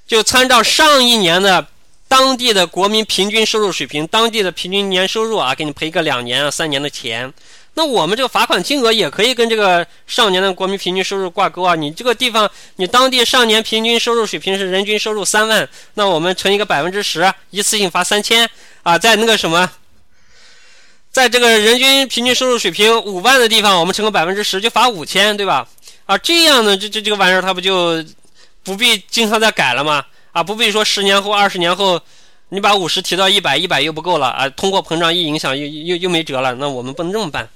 [0.08, 1.68] 就参照上一年的。
[2.10, 7.34] 当地的国民平均收入水平，当地的平均年收入啊，给你赔个两年啊、三年的钱。
[7.78, 11.76] 那我们这个罚款金额也可以跟这个上年的国民平均收入挂钩啊。
[11.76, 18.50] 你这个地方，你当地上年平均收入水平是人均收入三万，那我们乘一个百分之十，一次性罚三千
[18.82, 18.98] 啊。
[18.98, 19.70] 在那个什么，
[21.12, 25.68] 在这个人均平均收入水平五万的地方，我们乘个百分之十就罚五千，对吧？
[26.08, 28.04] 啊，这样呢，这这这个玩意儿它不就
[28.64, 30.04] 不必经常再改了吗？
[30.32, 32.02] 啊，不必说十年后、二十年后，
[32.50, 34.50] 你把五十提到一百，一百又不够了啊！
[34.50, 36.56] 通货膨胀一影响，又又又没辙了。
[36.56, 37.48] 那我们不能这么办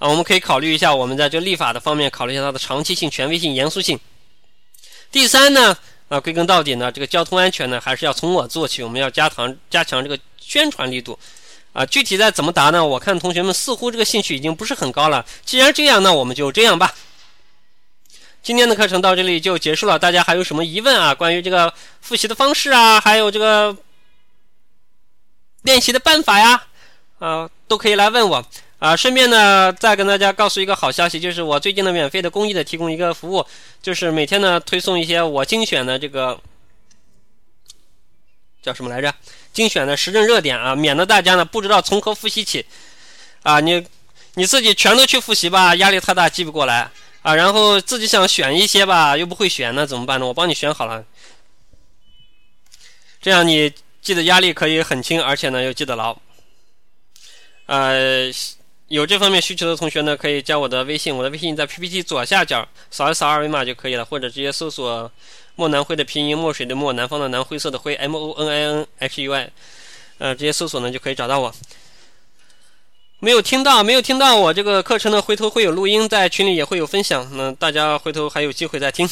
[0.00, 0.08] 啊！
[0.08, 4.00] 我们可以考虑一下，我们在这立法的方面考虑一下它的长期性、权威性、严肃性。
[5.12, 5.76] 第三呢，
[6.08, 8.82] 啊，归根到底呢，这个交通安全呢，还是要从我做起。
[8.82, 11.18] 我们要加强加强这个宣传力度
[11.74, 11.84] 啊！
[11.84, 12.82] 具体再怎么答呢？
[12.84, 15.24] 我看同学们似乎这个兴趣已经不是很高了。
[15.44, 16.94] 既然这样，那我们就这样吧。
[18.42, 21.14] 今天的课程到这里就结束了，大家还有什么疑问啊？
[21.14, 23.76] 关于这个复习的方式啊，还有这个
[25.60, 26.64] 练习的办法呀，
[27.18, 28.42] 啊，都可以来问我
[28.80, 28.96] 啊。
[28.96, 33.46] 顺便呢，再跟大家告诉一个好消息，就是我最近的免费的公益的提供一个服务，
[33.80, 36.40] 就是每天呢推送一些我精选的这个
[38.60, 39.14] 叫什么来着？
[39.52, 42.66] 精选的时政热点啊，免得大家呢不知道从何复习起
[43.44, 43.60] 啊。
[43.60, 43.86] 你
[44.34, 46.90] 你自己全都去复习吧，压力太大，记不过来。
[47.22, 50.26] 啊，然后自己想选一些吧，又不会选，那怎么办呢？
[50.26, 51.04] 我帮你选好了，
[53.20, 53.70] 这样你
[54.00, 56.16] 记得压力可以很轻，而且呢又记得牢。
[57.66, 58.30] 呃，
[58.90, 65.08] 有这方面需求的同学呢，可以加我的微信，我的微信在 PPT 左下角，扫一扫二维码就可以了，或者直接搜索
[65.54, 69.48] “墨南灰”的拼音，墨水的墨，南方的南，灰色的灰，M O N I N H U I，
[70.18, 71.54] 呃，直接搜索呢就可以找到我。
[73.20, 79.08] 没有听到，没有听到我这个课程呢，回头会有录音，在群里也会有分享，那大家回头还有机会再听。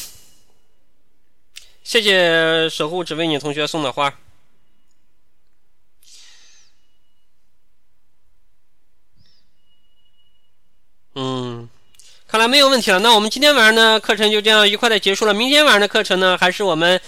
[1.85, 4.13] 谢谢守护只为你同学送的花。
[11.21, 11.69] 嗯，
[12.29, 13.01] 看来没有问题了。
[13.01, 15.35] 那我们今天晚上呢，课程就这样愉快的结束了。
[15.35, 17.01] 明天晚上的课程呢，还是我们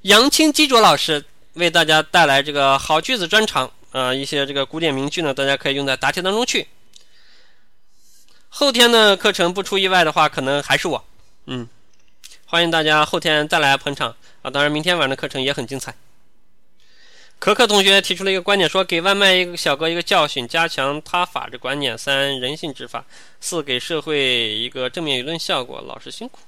[0.00, 1.22] 杨青基卓老师
[1.52, 6.66] 为大家带来这个好句子专场啊，一些这个古典名句呢，大家可以用在答题当中去。
[8.48, 11.04] 后天的课程不出意外的话，可能还是我。
[11.44, 11.68] 嗯，
[12.46, 14.50] 欢迎大家后天再来捧场啊！
[14.50, 15.94] 当然，明天晚上的课程也很精彩。
[17.44, 23.04] 可可同学提出了一个观点，说给外卖一个小哥一个教训，加强他法治观念；三人性执法；
[23.38, 24.18] 四给社会
[24.54, 25.82] 一个正面舆论效果。
[25.86, 26.38] 老师辛苦，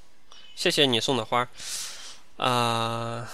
[0.55, 1.47] 谢谢你送的花
[2.39, 3.31] 啊！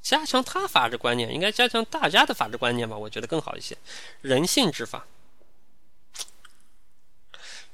[0.00, 2.96] 加强他法治观念，应该加强大家的法治观念吧？
[2.96, 3.76] 我觉得更好一些。
[4.22, 5.04] 人性执法，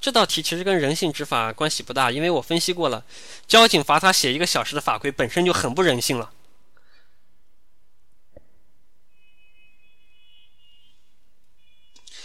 [0.00, 3.04] 这道题其实跟人性执法关系不大，因为我分析过了，
[3.46, 6.32] 交警罚他写一个小时的法规本身就很不人性了。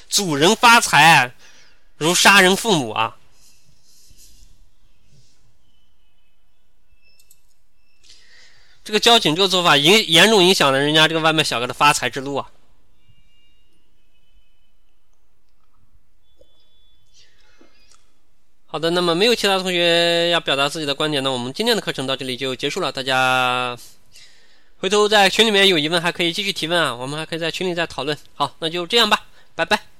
[0.10, 1.34] 主人发财，
[1.98, 3.18] 如杀人父母啊！
[8.84, 12.52] 这个交警这个做法，影严重影响了人家这个外卖小哥的发财之路啊！
[18.68, 22.92] 好的，那么没有其他同学要表达自己的观点，那我们今天的课程到这里就结束了。
[22.92, 23.78] 大家
[24.78, 28.18] 回头在群里面有疑问，还可以继续提问啊，我们还可以在群里再讨论。
[28.36, 29.26] 好，那就这样吧，
[29.56, 29.95] 拜拜。